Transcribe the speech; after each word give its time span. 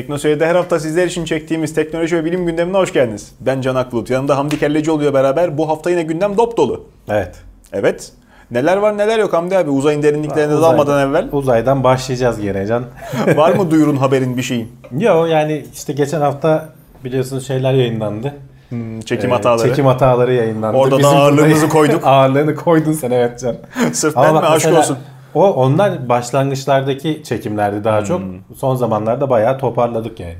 Teknoseyir'de 0.00 0.46
her 0.46 0.54
hafta 0.54 0.80
sizler 0.80 1.06
için 1.06 1.24
çektiğimiz 1.24 1.74
teknoloji 1.74 2.16
ve 2.16 2.24
bilim 2.24 2.46
gündemine 2.46 2.76
hoş 2.76 2.92
geldiniz. 2.92 3.32
Ben 3.40 3.60
Can 3.60 3.74
Akbulut. 3.74 4.10
Yanımda 4.10 4.38
Hamdi 4.38 4.58
Kelleci 4.58 4.90
oluyor 4.90 5.14
beraber. 5.14 5.58
Bu 5.58 5.68
hafta 5.68 5.90
yine 5.90 6.02
gündem 6.02 6.36
dop 6.38 6.56
dolu. 6.56 6.86
Evet. 7.08 7.36
Evet. 7.72 8.12
Neler 8.50 8.76
var 8.76 8.98
neler 8.98 9.18
yok 9.18 9.32
Hamdi 9.32 9.58
abi 9.58 9.70
uzayın 9.70 10.02
derinliklerine 10.02 10.54
Uzay- 10.54 10.62
dalmadan 10.62 11.08
evvel. 11.10 11.28
Uzaydan 11.32 11.84
başlayacağız 11.84 12.40
gene 12.40 12.66
Can. 12.66 12.84
var 13.36 13.54
mı 13.54 13.70
duyurun 13.70 13.96
haberin 13.96 14.36
bir 14.36 14.42
şeyin? 14.42 14.72
Yo 14.98 15.24
yani 15.26 15.64
işte 15.74 15.92
geçen 15.92 16.20
hafta 16.20 16.68
biliyorsunuz 17.04 17.46
şeyler 17.46 17.72
yayınlandı. 17.72 18.34
Hmm, 18.68 19.00
çekim 19.00 19.30
Ee, 19.30 19.34
hataları. 19.34 19.68
Çekim 19.68 19.86
hataları 19.86 20.34
yayınlandı. 20.34 20.76
Orada 20.78 21.02
da 21.02 21.08
ağırlığımızı 21.08 21.68
koyduk. 21.68 22.00
ağırlığını 22.06 22.54
koydun 22.54 22.92
sen 22.92 23.10
evet 23.10 23.40
Can. 23.40 23.56
Sırf 23.92 24.18
Ama 24.18 24.26
ben 24.26 24.34
mi 24.34 24.40
aşk 24.40 24.72
olsun. 24.78 24.98
O 25.34 25.52
onlar 25.52 26.08
başlangıçlardaki 26.08 27.20
çekimlerdi 27.24 27.84
daha 27.84 28.04
çok. 28.04 28.22
Son 28.56 28.74
zamanlarda 28.76 29.30
bayağı 29.30 29.58
toparladık 29.58 30.20
yani. 30.20 30.34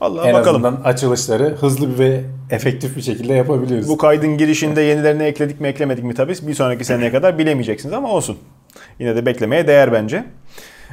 Allah 0.00 0.28
en 0.28 0.34
bakalım. 0.34 0.64
azından 0.64 0.80
açılışları 0.84 1.44
hızlı 1.44 1.98
ve 1.98 2.20
efektif 2.50 2.96
bir 2.96 3.02
şekilde 3.02 3.34
yapabiliyoruz. 3.34 3.88
Bu 3.88 3.96
kaydın 3.96 4.38
girişinde 4.38 4.80
yenilerini 4.80 5.22
ekledik 5.22 5.60
mi 5.60 5.68
eklemedik 5.68 6.04
mi 6.04 6.14
tabii 6.14 6.34
bir 6.42 6.54
sonraki 6.54 6.84
seneye 6.84 7.10
kadar 7.12 7.38
bilemeyeceksiniz 7.38 7.94
ama 7.94 8.08
olsun. 8.08 8.38
Yine 8.98 9.16
de 9.16 9.26
beklemeye 9.26 9.66
değer 9.66 9.92
bence. 9.92 10.24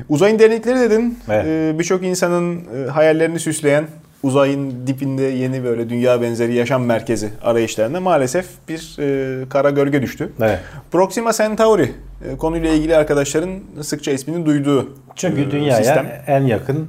Uzayın 0.10 0.40
derinlikleri 0.40 0.80
dedin. 0.80 1.20
Evet. 1.30 1.46
Ee, 1.48 1.80
Birçok 1.80 2.04
insanın 2.04 2.56
e, 2.58 2.90
hayallerini 2.90 3.40
süsleyen 3.40 3.88
uzayın 4.24 4.88
dipinde 4.88 5.24
yeni 5.24 5.64
böyle 5.64 5.90
dünya 5.90 6.22
benzeri 6.22 6.54
yaşam 6.54 6.84
merkezi 6.86 7.30
arayışlarına 7.44 8.00
maalesef 8.00 8.46
bir 8.70 8.96
e, 9.00 9.50
kara 9.50 9.70
gölge 9.70 10.02
düştü. 10.02 10.32
Evet. 10.42 10.60
Proxima 10.92 11.34
Centauri 11.34 11.92
e, 12.34 12.38
konuyla 12.38 12.70
ilgili 12.70 12.96
arkadaşların 12.96 13.52
sıkça 13.82 14.12
ismini 14.12 14.46
duyduğu 14.46 14.90
Çünkü 15.16 15.42
e, 15.42 15.52
dünyaya 15.52 15.76
sistem. 15.76 16.24
en 16.28 16.42
yakın 16.42 16.88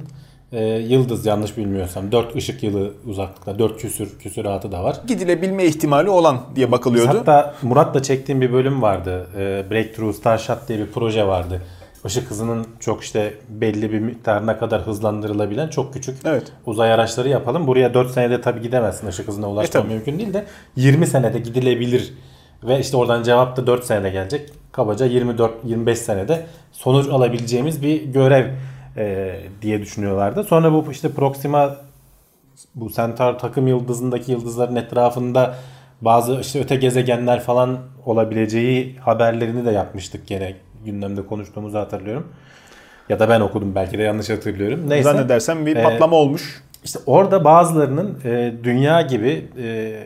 e, 0.51 0.63
yıldız 0.65 1.25
yanlış 1.25 1.57
bilmiyorsam 1.57 2.11
4 2.11 2.35
ışık 2.35 2.63
yılı 2.63 2.91
uzaklıkta 3.05 3.59
4 3.59 3.77
küsür 3.81 4.19
küsuratı 4.19 4.71
da 4.71 4.83
var. 4.83 4.97
gidilebilme 5.07 5.65
ihtimali 5.65 6.09
olan 6.09 6.41
diye 6.55 6.71
bakılıyordu. 6.71 7.17
Hatta 7.19 7.55
Murat'la 7.61 8.03
çektiğim 8.03 8.41
bir 8.41 8.53
bölüm 8.53 8.81
vardı. 8.81 9.27
E, 9.37 9.71
Breakthrough 9.71 10.15
Starshot 10.15 10.67
diye 10.67 10.79
bir 10.79 10.87
proje 10.87 11.27
vardı. 11.27 11.61
Işık 12.05 12.31
hızının 12.31 12.67
çok 12.79 13.03
işte 13.03 13.33
belli 13.49 13.91
bir 13.91 13.99
miktarına 13.99 14.59
kadar 14.59 14.81
hızlandırılabilen 14.81 15.67
çok 15.67 15.93
küçük 15.93 16.17
Evet. 16.25 16.51
uzay 16.65 16.91
araçları 16.93 17.29
yapalım. 17.29 17.67
Buraya 17.67 17.93
4 17.93 18.11
senede 18.11 18.41
tabii 18.41 18.61
gidemezsin. 18.61 19.07
Işık 19.07 19.27
hızına 19.27 19.49
ulaşmak 19.49 19.75
E, 19.75 19.79
tabii. 19.79 19.93
mümkün 19.93 20.19
değil 20.19 20.33
de 20.33 20.45
20 20.75 21.07
senede 21.07 21.39
gidilebilir. 21.39 22.13
Ve 22.63 22.79
işte 22.79 22.97
oradan 22.97 23.23
cevap 23.23 23.57
da 23.57 23.67
4 23.67 23.83
senede 23.85 24.09
gelecek. 24.09 24.49
Kabaca 24.71 25.07
24-25 25.07 25.95
senede 25.95 26.45
sonuç 26.71 27.07
alabileceğimiz 27.09 27.81
bir 27.83 28.03
görev 28.03 28.47
e, 28.97 29.35
diye 29.61 29.81
düşünüyorlardı. 29.81 30.43
Sonra 30.43 30.73
bu 30.73 30.91
işte 30.91 31.09
Proxima 31.11 31.75
bu 32.75 32.91
Centaur 32.91 33.33
takım 33.33 33.67
yıldızındaki 33.67 34.31
yıldızların 34.31 34.75
etrafında 34.75 35.55
bazı 36.01 36.39
işte 36.39 36.59
öte 36.59 36.75
gezegenler 36.75 37.39
falan 37.39 37.77
olabileceği 38.05 38.97
haberlerini 38.97 39.65
de 39.65 39.71
yapmıştık 39.71 40.27
gene 40.27 40.55
gündemde 40.85 41.25
konuştuğumuzu 41.25 41.77
hatırlıyorum. 41.77 42.27
Ya 43.09 43.19
da 43.19 43.29
ben 43.29 43.41
okudum 43.41 43.75
belki 43.75 43.97
de 43.97 44.03
yanlış 44.03 44.29
hatırlıyorum. 44.29 44.89
Neyse. 44.89 45.03
Zannedersem 45.03 45.65
bir 45.65 45.83
patlama 45.83 46.15
olmuş. 46.15 46.63
İşte 46.83 46.99
orada 47.05 47.43
bazılarının 47.43 48.19
e, 48.25 48.53
dünya 48.63 49.01
gibi 49.01 49.47
e, 49.57 49.99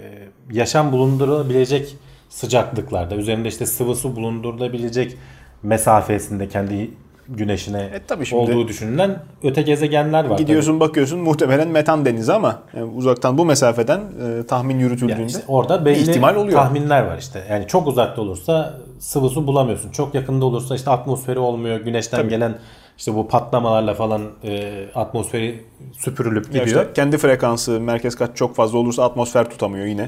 yaşam 0.51 0.91
bulundurulabilecek 0.91 1.95
sıcaklıklarda, 2.29 3.15
üzerinde 3.15 3.47
işte 3.47 3.65
sıvı 3.65 3.95
su 3.95 4.15
bulundurulabilecek 4.15 5.17
mesafesinde 5.63 6.47
kendi 6.47 6.91
güneşine 7.29 7.81
E, 7.81 7.99
tabii 8.07 8.25
şimdi- 8.25 8.41
olduğu 8.41 8.67
düşünülen 8.67 9.19
öte 9.43 9.61
gezegenler 9.61 10.25
var. 10.25 10.37
Gidiyorsun 10.37 10.79
bakıyorsun 10.79 11.19
muhtemelen 11.19 11.67
metan 11.67 12.05
denizi 12.05 12.33
ama 12.33 12.59
yani 12.75 12.85
uzaktan 12.95 13.37
bu 13.37 13.45
mesafeden 13.45 13.99
e, 13.99 14.45
tahmin 14.47 14.79
yürütüldüğünde 14.79 15.11
Yani 15.19 15.25
işte 15.25 15.41
orada 15.47 15.85
belli 15.85 15.99
ihtimal 16.01 16.35
oluyor. 16.35 16.57
tahminler 16.59 17.01
var 17.01 17.17
işte. 17.17 17.43
Yani 17.49 17.67
çok 17.67 17.87
uzakta 17.87 18.21
olursa 18.21 18.73
sıvı 18.99 19.29
su 19.29 19.47
bulamıyorsun. 19.47 19.91
Çok 19.91 20.15
yakında 20.15 20.45
olursa 20.45 20.75
işte 20.75 20.91
atmosferi 20.91 21.39
olmuyor. 21.39 21.79
Güneşten 21.79 22.17
Tabii. 22.17 22.29
gelen 22.29 22.55
işte 22.97 23.15
bu 23.15 23.27
patlamalarla 23.27 23.93
falan 23.93 24.21
e, 24.43 24.71
atmosferi 24.95 25.63
süpürülüp 25.97 26.45
gidiyor. 26.47 26.65
işte 26.65 26.87
kendi 26.93 27.17
frekansı 27.17 27.79
merkez 27.79 28.15
kaç 28.15 28.37
çok 28.37 28.55
fazla 28.55 28.77
olursa 28.77 29.03
atmosfer 29.03 29.49
tutamıyor 29.49 29.85
yine. 29.85 30.01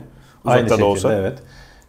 Uzakta 0.44 0.52
Aynı 0.52 0.66
da 0.66 0.70
şekilde 0.70 0.86
olsa. 0.86 1.14
evet. 1.14 1.40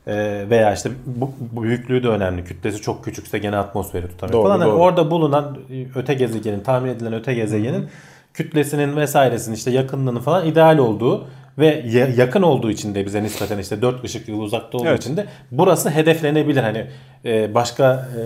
E, 0.07 0.45
veya 0.51 0.75
işte 0.75 0.91
bu, 1.07 1.31
büyüklüğü 1.63 2.03
de 2.03 2.09
önemli. 2.09 2.45
Kütlesi 2.45 2.81
çok 2.83 3.05
küçükse 3.05 3.39
gene 3.39 3.57
atmosferi 3.57 4.09
tutamıyor 4.09 4.33
Doğru, 4.39 4.49
falan. 4.49 4.61
Hani 4.61 4.71
doğru. 4.71 4.79
orada 4.81 5.11
bulunan 5.11 5.59
öte 5.95 6.15
gezegenin, 6.15 6.61
tahmin 6.61 6.89
edilen 6.91 7.13
öte 7.13 7.35
gezegenin 7.35 7.89
kütlesinin 8.35 8.97
vesairesinin 8.97 9.55
işte 9.57 9.71
yakınlığının 9.71 10.21
falan 10.21 10.47
ideal 10.47 10.79
olduğu 10.79 11.29
ve 11.59 11.67
ya- 11.87 12.09
yakın 12.17 12.43
olduğu 12.43 12.71
için 12.71 12.95
de 12.95 13.07
bize 13.07 13.23
nispeten 13.23 13.59
işte 13.59 13.83
4 13.83 14.05
ışık 14.05 14.29
yılı 14.29 14.43
uzakta 14.43 14.79
olduğu 14.79 14.89
Evet. 14.89 15.03
için 15.03 15.17
de 15.17 15.27
burası 15.51 15.91
hedeflenebilir. 15.91 16.63
Hani 16.63 16.87
e, 17.25 17.55
başka 17.55 18.09
e, 18.21 18.23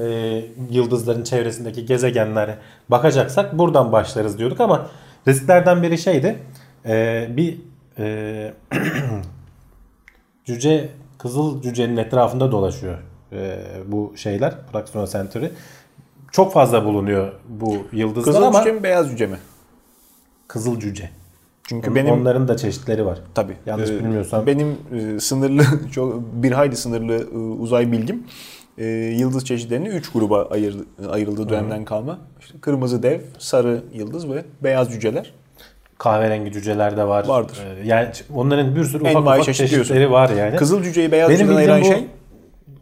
yıldızların 0.71 1.23
çevresindeki 1.25 1.87
gezegenlere 1.87 2.57
bakacaksak 2.89 3.59
buradan 3.59 3.93
başlarız 3.93 4.39
diyorduk 4.39 4.61
ama 4.61 4.87
risklerden 5.29 5.83
biri 5.83 5.99
şeydi. 5.99 6.37
e, 6.87 7.27
bir 7.31 7.57
e, 7.99 8.53
cüce 10.45 10.89
kızıl 11.23 11.63
cücenin 11.63 11.97
etrafında 11.97 12.53
dolaşıyor 12.53 12.99
e, 13.33 13.59
bu 13.87 14.13
şeyler 14.17 14.55
Proxima 14.73 15.07
Centauri. 15.07 15.51
Çok 16.33 16.53
fazla 16.53 16.85
bulunuyor 16.85 17.33
bu 17.49 17.77
yıldızlar 17.93 18.25
Kızıl 18.35 18.43
ama 18.43 18.59
cüce 18.59 18.73
mi 18.73 18.83
beyaz 18.83 19.11
cüce 19.11 19.27
mi? 19.27 19.37
kızıl 20.49 20.81
cüce. 20.81 21.11
Çünkü 21.63 21.95
benim 21.95 22.15
Onların 22.15 22.49
da 22.49 22.57
çeşitleri 22.57 23.07
var. 23.07 23.19
tabii 23.35 23.57
Yanlış 23.67 23.91
e, 23.91 23.99
bilmiyorsam. 23.99 24.47
benim 24.47 24.77
e, 24.93 25.21
sınırlı 25.21 25.65
çok 25.93 26.23
bir 26.33 26.53
hayli 26.53 26.77
sınırlı 26.77 27.15
e, 27.15 27.37
uzay 27.37 27.93
bilgim 27.93 28.25
e, 28.79 28.87
yıldız 29.19 29.45
çeşitlerini 29.45 29.89
3 29.89 30.13
gruba 30.13 30.45
ayırdı, 30.45 30.85
ayrıldığı 31.11 31.49
dönemden 31.49 31.85
kalma. 31.85 32.19
İşte 32.41 32.59
kırmızı 32.61 33.03
dev, 33.03 33.21
sarı 33.39 33.83
yıldız 33.93 34.31
ve 34.31 34.45
beyaz 34.63 34.93
cüceler. 34.93 35.33
Kahverengi 36.01 36.53
cüceler 36.53 36.97
de 36.97 37.09
var. 37.09 37.27
Vardır. 37.29 37.59
E, 37.83 37.89
yani 37.89 38.09
onların 38.35 38.77
bir 38.77 38.85
sürü 38.85 39.03
ufak 39.03 39.23
ufak 39.23 39.45
çeşit 39.45 39.69
çeşitleri 39.69 39.99
diyorsun. 39.99 40.13
var 40.15 40.31
yani. 40.31 40.57
Kızıl 40.57 40.83
cüceyi 40.83 41.13
beyaz 41.13 41.31
Benim 41.31 41.41
cüceden 41.41 41.57
ayıran 41.57 41.81
bu 41.81 41.85
şey 41.85 42.07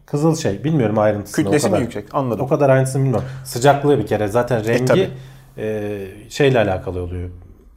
kızıl 0.05 0.35
şey. 0.35 0.63
Bilmiyorum 0.63 0.97
ayrıntısını 0.97 1.45
kütlesi 1.45 1.67
o 1.67 1.69
kadar. 1.69 1.79
mi 1.79 1.83
yüksek? 1.83 2.05
Anladım. 2.13 2.45
O 2.45 2.47
kadar 2.47 2.69
ayrıntısını 2.69 3.03
bilmiyorum. 3.03 3.27
Sıcaklığı 3.45 3.99
bir 3.99 4.07
kere 4.07 4.27
zaten 4.27 4.65
rengi 4.65 4.85
tabii. 4.85 5.09
e, 5.57 5.97
şeyle 6.29 6.59
alakalı 6.59 7.01
oluyor. 7.01 7.29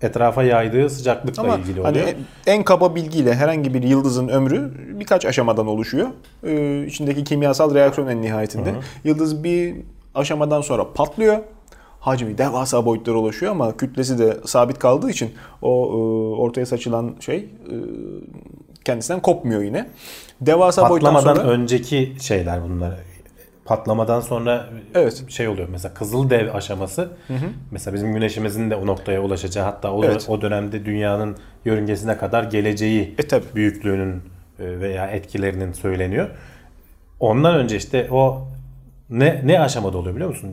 Etrafa 0.03 0.43
yaydığı 0.43 0.91
sıcaklıkla 0.91 1.43
Ama 1.43 1.57
ilgili 1.57 1.83
hani 1.83 1.99
oluyor. 1.99 2.09
en, 2.47 2.53
en 2.53 2.63
kaba 2.63 2.95
bilgiyle 2.95 3.35
herhangi 3.35 3.75
bir 3.75 3.83
yıldızın 3.83 4.29
ömrü 4.29 4.73
birkaç 5.01 5.27
aşamadan 5.27 5.67
oluşuyor. 5.67 6.09
Ee, 6.47 6.85
içindeki 6.87 7.25
kimyasal 7.25 7.75
reaksiyon 7.75 8.09
en 8.09 8.23
nihayetinde. 8.23 8.75
Yıldız 9.05 9.45
bir 9.45 9.77
aşamadan 10.15 10.61
sonra 10.61 10.93
patlıyor. 10.93 11.39
Hacmi 12.03 12.39
devasa 12.39 12.87
boyutlara 12.87 13.17
ulaşıyor 13.19 13.53
ama 13.53 13.77
kütlesi 13.77 14.19
de 14.19 14.37
sabit 14.45 14.79
kaldığı 14.79 15.11
için 15.11 15.31
o 15.63 15.71
e, 15.71 15.97
ortaya 16.41 16.67
saçılan 16.67 17.15
şey 17.21 17.37
e, 17.39 17.75
kendisinden 18.85 19.23
kopmuyor 19.23 19.63
yine. 19.63 19.91
Devasa 20.41 20.91
boyuttan 20.91 21.15
Patlamadan 21.15 21.43
sonra 21.43 21.53
önceki 21.55 22.13
şeyler 22.21 22.63
bunlar. 22.65 22.95
Patlamadan 23.65 24.21
sonra 24.21 24.69
Evet. 24.95 25.25
şey 25.29 25.49
oluyor 25.49 25.69
mesela 25.69 25.95
kızıl 25.95 26.31
dev 26.31 26.55
aşaması. 26.55 27.09
Mesela 27.71 27.95
bizim 27.95 28.15
güneşimizin 28.15 28.71
de 28.71 28.77
o 28.77 28.87
noktaya 28.87 29.23
ulaşacağı 29.23 29.65
hatta 29.65 29.93
o, 29.93 30.05
Evet. 30.05 30.27
o 30.29 30.41
dönemde 30.41 30.85
dünyanın 30.85 31.37
yörüngesine 31.65 32.17
kadar 32.19 32.45
geleceği 32.45 33.15
E, 33.19 33.29
tabii. 33.29 33.45
büyüklüğünün 33.55 34.15
e, 34.59 34.81
veya 34.81 35.07
etkilerinin 35.07 35.73
söyleniyor. 35.73 36.29
Ondan 37.21 37.55
önce 37.55 37.77
işte 37.77 38.09
o 38.11 38.49
ne 39.11 39.43
ne 39.45 39.61
aşamada 39.61 39.99
oluyor 39.99 40.15
biliyor 40.15 40.31
musun? 40.31 40.51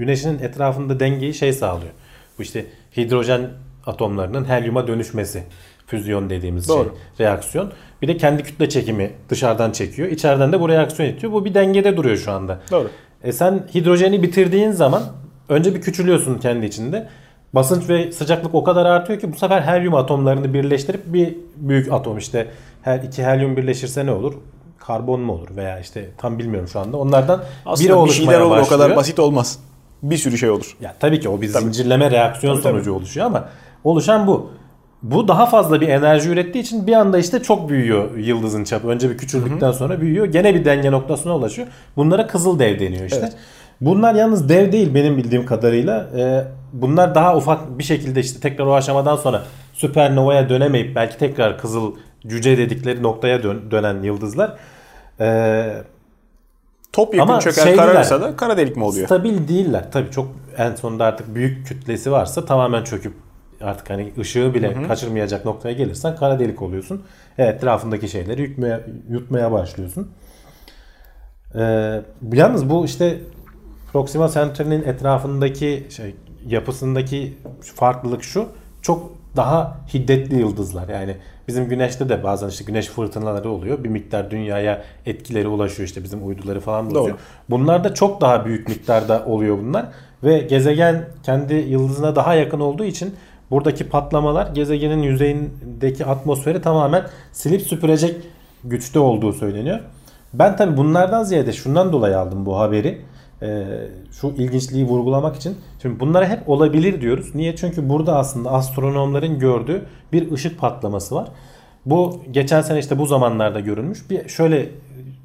Güneşin 0.00 0.38
etrafında 0.38 1.00
dengeyi 1.00 1.34
şey 1.34 1.52
sağlıyor. 1.52 1.92
Bu 2.38 2.42
işte 2.42 2.66
hidrojen 2.96 3.40
atomlarının 3.86 4.44
helyuma 4.44 4.86
dönüşmesi. 4.86 5.42
Füzyon 5.86 6.30
dediğimiz 6.30 6.68
Doğru. 6.68 6.94
şey, 7.16 7.26
reaksiyon. 7.26 7.72
Bir 8.02 8.08
de 8.08 8.16
kendi 8.16 8.42
kütle 8.42 8.68
çekimi 8.68 9.10
dışarıdan 9.28 9.70
çekiyor. 9.70 10.08
İçeriden 10.08 10.52
de 10.52 10.60
bu 10.60 10.68
reaksiyon 10.68 11.08
itiyor. 11.08 11.32
Bu 11.32 11.44
bir 11.44 11.54
dengede 11.54 11.96
duruyor 11.96 12.16
şu 12.16 12.32
anda. 12.32 12.60
Doğru. 12.70 12.90
E 13.22 13.32
sen 13.32 13.66
hidrojeni 13.74 14.22
bitirdiğin 14.22 14.70
zaman 14.70 15.02
önce 15.48 15.74
bir 15.74 15.80
küçülüyorsun 15.80 16.38
kendi 16.38 16.66
içinde. 16.66 17.08
Basınç 17.52 17.88
ve 17.88 18.12
sıcaklık 18.12 18.54
o 18.54 18.64
kadar 18.64 18.86
artıyor 18.86 19.20
ki 19.20 19.32
bu 19.32 19.36
sefer 19.36 19.62
helyum 19.62 19.94
atomlarını 19.94 20.54
birleştirip 20.54 21.00
bir 21.06 21.36
büyük 21.56 21.92
atom 21.92 22.18
işte 22.18 22.46
her 22.82 22.98
iki 22.98 23.24
helyum 23.24 23.56
birleşirse 23.56 24.06
ne 24.06 24.12
olur? 24.12 24.34
Karbon 24.78 25.20
mu 25.20 25.32
olur 25.32 25.56
veya 25.56 25.80
işte 25.80 26.08
tam 26.18 26.38
bilmiyorum 26.38 26.68
şu 26.68 26.80
anda. 26.80 26.96
Onlardan 26.96 27.38
biri 27.38 27.46
aslında 27.66 27.88
bir 27.88 27.94
oluşmaya 27.94 28.24
şeyler 28.24 28.40
olur 28.40 28.56
o 28.56 28.60
başlıyor. 28.60 28.80
kadar 28.80 28.96
basit 28.96 29.18
olmaz. 29.18 29.58
Bir 30.02 30.16
sürü 30.16 30.38
şey 30.38 30.50
olur. 30.50 30.76
Ya 30.80 30.94
tabii 31.00 31.20
ki 31.20 31.28
o 31.28 31.40
bir 31.40 31.46
zincirleme 31.46 32.10
reaksiyon 32.10 32.54
Tabii, 32.54 32.62
tabii. 32.62 32.72
sonucu 32.72 32.92
oluşuyor 32.94 33.26
ama 33.26 33.48
oluşan 33.84 34.26
bu. 34.26 34.50
Bu 35.02 35.28
daha 35.28 35.46
fazla 35.46 35.80
bir 35.80 35.88
enerji 35.88 36.28
ürettiği 36.30 36.64
için 36.64 36.86
bir 36.86 36.92
anda 36.92 37.18
işte 37.18 37.42
çok 37.42 37.68
büyüyor 37.68 38.16
yıldızın 38.16 38.64
çapı. 38.64 38.88
Önce 38.88 39.10
bir 39.10 39.18
küçüldükten 39.18 39.72
sonra 39.72 40.00
büyüyor. 40.00 40.26
Gene 40.26 40.54
bir 40.54 40.64
denge 40.64 40.90
noktasına 40.92 41.36
ulaşıyor. 41.36 41.68
Bunlara 41.96 42.26
kızıl 42.26 42.58
dev 42.58 42.80
deniyor 42.80 43.04
işte. 43.04 43.18
Evet. 43.20 43.32
Bunlar 43.80 44.14
yalnız 44.14 44.48
dev 44.48 44.72
değil 44.72 44.94
benim 44.94 45.16
bildiğim 45.16 45.46
kadarıyla. 45.46 46.06
Ee, 46.18 46.44
bunlar 46.72 47.14
daha 47.14 47.36
ufak 47.36 47.78
bir 47.78 47.84
şekilde 47.84 48.20
işte 48.20 48.40
tekrar 48.40 48.66
o 48.66 48.74
aşamadan 48.74 49.16
sonra 49.16 49.42
süpernovaya 49.72 50.48
dönemeyip 50.48 50.96
belki 50.96 51.18
tekrar 51.18 51.58
kızıl 51.58 51.94
cüce 52.26 52.58
dedikleri 52.58 53.02
noktaya 53.02 53.42
dön- 53.42 53.70
dönen 53.70 54.02
yıldızlar. 54.02 54.52
Ee, 55.20 55.72
Top 56.92 57.14
yakın 57.14 57.32
Ama 57.32 57.40
çöker 57.40 57.62
şeydiler. 57.62 57.86
kararırsa 57.86 58.20
da 58.20 58.36
kara 58.36 58.56
delik 58.56 58.76
mi 58.76 58.84
oluyor? 58.84 59.06
Stabil 59.06 59.48
değiller. 59.48 59.84
Tabii 59.92 60.10
çok 60.10 60.28
en 60.56 60.74
sonunda 60.74 61.04
artık 61.04 61.34
büyük 61.34 61.66
kütlesi 61.66 62.12
varsa 62.12 62.44
tamamen 62.44 62.84
çöküp 62.84 63.14
artık 63.60 63.90
hani 63.90 64.12
ışığı 64.18 64.54
bile 64.54 64.82
kaçırmayacak 64.88 65.44
noktaya 65.44 65.74
gelirsen 65.74 66.16
kara 66.16 66.38
delik 66.38 66.62
oluyorsun. 66.62 67.02
Evet, 67.38 67.54
etrafındaki 67.54 68.08
şeyleri 68.08 68.42
yutmaya, 68.42 68.80
yutmaya 69.08 69.52
başlıyorsun. 69.52 70.10
Ee, 71.54 72.02
yalnız 72.32 72.70
bu 72.70 72.84
işte 72.84 73.18
Proxima 73.92 74.28
Centauri'nin 74.28 74.82
etrafındaki 74.82 75.86
şey 75.90 76.14
yapısındaki 76.46 77.38
farklılık 77.74 78.22
şu. 78.22 78.48
Çok 78.82 79.12
daha 79.36 79.80
hiddetli 79.94 80.38
yıldızlar. 80.38 80.88
Yani 80.88 81.16
bizim 81.48 81.68
güneşte 81.68 82.08
de 82.08 82.24
bazen 82.24 82.48
işte 82.48 82.64
güneş 82.64 82.86
fırtınaları 82.86 83.50
oluyor. 83.50 83.84
Bir 83.84 83.88
miktar 83.88 84.30
dünyaya 84.30 84.82
etkileri 85.06 85.48
ulaşıyor 85.48 85.88
işte 85.88 86.04
bizim 86.04 86.28
uyduları 86.28 86.60
falan 86.60 86.86
bozuyor. 86.86 87.06
Doğru. 87.08 87.16
Bunlar 87.50 87.84
da 87.84 87.94
çok 87.94 88.20
daha 88.20 88.44
büyük 88.44 88.68
miktarda 88.68 89.24
oluyor 89.24 89.58
bunlar. 89.58 89.86
Ve 90.24 90.38
gezegen 90.38 91.04
kendi 91.22 91.54
yıldızına 91.54 92.16
daha 92.16 92.34
yakın 92.34 92.60
olduğu 92.60 92.84
için 92.84 93.14
buradaki 93.50 93.88
patlamalar 93.88 94.46
gezegenin 94.54 95.02
yüzeyindeki 95.02 96.04
atmosferi 96.04 96.62
tamamen 96.62 97.06
silip 97.32 97.62
süpürecek 97.62 98.16
güçte 98.64 98.98
olduğu 98.98 99.32
söyleniyor. 99.32 99.78
Ben 100.34 100.56
tabi 100.56 100.76
bunlardan 100.76 101.22
ziyade 101.22 101.52
şundan 101.52 101.92
dolayı 101.92 102.18
aldım 102.18 102.46
bu 102.46 102.58
haberi. 102.58 103.00
Ee, 103.42 103.64
şu 104.12 104.28
ilginçliği 104.28 104.84
vurgulamak 104.86 105.36
için. 105.36 105.56
Şimdi 105.82 106.00
bunlara 106.00 106.28
hep 106.28 106.48
olabilir 106.48 107.00
diyoruz. 107.00 107.34
Niye? 107.34 107.56
Çünkü 107.56 107.88
burada 107.88 108.16
aslında 108.16 108.50
astronomların 108.50 109.38
gördüğü 109.38 109.82
bir 110.12 110.32
ışık 110.32 110.58
patlaması 110.58 111.14
var. 111.14 111.28
Bu 111.86 112.22
geçen 112.30 112.62
sene 112.62 112.78
işte 112.78 112.98
bu 112.98 113.06
zamanlarda 113.06 113.60
görülmüş. 113.60 114.10
Bir 114.10 114.28
şöyle 114.28 114.68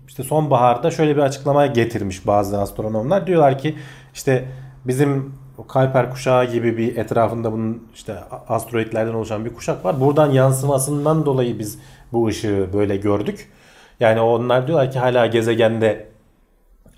işte 0.08 0.24
sonbaharda 0.24 0.92
şöyle 0.92 1.16
bir 1.16 1.22
açıklama 1.22 1.66
getirmiş 1.66 2.28
bazı 2.28 2.60
astronomlar. 2.60 3.28
Diyorlar 3.28 3.60
ki 3.60 3.76
işte 4.14 4.46
bizim 4.86 5.34
o 5.58 5.64
Kuiper 5.64 6.12
kuşağı 6.12 6.52
gibi 6.52 6.78
bir 6.78 6.98
etrafında 6.98 7.52
bunun 7.52 7.88
işte 7.94 8.16
asteroidlerden 8.48 9.14
oluşan 9.14 9.46
bir 9.46 9.54
kuşak 9.54 9.86
var. 9.86 10.00
Buradan 10.00 10.32
yansımasından 10.32 11.26
dolayı 11.26 11.60
biz 11.60 11.80
bu 12.12 12.28
ışığı 12.28 12.70
böyle 12.74 12.98
gördük. 12.98 13.52
Yani 14.00 14.22
onlar 14.22 14.68
diyorlar 14.68 14.92
ki 14.92 15.00
hala 15.00 15.26
gezegende 15.26 16.15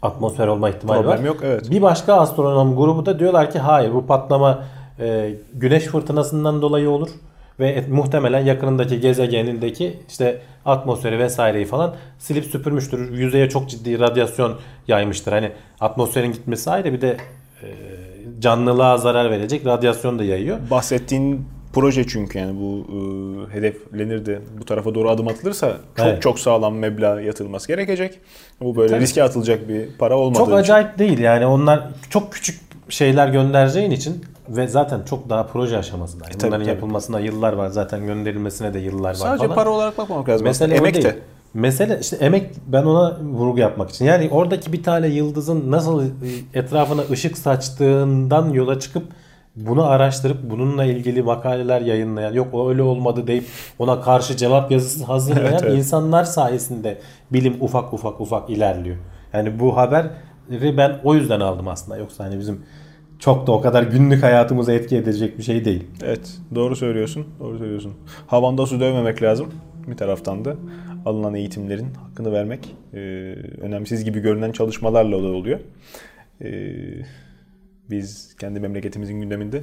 atmosfer 0.01 0.47
olma 0.47 0.69
ihtimali 0.69 1.01
Problem 1.01 1.19
var. 1.19 1.23
yok, 1.25 1.37
evet. 1.43 1.71
Bir 1.71 1.81
başka 1.81 2.13
astronom 2.13 2.75
grubu 2.75 3.05
da 3.05 3.19
diyorlar 3.19 3.51
ki 3.51 3.59
hayır 3.59 3.93
bu 3.93 4.05
patlama 4.07 4.63
e, 4.99 5.35
güneş 5.53 5.83
fırtınasından 5.83 6.61
dolayı 6.61 6.89
olur 6.89 7.09
ve 7.59 7.69
et- 7.69 7.89
muhtemelen 7.89 8.45
yakınındaki 8.45 8.99
gezegenindeki 8.99 9.99
işte 10.09 10.41
atmosferi 10.65 11.19
vesaireyi 11.19 11.65
falan 11.65 11.95
silip 12.19 12.45
süpürmüştür. 12.45 13.11
Yüzeye 13.17 13.49
çok 13.49 13.69
ciddi 13.69 13.99
radyasyon 13.99 14.53
yaymıştır. 14.87 15.31
Hani 15.31 15.51
atmosferin 15.79 16.31
gitmesi 16.31 16.71
ayrı 16.71 16.93
bir 16.93 17.01
de 17.01 17.17
e, 17.63 17.67
canlılığa 18.39 18.97
zarar 18.97 19.31
verecek 19.31 19.65
radyasyon 19.65 20.19
da 20.19 20.23
yayıyor. 20.23 20.57
Bahsettiğin 20.71 21.45
proje 21.79 22.07
çünkü 22.07 22.39
yani 22.39 22.59
bu 22.59 22.85
e, 22.89 23.53
hedeflenir 23.53 24.25
de 24.25 24.39
bu 24.59 24.65
tarafa 24.65 24.95
doğru 24.95 25.09
adım 25.09 25.27
atılırsa 25.27 25.77
çok 25.97 26.05
Evet. 26.07 26.21
çok 26.21 26.39
sağlam 26.39 26.75
meblağ 26.75 27.21
yatılması 27.21 27.67
gerekecek. 27.67 28.19
Bu 28.61 28.75
böyle 28.75 28.89
Tabii. 28.89 29.01
riske 29.01 29.23
atılacak 29.23 29.69
bir 29.69 29.97
para 29.99 30.17
olmadığı 30.17 30.37
Çok 30.37 30.47
için. 30.47 30.57
acayip 30.57 30.99
değil 30.99 31.19
yani 31.19 31.45
onlar 31.45 31.83
çok 32.09 32.33
küçük 32.33 32.61
şeyler 32.89 33.27
göndereceğin 33.27 33.91
için 33.91 34.25
ve 34.49 34.67
zaten 34.67 35.03
çok 35.09 35.29
daha 35.29 35.45
proje 35.45 35.77
aşamasında. 35.77 36.25
E, 36.25 36.33
bunların 36.33 36.59
tabii. 36.59 36.69
yapılmasına 36.69 37.19
yıllar 37.19 37.53
var 37.53 37.67
zaten 37.67 38.05
gönderilmesine 38.05 38.73
de 38.73 38.79
yıllar 38.79 39.09
var 39.09 39.13
Sadece 39.13 39.47
para 39.47 39.69
olarak 39.69 39.97
bakmamak 39.97 40.29
lazım. 40.29 40.47
O 40.61 40.73
Emek 40.73 41.03
de. 41.03 41.15
Mesele 41.53 41.99
işte 42.01 42.15
emek 42.15 42.51
ben 42.67 42.83
ona 42.83 43.17
vurgu 43.19 43.59
yapmak 43.59 43.89
için. 43.89 44.05
Yani 44.05 44.29
oradaki 44.31 44.73
bir 44.73 44.83
tane 44.83 45.07
yıldızın 45.07 45.71
nasıl 45.71 46.03
etrafına 46.53 47.01
ışık 47.11 47.37
saçtığından 47.37 48.49
yola 48.49 48.79
çıkıp 48.79 49.03
bunu 49.57 49.85
araştırıp 49.85 50.37
bununla 50.49 50.85
ilgili 50.85 51.21
makaleler 51.21 51.81
yayınlayan 51.81 52.33
yok 52.33 52.47
o 52.53 52.69
öyle 52.69 52.81
olmadı 52.81 53.27
deyip 53.27 53.45
ona 53.79 54.01
karşı 54.01 54.37
cevap 54.37 54.71
yazısı 54.71 55.05
hazırlayan 55.05 55.45
Evet, 55.51 55.63
evet. 55.63 55.77
insanlar 55.77 56.23
sayesinde 56.23 56.97
bilim 57.31 57.57
ufak 57.59 57.93
ufak 57.93 58.21
ufak 58.21 58.49
ilerliyor. 58.49 58.97
Yani 59.33 59.59
bu 59.59 59.77
haberi 59.77 60.77
ben 60.77 60.99
o 61.03 61.15
yüzden 61.15 61.39
aldım 61.39 61.67
aslında. 61.67 61.97
Yoksa 61.97 62.23
hani 62.23 62.39
bizim 62.39 62.61
çok 63.19 63.47
da 63.47 63.51
o 63.51 63.61
kadar 63.61 63.83
günlük 63.83 64.23
hayatımıza 64.23 64.73
etki 64.73 64.97
edecek 64.97 65.37
bir 65.37 65.43
şey 65.43 65.65
değil. 65.65 65.83
Evet 66.03 66.37
doğru 66.55 66.75
söylüyorsun. 66.75 67.27
Doğru 67.39 67.57
söylüyorsun. 67.57 67.93
Havanda 68.27 68.65
su 68.65 68.79
dövmemek 68.79 69.23
lazım. 69.23 69.53
Bir 69.87 69.97
taraftan 69.97 70.45
da 70.45 70.55
alınan 71.05 71.35
eğitimlerin 71.35 71.87
hakkını 71.93 72.31
vermek 72.31 72.75
e, 72.93 72.97
önemsiz 73.61 74.03
gibi 74.03 74.19
görünen 74.19 74.51
çalışmalarla 74.51 75.23
da 75.23 75.27
oluyor. 75.27 75.59
E, 76.41 76.49
biz 77.89 78.35
kendi 78.39 78.59
memleketimizin 78.59 79.21
gündeminde 79.21 79.61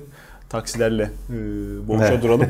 taksilerle 0.49 1.03
e, 1.31 1.35
boğuşa 1.89 2.07
Evet. 2.07 2.23
duralım. 2.23 2.47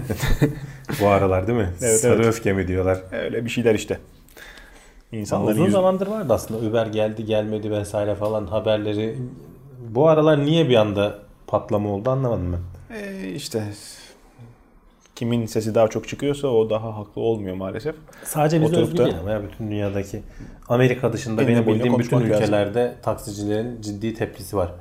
Bu 1.00 1.08
aralar 1.08 1.46
değil 1.46 1.58
mi? 1.58 1.68
Evet, 1.82 2.00
Sarı 2.00 2.14
evet. 2.14 2.26
öfke 2.26 2.52
mi 2.52 2.68
diyorlar. 2.68 2.98
Öyle 3.12 3.44
bir 3.44 3.50
şeyler 3.50 3.74
işte. 3.74 3.98
İnsanların 5.12 5.52
Uzun 5.54 5.64
yüzü- 5.64 5.72
zamandır 5.72 6.06
vardı 6.06 6.32
aslında 6.34 6.66
Uber 6.66 6.86
geldi 6.86 7.24
gelmedi 7.24 7.70
vesaire 7.70 8.14
falan 8.14 8.46
haberleri. 8.46 9.16
Bu 9.88 10.08
aralar 10.08 10.44
niye 10.46 10.68
bir 10.68 10.74
anda 10.76 11.18
patlama 11.46 11.88
oldu 11.88 12.10
anlamadım 12.10 12.52
ben. 12.52 12.96
E, 12.96 13.28
işte 13.28 13.62
kimin 15.14 15.46
sesi 15.46 15.74
daha 15.74 15.88
çok 15.88 16.08
çıkıyorsa 16.08 16.48
o 16.48 16.70
daha 16.70 16.96
haklı 16.96 17.22
olmuyor 17.22 17.56
maalesef. 17.56 17.94
Sadece 18.24 18.60
Oturup 18.60 18.78
özgü 18.82 18.98
da- 18.98 19.04
değil 19.04 19.16
ama 19.20 19.30
ya 19.30 19.42
bütün 19.42 19.70
dünyadaki 19.70 20.22
Amerika 20.68 21.12
dışında 21.12 21.48
benim 21.48 21.66
bildiğim 21.66 21.78
bütün 21.78 21.90
konuşmak 21.92 22.22
lazım. 22.22 22.34
ülkelerde 22.36 22.94
taksicilerin 23.02 23.82
ciddi 23.82 24.14
tepkisi 24.14 24.56
var. 24.56 24.72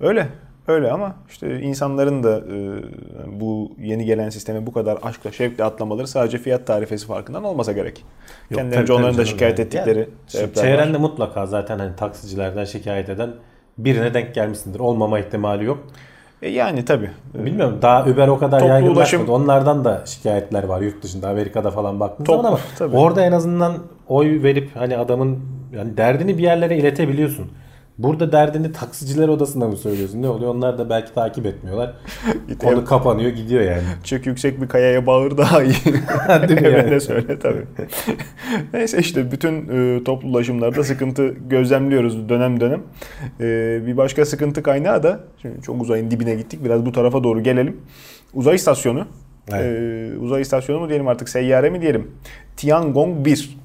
Öyle. 0.00 0.26
Öyle 0.68 0.90
ama 0.92 1.14
işte 1.28 1.60
insanların 1.60 2.22
da 2.22 2.38
e, 2.38 3.40
bu 3.40 3.72
yeni 3.80 4.04
gelen 4.04 4.28
sisteme 4.30 4.66
bu 4.66 4.72
kadar 4.72 4.98
aşkla 5.02 5.32
şevkle 5.32 5.64
atlamaları 5.64 6.06
sadece 6.08 6.38
fiyat 6.38 6.66
tarifesi 6.66 7.06
farkından 7.06 7.44
olmasa 7.44 7.72
gerek. 7.72 8.04
Yok, 8.50 8.60
Kendilerince 8.60 8.92
onların 8.92 9.18
da 9.18 9.24
şikayet 9.24 9.58
yani. 9.58 9.66
ettikleri 9.66 9.98
Yani 9.98 10.08
sebepler 10.26 10.62
Çevrende 10.62 10.94
var. 10.94 11.00
mutlaka 11.00 11.46
zaten 11.46 11.78
hani 11.78 11.96
taksicilerden 11.96 12.64
şikayet 12.64 13.08
eden 13.08 13.30
birine 13.78 14.14
denk 14.14 14.34
gelmişsindir. 14.34 14.80
Olmama 14.80 15.18
ihtimali 15.18 15.64
yok. 15.64 15.78
E 16.42 16.48
yani 16.48 16.84
tabii. 16.84 17.10
E, 17.40 17.44
Bilmiyorum 17.44 17.78
daha 17.82 18.04
Uber 18.06 18.28
o 18.28 18.38
kadar 18.38 18.60
yaygınlaşmadı. 18.60 18.98
ulaşım- 19.22 19.28
Onlardan 19.28 19.84
da 19.84 20.02
şikayetler 20.06 20.64
var 20.64 20.80
yurt 20.80 21.02
dışında 21.02 21.28
Amerika'da 21.28 21.70
falan 21.70 22.00
baktığın 22.00 22.24
Toplu, 22.24 22.36
zaman 22.42 22.48
ama 22.48 22.60
tabii. 22.78 22.96
orada 22.96 23.24
en 23.24 23.32
azından 23.32 23.74
oy 24.08 24.42
verip 24.42 24.70
hani 24.76 24.96
adamın 24.96 25.38
yani 25.76 25.96
derdini 25.96 26.38
bir 26.38 26.42
yerlere 26.42 26.76
iletebiliyorsun. 26.76 27.50
Burada 27.98 28.32
derdini 28.32 28.72
taksiciler 28.72 29.28
odasında 29.28 29.68
mı 29.68 29.76
söylüyorsun? 29.76 30.22
Ne 30.22 30.28
oluyor? 30.28 30.54
Onlar 30.54 30.78
da 30.78 30.90
belki 30.90 31.14
takip 31.14 31.46
etmiyorlar. 31.46 31.94
Konu 32.58 32.84
kapanıyor 32.84 33.30
gidiyor 33.30 33.62
yani. 33.62 33.82
Çık 34.04 34.26
yüksek 34.26 34.62
bir 34.62 34.68
kayaya 34.68 35.06
bağır 35.06 35.36
daha 35.36 35.62
iyi. 35.62 35.74
Değil 36.48 36.62
mi 36.62 36.68
yani? 36.68 37.00
söyle 37.00 37.38
tabii. 37.38 37.64
Neyse 38.72 38.98
işte 38.98 39.32
bütün 39.32 39.68
e, 39.68 40.04
toplu 40.04 40.28
ulaşımlarda 40.28 40.84
sıkıntı 40.84 41.28
gözlemliyoruz 41.28 42.28
dönem 42.28 42.60
dönem. 42.60 42.82
E, 43.40 43.46
bir 43.86 43.96
başka 43.96 44.24
sıkıntı 44.24 44.62
kaynağı 44.62 45.02
da 45.02 45.20
şimdi 45.42 45.62
çok 45.62 45.82
uzayın 45.82 46.10
dibine 46.10 46.34
gittik. 46.34 46.64
Biraz 46.64 46.86
bu 46.86 46.92
tarafa 46.92 47.24
doğru 47.24 47.42
gelelim. 47.42 47.80
Uzay 48.34 48.54
istasyonu. 48.54 49.06
Evet. 49.52 49.64
E, 49.64 50.18
uzay 50.18 50.42
istasyonu 50.42 50.80
mu 50.80 50.88
diyelim 50.88 51.08
artık 51.08 51.28
seyyare 51.28 51.70
mi 51.70 51.82
diyelim? 51.82 52.10
Tiangong 52.56 53.26
1. 53.26 53.58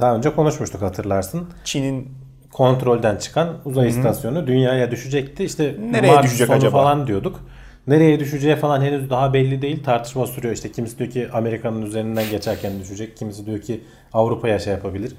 Daha 0.00 0.16
önce 0.16 0.34
konuşmuştuk 0.34 0.82
hatırlarsın. 0.82 1.48
Çin'in 1.64 2.21
Kontrolden 2.52 3.16
çıkan 3.16 3.48
uzay 3.64 3.88
istasyonu 3.88 4.46
dünyaya 4.46 4.90
düşecekti. 4.90 5.44
İşte 5.44 5.76
Nereye 5.90 6.12
Mart 6.12 6.24
düşecek 6.24 6.46
sonu 6.46 6.56
acaba? 6.56 6.76
falan 6.82 7.06
diyorduk. 7.06 7.40
Nereye 7.86 8.20
düşeceği 8.20 8.56
falan 8.56 8.80
henüz 8.82 9.10
daha 9.10 9.32
belli 9.32 9.62
değil. 9.62 9.84
Tartışma 9.84 10.26
sürüyor. 10.26 10.54
İşte 10.54 10.72
kimisi 10.72 10.98
diyor 10.98 11.10
ki 11.10 11.28
Amerika'nın 11.32 11.82
üzerinden 11.82 12.30
geçerken 12.30 12.72
düşecek. 12.80 13.16
Kimisi 13.16 13.46
diyor 13.46 13.60
ki 13.60 13.80
Avrupa'ya 14.12 14.58
şey 14.58 14.72
yapabilir. 14.72 15.12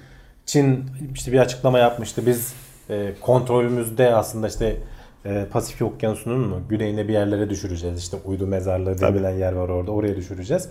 Çin 0.45 0.85
işte 1.13 1.31
bir 1.31 1.39
açıklama 1.39 1.79
yapmıştı. 1.79 2.25
Biz 2.25 2.53
e, 2.89 3.13
kontrolümüzde 3.21 4.15
aslında 4.15 4.47
işte 4.47 4.75
e, 5.25 5.45
Pasifik 5.51 5.81
Okyanusu'nun 5.81 6.39
mu 6.39 6.59
güneyine 6.69 7.07
bir 7.07 7.13
yerlere 7.13 7.49
düşüreceğiz. 7.49 7.99
İşte 7.99 8.17
uydu 8.25 8.47
mezarlığı 8.47 9.01
denilen 9.01 9.37
yer 9.37 9.53
var 9.53 9.69
orada. 9.69 9.91
Oraya 9.91 10.15
düşüreceğiz. 10.15 10.69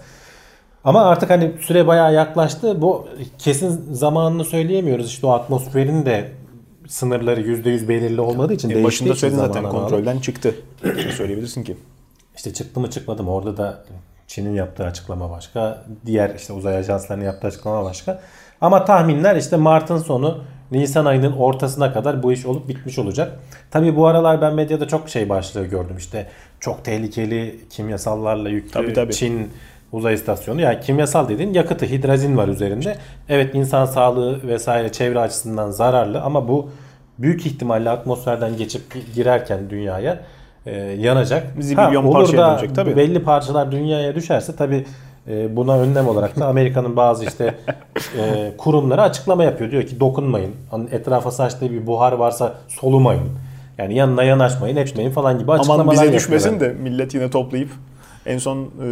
Ama 0.85 1.02
artık 1.04 1.31
hani 1.31 1.52
süre 1.61 1.87
bayağı 1.87 2.14
yaklaştı. 2.14 2.83
Bu 2.83 3.09
kesin 3.38 3.95
zamanını 3.95 4.45
söyleyemiyoruz. 4.45 5.07
İşte 5.07 5.26
o 5.26 5.31
atmosferin 5.31 6.07
de 6.07 6.28
sınırları 6.93 7.41
%100 7.41 7.89
belirli 7.89 8.21
olmadığı 8.21 8.53
için 8.53 8.71
En 8.71 8.85
başında 8.85 9.15
söyledin 9.15 9.39
zaten 9.39 9.69
kontrolden 9.69 10.19
çıktı. 10.19 10.55
Ne 10.85 11.13
söyleyebilirsin 11.13 11.65
ki? 11.65 11.77
İşte 12.37 12.53
çıktı 12.53 12.81
mı 12.81 12.91
çıkmadı 12.91 13.23
mı 13.23 13.31
orada 13.31 13.57
da 13.57 13.85
Çin'in 14.27 14.55
yaptığı 14.55 14.85
açıklama 14.85 15.31
başka. 15.31 15.85
Diğer 16.07 16.35
işte 16.35 16.53
uzay 16.53 16.77
ajanslarının 16.77 17.25
yaptığı 17.25 17.47
açıklama 17.47 17.85
başka. 17.85 18.21
Ama 18.61 18.85
tahminler 18.85 19.37
işte 19.37 19.57
Mart'ın 19.57 19.99
sonu 19.99 20.45
Nisan 20.71 21.05
ayının 21.05 21.33
ortasına 21.33 21.93
kadar 21.93 22.23
bu 22.23 22.33
iş 22.33 22.47
olup 22.47 22.69
bitmiş 22.69 22.99
olacak. 22.99 23.41
Tabi 23.71 23.97
bu 23.97 24.07
aralar 24.07 24.41
ben 24.41 24.55
medyada 24.55 24.89
çok 24.89 25.09
şey 25.09 25.29
başlığı 25.29 25.67
gördüm. 25.67 25.97
İşte 25.99 26.29
çok 26.61 26.85
tehlikeli 26.85 27.61
kimyasallarla 27.71 28.49
yüklü 28.49 28.71
Tabii, 28.71 28.93
tabii. 28.93 29.13
Çin 29.13 29.51
uzay 29.93 30.15
istasyonu. 30.15 30.61
Yani 30.61 30.81
kimyasal 30.81 31.29
dediğin 31.29 31.55
yakıtı 31.55 31.87
hidrazin 31.87 32.37
var 32.37 32.49
üzerinde. 32.49 32.97
Evet 33.29 33.55
insan 33.55 33.85
sağlığı 33.85 34.49
vesaire 34.49 34.93
çevre 34.93 35.19
açısından 35.19 35.71
zararlı 35.71 36.21
ama 36.21 36.49
bu 36.49 36.69
büyük 37.19 37.47
ihtimalle 37.47 37.90
atmosferden 37.90 38.57
geçip 38.57 38.83
girerken 39.14 39.71
dünyaya 39.71 40.21
e, 40.66 40.76
yanacak. 40.76 41.47
Zibilyon 41.59 42.04
olur 42.04 42.14
parçaya 42.14 42.38
da 42.38 42.50
dönecek, 42.50 42.75
tabii. 42.75 42.97
belli 42.97 43.23
parçalar 43.23 43.73
dünyaya 43.73 44.14
düşerse 44.14 44.57
tabi 44.57 44.85
buna 45.50 45.78
önlem 45.78 46.09
olarak 46.09 46.40
da 46.40 46.47
Amerika'nın 46.47 46.97
bazı 46.97 47.25
işte 47.25 47.54
e, 48.19 48.52
kurumları 48.59 49.02
açıklama 49.02 49.45
yapıyor. 49.45 49.71
Diyor 49.71 49.83
ki 49.83 50.00
dokunmayın. 50.00 50.50
Hani 50.71 50.88
etrafa 50.90 51.31
saçtığı 51.31 51.71
bir 51.71 51.87
buhar 51.87 52.12
varsa 52.12 52.54
solumayın. 52.69 53.28
Yani 53.78 53.95
yanına 53.95 54.23
yanaşmayın, 54.23 54.76
etmeyin 54.76 55.11
falan 55.11 55.38
gibi 55.38 55.52
açıklamalar 55.52 55.83
Aman 55.83 55.92
bize 55.92 56.04
yapıyorlar. 56.04 56.21
düşmesin 56.21 56.61
de 56.61 56.69
millet 56.69 57.14
yine 57.14 57.31
toplayıp 57.31 57.71
en 58.26 58.38
son 58.38 58.59
e, 58.59 58.85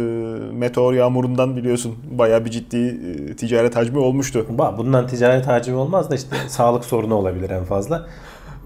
meteor 0.53 0.93
yağmurundan 0.93 1.55
biliyorsun 1.55 1.95
bayağı 2.11 2.45
bir 2.45 2.49
ciddi 2.49 2.77
e, 3.29 3.35
ticaret 3.35 3.75
hacmi 3.75 3.97
olmuştu. 3.97 4.45
Ba- 4.57 4.77
Bundan 4.77 5.07
ticaret 5.07 5.47
hacmi 5.47 5.75
olmaz 5.75 6.11
da 6.11 6.15
işte 6.15 6.35
sağlık 6.47 6.85
sorunu 6.85 7.13
olabilir 7.15 7.49
en 7.49 7.63
fazla. 7.63 8.05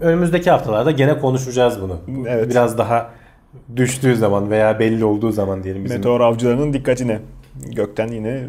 Önümüzdeki 0.00 0.50
haftalarda 0.50 0.90
gene 0.90 1.18
konuşacağız 1.18 1.80
bunu. 1.82 1.96
Evet. 2.28 2.50
Biraz 2.50 2.78
daha 2.78 3.10
düştüğü 3.76 4.16
zaman 4.16 4.50
veya 4.50 4.78
belli 4.78 5.04
olduğu 5.04 5.32
zaman 5.32 5.64
diyelim 5.64 5.84
bizim. 5.84 5.96
Meteor 5.96 6.20
avcılarının 6.20 6.72
dikkatine. 6.72 7.20
Gökten 7.76 8.08
yine 8.08 8.42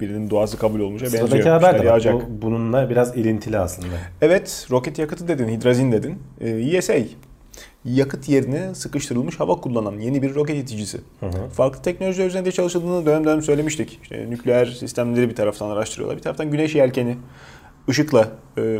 birinin 0.00 0.30
duası 0.30 0.58
kabul 0.58 0.80
olmuşa 0.80 1.04
benziyor. 1.04 1.28
Sıradaki 1.28 1.48
haber 1.48 1.96
İşte 1.96 2.10
de 2.10 2.14
bu, 2.14 2.22
bununla 2.42 2.90
biraz 2.90 3.16
ilintili 3.16 3.58
aslında. 3.58 3.94
Evet 4.22 4.66
roket 4.70 4.98
yakıtı 4.98 5.28
dedin, 5.28 5.48
hidrazin 5.48 5.92
dedin. 5.92 6.18
Ee, 6.40 6.48
ESA 6.48 6.94
yakıt 7.84 8.28
yerine 8.28 8.74
sıkıştırılmış 8.74 9.40
hava 9.40 9.60
kullanan 9.60 9.98
yeni 9.98 10.22
bir 10.22 10.34
roket 10.34 10.56
iticisi. 10.56 11.00
Farklı 11.52 11.82
teknolojiler 11.82 12.26
üzerinde 12.26 12.52
çalışıldığını 12.52 13.06
dönem 13.06 13.24
dönem 13.24 13.42
söylemiştik. 13.42 13.98
İşte 14.02 14.30
nükleer 14.30 14.66
sistemleri 14.66 15.28
bir 15.28 15.34
taraftan 15.34 15.70
araştırıyorlar. 15.70 16.16
Bir 16.16 16.22
taraftan 16.22 16.50
güneş 16.50 16.74
yelkeni, 16.74 17.16
ışıkla 17.88 18.28
e, 18.58 18.78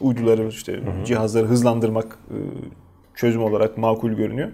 uyduları, 0.00 0.48
işte 0.48 0.80
cihazları 1.06 1.46
hızlandırmak 1.46 2.18
e, 2.30 2.36
çözüm 3.14 3.42
olarak 3.42 3.78
makul 3.78 4.10
görünüyor. 4.10 4.48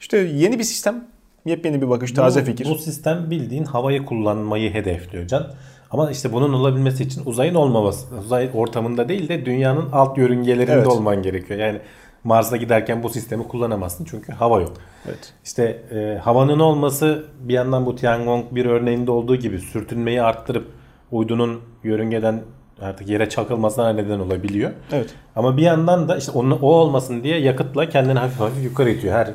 İşte 0.00 0.18
yeni 0.18 0.58
bir 0.58 0.64
sistem, 0.64 1.08
yepyeni 1.44 1.82
bir 1.82 1.88
bakış, 1.88 2.12
taze 2.12 2.40
bu, 2.40 2.44
fikir. 2.44 2.64
Bu 2.70 2.74
sistem 2.74 3.30
bildiğin 3.30 3.64
havayı 3.64 4.04
kullanmayı 4.04 4.74
hedefliyor 4.74 5.26
Can. 5.26 5.52
Ama 5.90 6.10
işte 6.10 6.32
bunun 6.32 6.52
olabilmesi 6.52 7.02
için 7.02 7.22
uzayın 7.24 7.54
olmaması, 7.54 8.16
uzay 8.16 8.50
ortamında 8.54 9.08
değil 9.08 9.28
de 9.28 9.46
dünyanın 9.46 9.92
alt 9.92 10.18
yörüngelerinde 10.18 10.72
Evet. 10.72 10.86
olman 10.86 11.22
gerekiyor. 11.22 11.60
Yani 11.60 11.80
Mars'a 12.26 12.56
giderken 12.56 13.02
bu 13.02 13.08
sistemi 13.08 13.48
kullanamazsın 13.48 14.04
çünkü 14.04 14.32
hava 14.32 14.60
yok. 14.60 14.72
Evet. 15.06 15.32
İşte 15.44 15.82
e, 15.92 16.18
havanın 16.18 16.58
olması 16.58 17.24
bir 17.40 17.54
yandan 17.54 17.86
bu 17.86 17.96
Tiangong 17.96 18.44
bir 18.50 18.66
örneğinde 18.66 19.10
olduğu 19.10 19.36
gibi 19.36 19.58
sürtünmeyi 19.58 20.22
arttırıp 20.22 20.66
uydunun 21.10 21.60
yörüngeden 21.84 22.42
artık 22.80 23.08
yere 23.08 23.28
çakılmasına 23.28 23.92
neden 23.92 24.18
olabiliyor. 24.18 24.70
Evet. 24.92 25.14
Ama 25.36 25.56
bir 25.56 25.62
yandan 25.62 26.08
da 26.08 26.16
işte 26.16 26.32
onun, 26.32 26.50
o 26.50 26.66
olmasın 26.66 27.22
diye 27.22 27.38
yakıtla 27.38 27.88
kendini 27.88 28.18
hafif 28.18 28.40
hafif 28.40 28.64
yukarı 28.64 28.90
itiyor. 28.90 29.14
Her 29.14 29.26
e, 29.26 29.34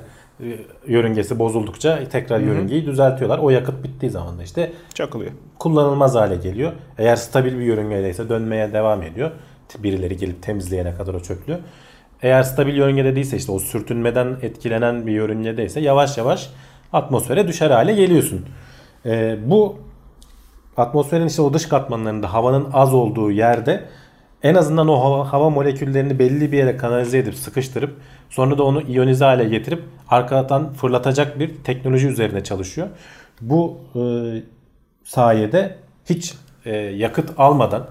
yörüngesi 0.87 1.39
bozuldukça 1.39 1.99
tekrar 2.11 2.39
yörüngeyi 2.39 2.85
düzeltiyorlar. 2.85 3.39
O 3.39 3.49
yakıt 3.49 3.83
bittiği 3.83 4.11
zaman 4.11 4.39
da 4.39 4.43
işte 4.43 4.71
Çakılıyor. 4.93 5.31
kullanılmaz 5.59 6.15
hale 6.15 6.35
geliyor. 6.35 6.71
Eğer 6.97 7.15
stabil 7.15 7.53
bir 7.53 7.63
yörüngedeyse 7.63 8.29
dönmeye 8.29 8.73
devam 8.73 9.01
ediyor. 9.03 9.31
Birileri 9.79 10.17
gelip 10.17 10.43
temizleyene 10.43 10.95
kadar 10.95 11.13
o 11.13 11.19
çöplüyor. 11.19 11.59
Eğer 12.21 12.43
stabil 12.43 12.75
yörüngede 12.75 13.15
değilse 13.15 13.37
işte 13.37 13.51
o 13.51 13.59
sürtünmeden 13.59 14.37
etkilenen 14.41 15.07
bir 15.07 15.11
yörüngedeyse 15.11 15.79
yavaş 15.79 16.17
yavaş 16.17 16.49
atmosfere 16.93 17.47
düşer 17.47 17.71
hale 17.71 17.93
geliyorsun. 17.93 18.45
Ee, 19.05 19.37
bu 19.45 19.79
atmosferin 20.77 21.27
işte 21.27 21.41
o 21.41 21.53
dış 21.53 21.65
katmanlarında 21.65 22.33
havanın 22.33 22.67
az 22.73 22.93
olduğu 22.93 23.31
yerde 23.31 23.85
en 24.43 24.55
azından 24.55 24.87
o 24.87 25.03
hava, 25.03 25.33
hava 25.33 25.49
moleküllerini 25.49 26.19
belli 26.19 26.51
bir 26.51 26.57
yere 26.57 26.77
kanalize 26.77 27.17
edip 27.17 27.35
sıkıştırıp 27.35 27.95
sonra 28.29 28.57
da 28.57 28.63
onu 28.63 28.81
iyonize 28.81 29.25
hale 29.25 29.43
getirip 29.43 29.83
arkadan 30.09 30.73
fırlatacak 30.73 31.39
bir 31.39 31.55
teknoloji 31.63 32.07
üzerine 32.07 32.43
çalışıyor. 32.43 32.87
Bu 33.41 33.77
e, 33.95 34.01
sayede 35.03 35.75
hiç 36.09 36.33
e, 36.65 36.75
yakıt 36.75 37.29
almadan 37.37 37.87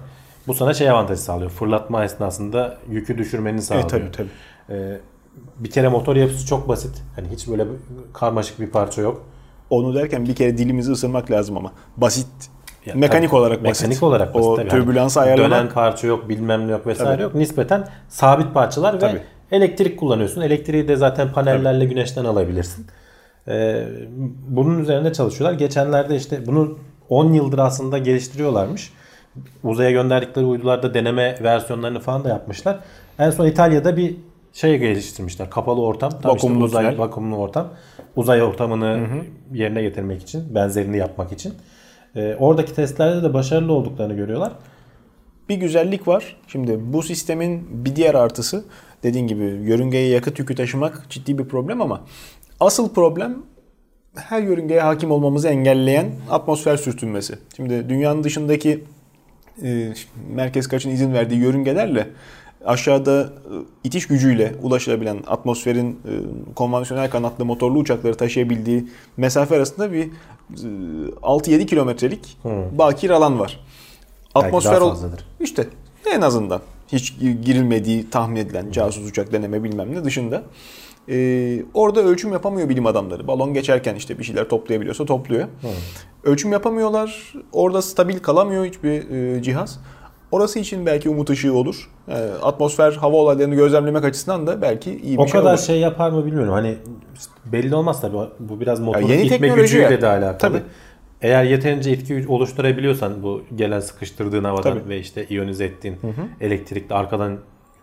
bu 0.51 0.55
sana 0.55 0.73
şey 0.73 0.89
avantajı 0.89 1.21
sağlıyor. 1.21 1.51
Fırlatma 1.51 2.03
esnasında 2.03 2.77
yükü 2.89 3.17
düşürmeni 3.17 3.61
sağlıyor. 3.61 3.89
Evet 3.93 4.13
tabii 4.13 4.27
tabii. 4.67 4.79
E, 4.79 4.97
bir 5.59 5.71
kere 5.71 5.87
motor 5.87 6.15
yapısı 6.15 6.47
çok 6.47 6.67
basit. 6.67 7.03
Hani 7.15 7.27
hiç 7.27 7.47
böyle 7.47 7.65
karmaşık 8.13 8.59
bir 8.59 8.67
parça 8.67 9.01
yok. 9.01 9.21
Onu 9.69 9.95
derken 9.95 10.25
bir 10.25 10.35
kere 10.35 10.57
dilimizi 10.57 10.91
ısırmak 10.91 11.31
lazım 11.31 11.57
ama. 11.57 11.71
Basit. 11.97 12.27
Ya 12.85 12.93
mekanik 12.95 13.29
tabii, 13.29 13.39
olarak 13.39 13.63
basit. 13.63 13.83
Mekanik 13.83 14.03
olarak 14.03 14.33
basit 14.33 14.47
O 14.47 14.55
tabii. 14.55 14.69
türbülansı 14.69 15.19
Hani 15.19 15.27
ayarlamak. 15.27 15.59
Dönen 15.59 15.69
parça 15.73 16.07
yok, 16.07 16.29
bilmem 16.29 16.67
ne 16.67 16.71
yok 16.71 16.87
vesaire 16.87 17.11
Tabii. 17.11 17.23
yok. 17.23 17.35
Nispeten 17.35 17.87
sabit 18.09 18.53
parçalar 18.53 18.93
ve 18.93 18.99
Tabii. 18.99 19.21
elektrik 19.51 19.99
kullanıyorsun. 19.99 20.41
Elektriği 20.41 20.87
de 20.87 20.95
zaten 20.95 21.31
panellerle 21.31 21.85
güneşten 21.85 22.25
alabilirsin. 22.25 22.87
Ee, 23.47 23.87
bunun 24.47 24.79
üzerinde 24.79 25.13
çalışıyorlar. 25.13 25.59
Geçenlerde 25.59 26.15
işte 26.15 26.47
bunu 26.47 26.77
10 27.09 27.33
yıldır 27.33 27.59
aslında 27.59 27.97
geliştiriyorlarmış. 27.97 28.93
Uzaya 29.63 29.91
gönderdikleri 29.91 30.45
uydularda 30.45 30.93
deneme 30.93 31.37
versiyonlarını 31.43 31.99
falan 31.99 32.23
da 32.23 32.29
yapmışlar. 32.29 32.79
En 33.19 33.29
son 33.29 33.45
İtalya'da 33.47 33.97
bir 33.97 34.15
şey 34.53 34.77
geliştirmişler. 34.77 35.49
Kapalı 35.49 35.81
ortam. 35.81 36.09
Tam 36.09 36.17
işte 36.19 36.29
Vakumlu 36.29 36.63
uzay, 36.63 36.85
tünel. 36.85 36.97
vakumlu 36.97 37.35
ortam. 37.35 37.67
Uzay 38.15 38.43
ortamını 38.43 39.07
yerine 39.53 39.81
getirmek 39.81 40.21
için, 40.21 40.55
benzerini 40.55 40.97
yapmak 40.97 41.31
için. 41.31 41.53
Ee, 42.15 42.35
oradaki 42.39 42.73
testlerde 42.75 43.23
de 43.23 43.33
başarılı 43.33 43.73
olduklarını 43.73 44.13
görüyorlar. 44.13 44.51
Bir 45.49 45.55
güzellik 45.55 46.07
var. 46.07 46.37
Şimdi 46.47 46.79
bu 46.93 47.03
sistemin 47.03 47.85
bir 47.85 47.95
diğer 47.95 48.15
artısı 48.15 48.65
dediğin 49.03 49.27
gibi 49.27 49.43
yörüngeye 49.43 50.07
yakıt 50.07 50.39
yükü 50.39 50.55
taşımak 50.55 51.05
ciddi 51.09 51.37
bir 51.37 51.45
problem 51.45 51.81
ama 51.81 52.01
asıl 52.59 52.93
problem 52.93 53.37
her 54.15 54.41
yörüngeye 54.41 54.81
hakim 54.81 55.11
olmamızı 55.11 55.47
engelleyen 55.47 56.11
atmosfer 56.29 56.77
sürtünmesi. 56.77 57.35
Şimdi 57.55 57.89
dünyanın 57.89 58.23
dışındaki 58.23 58.83
e, 59.63 59.93
merkez 60.35 60.67
kaçın 60.67 60.89
izin 60.89 61.13
verdiği 61.13 61.39
yörüngelerle 61.39 62.07
aşağıda 62.65 63.21
e, 63.21 63.53
itiş 63.83 64.07
gücüyle 64.07 64.55
ulaşılabilen 64.61 65.17
atmosferin 65.27 65.91
e, 65.91 66.11
konvansiyonel 66.55 67.09
kanatlı 67.09 67.45
motorlu 67.45 67.79
uçakları 67.79 68.15
taşıyabildiği 68.17 68.87
mesafe 69.17 69.55
arasında 69.55 69.91
bir 69.91 70.03
e, 70.03 70.09
6-7 71.21 71.65
kilometrelik 71.65 72.37
bakir 72.71 73.09
alan 73.09 73.39
var. 73.39 73.59
Belki 74.35 74.51
daha 74.65 74.95
fazladır. 74.95 75.25
işte 75.39 75.67
en 76.05 76.21
azından 76.21 76.61
hiç 76.87 77.19
girilmediği 77.19 78.09
tahmin 78.09 78.35
edilen 78.35 78.71
casus 78.71 79.09
uçak 79.09 79.31
deneme 79.31 79.63
bilmem 79.63 79.95
ne 79.95 80.03
dışında. 80.03 80.43
Ee, 81.09 81.63
orada 81.73 82.01
ölçüm 82.01 82.31
yapamıyor 82.33 82.69
bilim 82.69 82.85
adamları. 82.85 83.27
Balon 83.27 83.53
geçerken 83.53 83.95
işte 83.95 84.19
bir 84.19 84.23
şeyler 84.23 84.49
toplayabiliyorsa 84.49 85.05
topluyor. 85.05 85.47
Ölçüm 86.23 86.51
yapamıyorlar. 86.51 87.33
Orada 87.51 87.81
stabil 87.81 88.19
kalamıyor 88.19 88.65
hiçbir 88.65 89.09
e, 89.09 89.43
cihaz. 89.43 89.79
Orası 90.31 90.59
için 90.59 90.85
belki 90.85 91.09
umut 91.09 91.29
ışığı 91.29 91.53
olur. 91.53 91.89
Ee, 92.07 92.13
atmosfer 92.41 92.91
hava 92.91 93.15
olaylarını 93.15 93.55
gözlemlemek 93.55 94.03
açısından 94.05 94.47
da 94.47 94.61
belki 94.61 94.91
iyi 94.91 95.17
bir 95.17 95.23
O 95.23 95.27
şey 95.27 95.39
kadar 95.39 95.53
olur. 95.53 95.61
şey 95.61 95.79
yapar 95.79 96.09
mı 96.09 96.25
bilmiyorum. 96.25 96.53
Hani 96.53 96.77
belli 97.45 97.75
olmaz 97.75 98.01
tabii. 98.01 98.17
Bu 98.39 98.59
biraz 98.59 98.79
motorun 98.79 99.07
yeni 99.07 99.21
itme 99.21 99.47
gücüyle 99.47 99.83
ya. 99.93 100.01
de 100.01 100.07
alakalı. 100.07 100.37
Tabii. 100.37 100.61
Eğer 101.21 101.43
yeterince 101.43 101.95
gücü 101.95 102.27
oluşturabiliyorsan 102.27 103.23
bu 103.23 103.41
gelen 103.55 103.79
sıkıştırdığın 103.79 104.43
havadan 104.43 104.79
Tabii. 104.79 104.89
ve 104.89 104.99
işte 104.99 105.25
iyonize 105.27 105.65
ettiğin 105.65 105.97
elektrikli 106.41 106.93
arkadan 106.93 107.37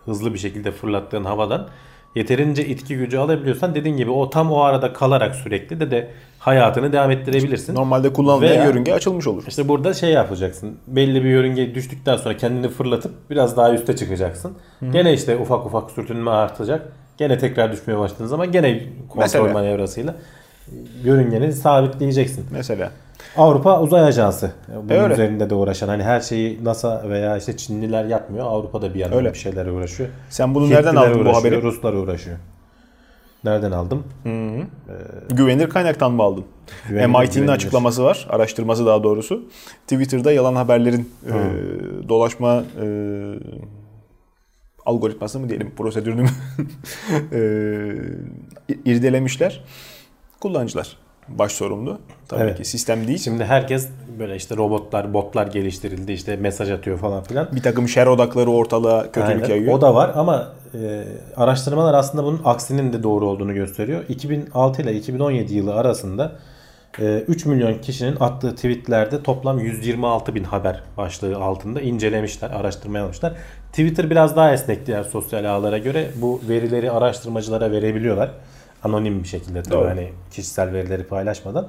hızlı 0.05 0.33
bir 0.33 0.39
şekilde 0.39 0.71
fırlattığın 0.71 1.23
havadan 1.23 1.69
yeterince 2.15 2.65
itki 2.65 2.97
gücü 2.97 3.17
alabiliyorsan 3.17 3.75
dediğin 3.75 3.97
gibi 3.97 4.11
o 4.11 4.29
tam 4.29 4.51
o 4.51 4.59
arada 4.59 4.93
kalarak 4.93 5.35
sürekli 5.35 5.79
de 5.79 5.91
de 5.91 6.07
hayatını 6.39 6.93
devam 6.93 7.11
ettirebilirsin. 7.11 7.75
Normalde 7.75 8.13
kullanılmayan 8.13 8.65
yörünge 8.65 8.93
açılmış 8.93 9.27
olur. 9.27 9.43
İşte 9.47 9.67
burada 9.67 9.93
şey 9.93 10.11
yapacaksın. 10.11 10.77
Belli 10.87 11.23
bir 11.23 11.29
yörünge 11.29 11.75
düştükten 11.75 12.17
sonra 12.17 12.37
kendini 12.37 12.69
fırlatıp 12.69 13.11
biraz 13.29 13.57
daha 13.57 13.73
üste 13.73 13.95
çıkacaksın. 13.95 14.57
Gene 14.91 15.13
işte 15.13 15.37
ufak 15.37 15.65
ufak 15.65 15.91
sürtünme 15.91 16.31
artacak. 16.31 16.93
Gene 17.17 17.37
tekrar 17.37 17.71
düşmeye 17.71 17.99
başladığın 17.99 18.25
zaman 18.25 18.51
gene 18.51 18.79
kontrol 19.09 19.21
Mesela. 19.21 19.53
manevrasıyla 19.53 20.15
yörüngeni 21.03 21.53
sabitleyeceksin. 21.53 22.45
Mesela. 22.51 22.91
Avrupa 23.37 23.81
Uzay 23.81 24.01
Ajansı 24.03 24.51
bunun 24.75 24.89
E 24.89 25.01
öyle. 25.01 25.13
üzerinde 25.13 25.49
de 25.49 25.55
uğraşan. 25.55 25.87
Hani 25.87 26.03
her 26.03 26.19
şeyi 26.19 26.63
NASA 26.65 27.09
veya 27.09 27.37
işte 27.37 27.57
Çinliler 27.57 28.05
yapmıyor. 28.05 28.45
Avrupa 28.45 28.81
da 28.81 28.93
bir 28.93 28.99
yandan 28.99 29.17
Öyle. 29.17 29.33
bir 29.33 29.37
şeyler 29.37 29.65
uğraşıyor. 29.65 30.09
Sen 30.29 30.55
bunu 30.55 30.63
Hintliler 30.63 30.85
nereden 30.85 30.95
aldın 30.95 31.25
bu 31.25 31.35
haberi? 31.35 31.61
Ruslar 31.61 31.93
uğraşıyor. 31.93 32.37
Nereden 33.43 33.71
aldım? 33.71 34.03
Güvenilir 35.29 35.69
kaynaktan 35.69 36.11
mı 36.11 36.23
aldın? 36.23 36.43
MIT'nin 36.89 37.47
açıklaması 37.47 38.03
var, 38.03 38.27
araştırması 38.29 38.85
daha 38.85 39.03
doğrusu. 39.03 39.43
Twitter'da 39.87 40.31
yalan 40.31 40.55
haberlerin 40.55 41.09
e, 41.27 41.33
dolaşma 42.09 42.63
e, 42.81 42.85
algoritması 44.85 45.39
mı 45.39 45.49
diyelim, 45.49 45.71
prosedürünü 45.77 46.21
mü 46.21 46.29
e, 47.31 47.39
irdelemişler. 48.85 49.63
Kullanıcılar 50.41 50.97
baş 51.29 51.51
sorumlu. 51.51 51.97
Tabii 52.27 52.41
Evet. 52.43 52.57
ki 52.57 52.65
sistem 52.65 53.07
değil. 53.07 53.17
Şimdi 53.17 53.45
herkes 53.45 53.89
böyle 54.19 54.35
işte 54.35 54.57
robotlar, 54.57 55.13
botlar 55.13 55.47
geliştirildi 55.47 56.11
işte 56.11 56.35
mesaj 56.35 56.71
atıyor 56.71 56.97
falan 56.97 57.23
filan. 57.23 57.47
Bir 57.55 57.61
takım 57.63 57.87
şer 57.87 58.07
odakları 58.07 58.49
ortalığa 58.51 59.03
kötülük 59.11 59.43
Aynen. 59.43 59.49
yayıyor. 59.49 59.73
O 59.73 59.81
da 59.81 59.95
var 59.95 60.11
ama 60.15 60.47
e, 60.73 61.03
araştırmalar 61.35 61.93
aslında 61.93 62.23
bunun 62.23 62.41
aksinin 62.45 62.93
de 62.93 63.03
doğru 63.03 63.27
olduğunu 63.29 63.53
gösteriyor. 63.53 64.03
2006 64.09 64.81
ile 64.81 64.93
2017 64.95 65.55
yılı 65.55 65.73
arasında 65.75 66.31
e, 66.99 67.19
3 67.27 67.45
milyon 67.45 67.73
kişinin 67.73 68.17
attığı 68.19 68.55
tweetlerde 68.55 69.23
toplam 69.23 69.59
126 69.59 70.35
bin 70.35 70.43
haber 70.43 70.83
başlığı 70.97 71.37
altında 71.37 71.81
incelemişler, 71.81 72.49
araştırmaya 72.51 73.03
almışlar. 73.03 73.33
Twitter 73.71 74.09
biraz 74.09 74.35
daha 74.35 74.53
esnek 74.53 74.85
diğer 74.87 75.03
sosyal 75.03 75.45
ağlara 75.45 75.77
göre 75.77 76.07
bu 76.15 76.41
verileri 76.49 76.91
araştırmacılara 76.91 77.71
verebiliyorlar. 77.71 78.31
Anonim 78.83 79.23
bir 79.23 79.27
şekilde 79.27 79.63
tabii 79.63 79.73
Doğru. 79.75 79.87
hani 79.87 80.09
kişisel 80.31 80.73
verileri 80.73 81.03
paylaşmadan. 81.03 81.67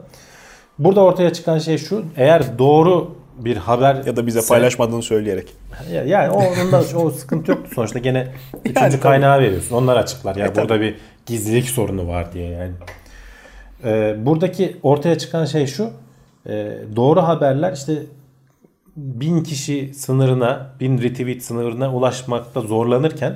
Burada 0.79 1.01
ortaya 1.01 1.33
çıkan 1.33 1.59
şey 1.59 1.79
şu. 1.79 2.05
Eğer 2.17 2.59
doğru 2.59 3.15
bir 3.39 3.57
haber 3.57 4.05
ya 4.07 4.17
da 4.17 4.27
bize 4.27 4.41
paylaşmadığını 4.49 5.03
söyleyerek. 5.03 5.49
ya- 5.93 6.05
Yani 6.05 6.31
o 6.31 6.39
onda 6.63 6.83
o 6.99 7.11
sıkıntı 7.11 7.51
yoktu 7.51 7.71
sonuçta 7.75 7.99
gene 7.99 8.29
üçüncü 8.65 8.75
tabii. 8.91 9.01
kaynağı 9.01 9.41
veriyorsun. 9.41 9.77
Onlar 9.77 9.97
açıklar. 9.97 10.37
Yani 10.37 10.51
E, 10.51 10.53
tabii. 10.53 10.69
burada 10.69 10.81
bir 10.81 10.95
gizlilik 11.27 11.69
sorunu 11.69 12.09
var 12.09 12.33
diye 12.33 12.49
yani. 12.51 12.73
Ee, 13.85 14.15
buradaki 14.27 14.77
ortaya 14.83 15.19
çıkan 15.19 15.45
şey 15.45 15.67
şu. 15.67 15.91
e, 16.47 16.79
doğru 16.97 17.23
haberler 17.23 17.73
işte 17.73 17.93
bin 18.97 19.43
kişi 19.43 19.95
sınırına, 19.95 20.71
bin 20.81 21.03
retweet 21.03 21.45
sınırına 21.45 21.95
ulaşmakta 21.95 22.61
zorlanırken 22.61 23.35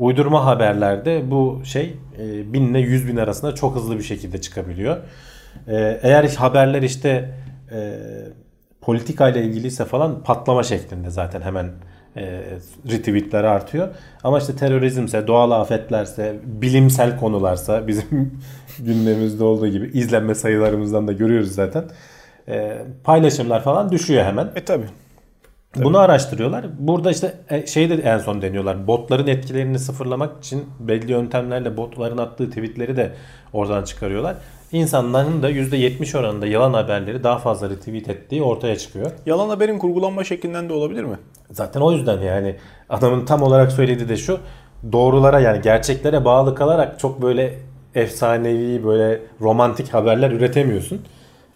uydurma 0.00 0.46
haberlerde 0.46 1.30
bu 1.30 1.60
şey 1.64 1.96
e, 2.18 2.52
bin 2.52 2.68
ile 2.68 2.78
yüz 2.78 3.08
bin 3.08 3.16
arasında 3.16 3.54
çok 3.54 3.76
hızlı 3.76 3.98
bir 3.98 4.02
şekilde 4.02 4.40
çıkabiliyor. 4.40 4.96
E, 5.68 6.00
eğer 6.02 6.24
haberler 6.24 6.82
işte 6.82 7.30
e, 7.72 7.98
politikayla 8.80 9.40
ilgiliyse 9.40 9.84
falan 9.84 10.22
patlama 10.22 10.62
şeklinde 10.62 11.10
zaten 11.10 11.40
hemen 11.40 11.70
e, 12.16 12.40
retweetler 12.90 13.44
artıyor. 13.44 13.88
Ama 14.24 14.38
işte 14.38 14.56
terörizmse, 14.56 15.26
doğal 15.26 15.50
afetlerse, 15.50 16.36
bilimsel 16.44 17.18
konularsa 17.18 17.86
bizim 17.86 18.40
gündemimizde 18.78 19.44
olduğu 19.44 19.68
gibi 19.68 19.86
izlenme 19.98 20.34
sayılarımızdan 20.34 21.08
da 21.08 21.12
görüyoruz 21.12 21.52
zaten. 21.52 21.84
E, 22.48 22.82
paylaşımlar 23.04 23.62
falan 23.62 23.92
düşüyor 23.92 24.24
hemen. 24.24 24.50
E 24.56 24.64
tabi. 25.72 25.84
Bunu 25.84 25.98
araştırıyorlar. 25.98 26.66
Burada 26.78 27.10
işte 27.10 27.34
şey 27.66 27.90
de 27.90 27.94
en 27.94 28.18
son 28.18 28.42
deniyorlar. 28.42 28.86
Botların 28.86 29.26
etkilerini 29.26 29.78
sıfırlamak 29.78 30.44
için 30.44 30.64
belli 30.80 31.12
yöntemlerle 31.12 31.76
botların 31.76 32.18
attığı 32.18 32.48
tweetleri 32.48 32.96
de 32.96 33.12
oradan 33.52 33.84
çıkarıyorlar. 33.84 34.36
İnsanların 34.72 35.42
da 35.42 35.50
%70 35.50 36.18
oranında 36.18 36.46
yalan 36.46 36.72
haberleri 36.74 37.24
daha 37.24 37.38
fazla 37.38 37.70
retweet 37.70 38.08
ettiği 38.08 38.42
ortaya 38.42 38.76
çıkıyor. 38.78 39.10
Yalan 39.26 39.48
haberin 39.48 39.78
kurgulanma 39.78 40.24
şeklinden 40.24 40.68
de 40.68 40.72
olabilir 40.72 41.04
mi? 41.04 41.16
Zaten 41.50 41.80
o 41.80 41.92
yüzden 41.92 42.20
yani 42.20 42.56
adamın 42.88 43.24
tam 43.24 43.42
olarak 43.42 43.72
söylediği 43.72 44.08
de 44.08 44.16
şu. 44.16 44.38
Doğrulara 44.92 45.40
yani 45.40 45.60
gerçeklere 45.62 46.24
bağlı 46.24 46.54
kalarak 46.54 46.98
çok 47.00 47.22
böyle 47.22 47.58
efsanevi 47.94 48.84
böyle 48.84 49.20
romantik 49.40 49.94
haberler 49.94 50.30
üretemiyorsun. 50.30 51.00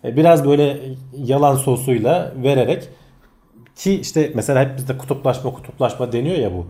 E, 0.04 0.16
Biraz 0.16 0.46
böyle 0.48 0.78
yalan 1.16 1.54
sosuyla 1.56 2.32
vererek 2.42 2.88
ki 3.76 4.00
işte 4.00 4.32
mesela 4.34 4.60
hep 4.60 4.76
bizde 4.76 4.98
kutuplaşma 4.98 5.54
kutuplaşma 5.54 6.12
deniyor 6.12 6.36
ya 6.36 6.52
bu. 6.52 6.66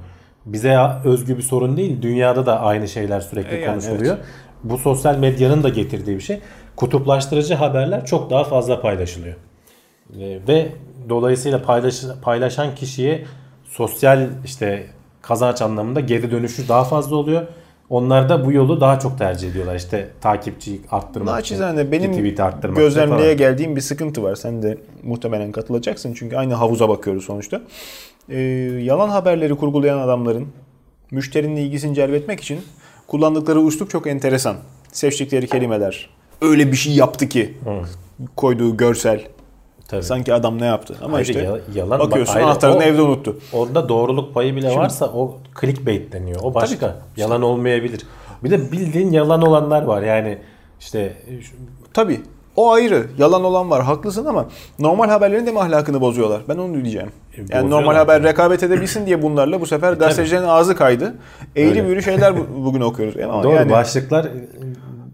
Bize 0.46 0.78
özgü 1.04 1.36
bir 1.36 1.42
sorun 1.42 1.76
değil. 1.76 2.02
Dünyada 2.02 2.46
da 2.46 2.60
aynı 2.60 2.88
şeyler 2.88 3.20
sürekli 3.20 3.56
E 3.56 3.60
yani 3.60 3.70
konuşuluyor. 3.72 4.16
Bu 4.64 4.78
sosyal 4.78 5.18
medyanın 5.18 5.62
da 5.62 5.68
getirdiği 5.68 6.16
bir 6.16 6.20
şey. 6.22 6.40
Kutuplaştırıcı 6.76 7.54
haberler 7.54 8.06
çok 8.06 8.30
daha 8.30 8.44
fazla 8.44 8.80
paylaşılıyor. 8.80 9.34
E, 10.20 10.38
Ve 10.48 10.68
dolayısıyla 11.08 11.62
paylaş, 11.62 12.02
paylaşan 12.22 12.74
kişiye 12.74 13.24
sosyal 13.64 14.28
işte 14.44 14.86
kazanç 15.22 15.62
anlamında 15.62 16.00
geri 16.00 16.30
dönüşü 16.30 16.68
daha 16.68 16.84
fazla 16.84 17.16
oluyor. 17.16 17.46
Onlar 17.90 18.28
da 18.28 18.44
bu 18.46 18.52
yolu 18.52 18.80
daha 18.80 18.98
çok 18.98 19.18
tercih 19.18 19.50
ediyorlar. 19.50 19.74
İşte 19.74 20.08
takipçi 20.20 20.80
arttırmak 20.90 21.34
Naçizane 21.34 21.92
benim 21.92 22.10
retweet 22.10 22.40
arttırmak 22.40 22.76
gözlemleye 22.76 23.22
falan. 23.22 23.36
geldiğim 23.36 23.76
bir 23.76 23.80
sıkıntı 23.80 24.22
var. 24.22 24.34
Sen 24.34 24.62
de 24.62 24.78
muhtemelen 25.02 25.52
katılacaksın 25.52 26.14
çünkü 26.14 26.36
aynı 26.36 26.54
havuza 26.54 26.88
bakıyoruz 26.88 27.24
sonuçta. 27.24 27.62
Ee, 28.28 28.38
yalan 28.82 29.08
haberleri 29.08 29.54
kurgulayan 29.54 29.98
adamların 29.98 30.48
müşterinin 31.10 31.56
ilgisini 31.56 31.94
celbetmek 31.94 32.40
için 32.40 32.60
kullandıkları 33.06 33.60
üslup 33.60 33.90
çok 33.90 34.06
enteresan. 34.06 34.56
Seçtikleri 34.92 35.46
kelimeler. 35.46 36.10
Öyle 36.42 36.72
bir 36.72 36.76
şey 36.76 36.92
yaptı 36.92 37.28
ki. 37.28 37.54
Koyduğu 38.36 38.76
görsel. 38.76 39.24
Tabii. 39.94 40.04
Sanki 40.04 40.34
adam 40.34 40.60
ne 40.60 40.66
yaptı. 40.66 40.94
Ama 41.02 41.16
Ayrıca 41.16 41.32
işte 41.40 41.44
ya- 41.44 41.82
yalan- 41.82 42.00
bakıyorsun 42.00 42.34
ayrı- 42.34 42.44
anahtarını 42.46 42.78
o- 42.78 42.82
evde 42.82 43.02
unuttu. 43.02 43.38
Orada 43.52 43.88
doğruluk 43.88 44.34
payı 44.34 44.56
bile 44.56 44.76
varsa 44.76 45.06
o 45.06 45.36
clickbait 45.60 46.12
deniyor. 46.12 46.40
O 46.42 46.54
başka. 46.54 46.96
Yalan 47.16 47.42
olmayabilir. 47.42 48.00
Bir 48.44 48.50
de 48.50 48.72
bildiğin 48.72 49.12
yalan 49.12 49.42
olanlar 49.42 49.82
var. 49.82 50.02
Yani 50.02 50.38
işte 50.80 51.16
Tabii. 51.94 52.20
O 52.56 52.72
ayrı. 52.72 53.06
Yalan 53.18 53.44
olan 53.44 53.70
var. 53.70 53.82
Haklısın 53.82 54.24
ama 54.26 54.46
normal 54.78 55.08
haberlerin 55.08 55.46
de 55.46 55.50
mi 55.52 55.60
ahlakını 55.60 56.00
bozuyorlar? 56.00 56.40
Ben 56.48 56.56
onu 56.56 56.74
diyeceğim. 56.74 57.08
Yani 57.36 57.46
bozuyorlar 57.48 57.70
normal 57.70 57.94
haber 57.94 58.18
tabii. 58.18 58.26
rekabet 58.28 58.62
edebilsin 58.62 59.06
diye 59.06 59.22
bunlarla 59.22 59.60
bu 59.60 59.66
sefer 59.66 59.92
gazetecilerin 59.92 60.44
ağzı 60.44 60.76
kaydı. 60.76 61.14
Eğri 61.56 61.86
büğrü 61.88 62.02
şeyler 62.02 62.36
bu- 62.36 62.64
bugün 62.64 62.80
okuyoruz. 62.80 63.20
Ama 63.24 63.42
doğru 63.42 63.54
yani 63.54 63.70
başlıklar 63.72 64.24
e, 64.24 64.30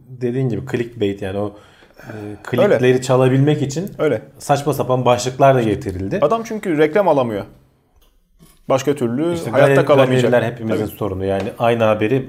dediğin 0.09 0.49
gibi 0.49 0.63
clickbait 0.73 1.23
yani 1.23 1.39
o 1.39 1.53
e, 2.01 2.37
clickleri 2.51 3.03
çalabilmek 3.03 3.63
için 3.63 3.91
öyle. 3.99 4.23
saçma 4.39 4.73
sapan 4.75 5.05
başlıklar 5.05 5.55
da 5.55 5.63
getirildi. 5.63 6.19
Adam 6.23 6.43
çünkü 6.45 6.79
reklam 6.79 7.09
alamıyor. 7.09 7.45
Başka 8.69 8.95
türlü 8.95 9.35
İşte 9.35 9.51
hayatta 9.51 9.73
galeri- 9.73 9.85
kalamayacak. 9.87 10.31
galeriler 10.31 10.53
hepimizin 10.53 10.87
Tabii. 10.87 10.97
sorunu. 10.97 11.25
Yani 11.25 11.49
aynı 11.59 11.85
haberi 11.85 12.15
e, 12.17 12.23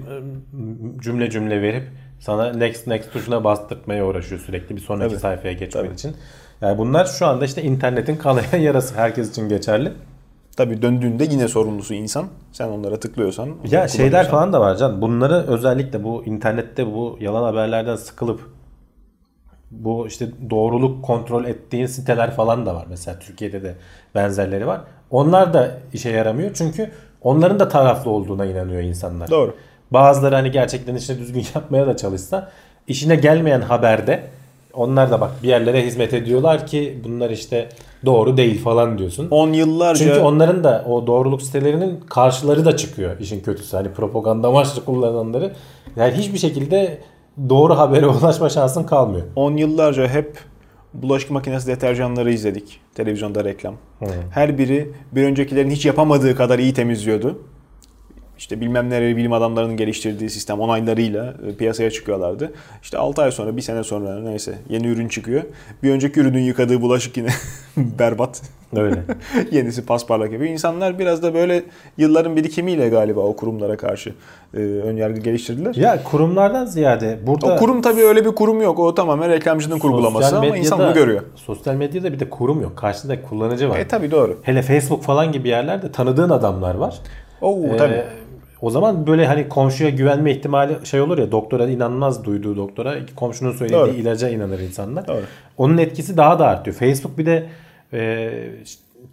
cümle 1.01 1.29
cümle 1.29 1.61
verip 1.61 1.83
sana 2.19 2.53
next 2.53 2.87
next 2.87 3.13
tuşuna 3.13 3.43
bastırtmaya 3.43 4.05
uğraşıyor 4.05 4.41
sürekli 4.41 4.75
bir 4.75 4.81
sonraki 4.81 5.09
Tabii. 5.09 5.19
sayfaya 5.19 5.53
geçmen 5.53 5.83
Tabii. 5.83 5.93
için. 5.93 6.15
Yani 6.61 6.77
bunlar 6.77 7.05
şu 7.05 7.25
anda 7.27 7.45
işte 7.45 7.61
internetin 7.63 8.15
kanayan 8.15 8.57
yarası 8.59 8.95
herkes 8.95 9.29
için 9.29 9.49
geçerli. 9.49 9.91
Tabii 10.57 10.81
döndüğünde 10.81 11.23
yine 11.23 11.47
sorumlusu 11.47 11.93
insan. 11.93 12.25
Sen 12.51 12.67
onlara 12.67 12.99
tıklıyorsan. 12.99 13.49
Ya 13.71 13.87
şeyler 13.87 14.27
falan 14.29 14.53
da 14.53 14.61
var 14.61 14.75
can. 14.75 15.01
Bunları 15.01 15.33
özellikle 15.47 16.03
bu 16.03 16.23
internette 16.25 16.85
bu 16.93 17.17
yalan 17.21 17.43
haberlerden 17.43 17.95
sıkılıp 17.95 18.41
bu 19.71 20.07
işte 20.07 20.29
doğruluk 20.49 21.05
kontrol 21.05 21.45
ettiğin 21.45 21.85
siteler 21.85 22.31
falan 22.31 22.65
da 22.65 22.75
var. 22.75 22.85
Mesela 22.89 23.19
Türkiye'de 23.19 23.63
de 23.63 23.75
benzerleri 24.15 24.67
var. 24.67 24.81
Onlar 25.11 25.53
da 25.53 25.71
işe 25.93 26.09
yaramıyor. 26.09 26.51
Çünkü 26.53 26.91
onların 27.21 27.59
da 27.59 27.67
taraflı 27.67 28.11
olduğuna 28.11 28.45
inanıyor 28.45 28.81
insanlar. 28.81 29.29
Doğru. 29.29 29.55
Bazıları 29.91 30.35
hani 30.35 30.51
gerçekten 30.51 30.95
işini 30.95 31.19
düzgün 31.19 31.45
yapmaya 31.55 31.87
da 31.87 31.97
çalışsa 31.97 32.51
işine 32.87 33.15
gelmeyen 33.15 33.61
haberde 33.61 34.23
onlar 34.73 35.11
da 35.11 35.21
bak 35.21 35.31
bir 35.43 35.47
yerlere 35.47 35.85
hizmet 35.85 36.13
ediyorlar 36.13 36.67
ki 36.67 37.01
bunlar 37.03 37.29
işte 37.29 37.69
doğru 38.05 38.37
değil 38.37 38.63
falan 38.63 38.97
diyorsun. 38.97 39.27
10 39.29 39.53
yıllarca 39.53 40.05
Çünkü 40.05 40.19
onların 40.19 40.63
da 40.63 40.85
o 40.89 41.07
doğruluk 41.07 41.41
sitelerinin 41.41 41.99
karşıları 41.99 42.65
da 42.65 42.77
çıkıyor 42.77 43.19
işin 43.19 43.39
kötüsü. 43.41 43.77
Hani 43.77 43.93
propaganda 43.93 44.47
amaçlı 44.47 44.85
kullananları. 44.85 45.51
Yani 45.95 46.13
hiçbir 46.13 46.37
şekilde 46.37 46.97
doğru 47.49 47.77
habere 47.77 48.07
ulaşma 48.07 48.49
şansın 48.49 48.83
kalmıyor. 48.83 49.25
10 49.35 49.57
yıllarca 49.57 50.07
hep 50.07 50.37
bulaşık 50.93 51.31
makinesi 51.31 51.67
deterjanları 51.67 52.33
izledik. 52.33 52.79
Televizyonda 52.95 53.43
reklam. 53.43 53.75
Her 54.31 54.57
biri 54.57 54.91
bir 55.11 55.23
öncekilerin 55.23 55.69
hiç 55.69 55.85
yapamadığı 55.85 56.35
kadar 56.35 56.59
iyi 56.59 56.73
temizliyordu. 56.73 57.39
İşte 58.41 58.61
bilmem 58.61 58.89
neleri 58.89 59.17
bilim 59.17 59.33
adamlarının 59.33 59.77
geliştirdiği 59.77 60.29
sistem 60.29 60.59
onaylarıyla 60.59 61.33
e, 61.47 61.55
piyasaya 61.55 61.91
çıkıyorlardı. 61.91 62.51
İşte 62.83 62.97
6 62.97 63.21
ay 63.21 63.31
sonra, 63.31 63.57
bir 63.57 63.61
sene 63.61 63.83
sonra 63.83 64.19
neyse 64.19 64.53
yeni 64.69 64.87
ürün 64.87 65.07
çıkıyor. 65.07 65.43
Bir 65.83 65.91
önceki 65.91 66.19
ürünün 66.19 66.41
yıkadığı 66.41 66.81
bulaşık 66.81 67.17
yine 67.17 67.29
berbat. 67.77 68.41
Öyle. 68.75 68.95
Yenisi 69.51 69.85
pasparlak 69.85 70.31
yapıyor. 70.31 70.51
İnsanlar 70.51 70.99
biraz 70.99 71.23
da 71.23 71.33
böyle 71.33 71.63
yılların 71.97 72.35
birikimiyle 72.35 72.89
galiba 72.89 73.19
o 73.21 73.35
kurumlara 73.35 73.77
karşı 73.77 74.13
e, 74.53 74.57
önyargı 74.59 75.19
geliştirdiler. 75.19 75.75
ya 75.75 76.03
kurumlardan 76.03 76.65
ziyade 76.65 77.19
burada 77.27 77.55
O 77.55 77.57
kurum 77.57 77.81
tabii 77.81 78.01
öyle 78.01 78.25
bir 78.25 78.31
kurum 78.31 78.61
yok. 78.61 78.79
O 78.79 78.95
tamamen 78.95 79.29
reklamcının 79.29 79.79
kurgulaması 79.79 80.25
sosyal 80.29 80.43
ama 80.43 80.57
insan 80.57 80.79
medyada- 80.79 80.85
bunu 80.87 80.93
görüyor. 81.05 81.21
Sosyal 81.35 81.75
medyada 81.75 82.13
bir 82.13 82.19
de 82.19 82.29
kurum 82.29 82.61
yok. 82.61 82.77
Karşında 82.77 83.21
kullanıcı 83.21 83.69
var. 83.69 83.79
E 83.79 83.87
tabii 83.87 84.11
doğru. 84.11 84.39
Hele 84.43 84.61
Facebook 84.61 85.03
falan 85.03 85.31
gibi 85.31 85.49
yerlerde 85.49 85.91
tanıdığın 85.91 86.29
adamlar 86.29 86.75
var. 86.75 86.95
Oo 87.41 87.63
Ee, 87.73 87.77
tabii. 87.77 88.03
O 88.61 88.69
zaman 88.69 89.07
böyle 89.07 89.27
hani 89.27 89.49
komşuya 89.49 89.89
güvenme 89.89 90.31
ihtimali 90.31 90.85
şey 90.85 91.01
olur 91.01 91.17
ya 91.17 91.31
doktora 91.31 91.69
inanmaz 91.69 92.23
duyduğu 92.23 92.55
doktora 92.55 92.95
komşunun 93.15 93.51
söylediği 93.51 93.79
Doğru. 93.79 93.89
ilaca 93.91 94.29
inanır 94.29 94.59
insanlar. 94.59 95.07
Doğru. 95.07 95.21
Onun 95.57 95.77
etkisi 95.77 96.17
daha 96.17 96.39
da 96.39 96.47
artıyor. 96.47 96.75
Facebook 96.77 97.17
bir 97.17 97.25
de 97.25 97.45
e, 97.93 98.29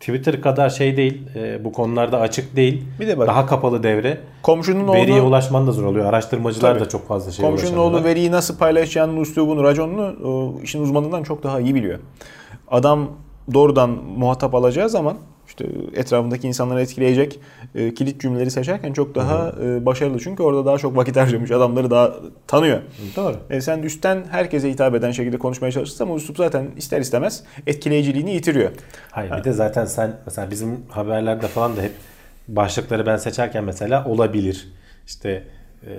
Twitter 0.00 0.40
kadar 0.40 0.70
şey 0.70 0.96
değil. 0.96 1.22
e, 1.36 1.64
bu 1.64 1.72
konularda 1.72 2.20
açık 2.20 2.56
değil. 2.56 2.84
Bir 3.00 3.08
de 3.08 3.18
bak- 3.18 3.28
daha 3.28 3.46
kapalı 3.46 3.82
devre. 3.82 4.18
Komşunun 4.42 4.92
Veriye 4.94 5.20
oğlu 5.20 5.28
ulaşman 5.28 5.66
da 5.66 5.72
zor 5.72 5.84
oluyor. 5.84 6.06
Araştırmacılar 6.06 6.70
Tabii. 6.72 6.84
da 6.84 6.88
çok 6.88 7.08
fazla 7.08 7.32
şey 7.32 7.46
komşunun 7.46 7.78
oğlu 7.78 8.04
veriyi 8.04 8.30
nasıl 8.30 8.58
paylaşacağını, 8.58 9.20
üslubunu, 9.20 9.64
raconunu 9.64 10.28
o 10.28 10.62
işin 10.62 10.82
uzmanından 10.82 11.22
çok 11.22 11.42
daha 11.42 11.60
iyi 11.60 11.74
biliyor. 11.74 11.98
Adam 12.70 13.08
doğrudan 13.54 13.90
muhatap 14.18 14.54
alacağı 14.54 14.88
zaman 14.88 15.16
işte 15.58 16.00
etrafındaki 16.00 16.48
insanları 16.48 16.80
etkileyecek 16.80 17.40
e, 17.74 17.94
kilit 17.94 18.20
cümleleri 18.20 18.50
seçerken 18.50 18.92
çok 18.92 19.14
daha 19.14 19.54
e, 19.62 19.86
başarılı. 19.86 20.18
Çünkü 20.18 20.42
orada 20.42 20.66
daha 20.66 20.78
çok 20.78 20.96
vakit 20.96 21.16
harcamış. 21.16 21.50
Adamları 21.50 21.90
daha 21.90 22.14
tanıyor. 22.46 22.80
Doğru. 23.16 23.36
E, 23.50 23.60
sen 23.60 23.82
üstten 23.82 24.24
herkese 24.30 24.70
hitap 24.70 24.94
eden 24.94 25.10
şekilde 25.10 25.38
konuşmaya 25.38 25.72
çalışırsan 25.72 26.10
o 26.10 26.16
üslup 26.16 26.36
zaten 26.36 26.66
ister 26.76 27.00
istemez 27.00 27.44
etkileyiciliğini 27.66 28.34
yitiriyor. 28.34 28.70
Hayır 29.10 29.32
bir 29.38 29.44
de 29.44 29.52
zaten 29.52 29.84
sen 29.84 30.16
mesela 30.26 30.50
bizim 30.50 30.78
haberlerde 30.88 31.46
falan 31.46 31.76
da 31.76 31.82
hep 31.82 31.92
başlıkları 32.48 33.06
ben 33.06 33.16
seçerken 33.16 33.64
mesela 33.64 34.04
olabilir. 34.04 34.68
İşte 35.06 35.44
e, 35.86 35.90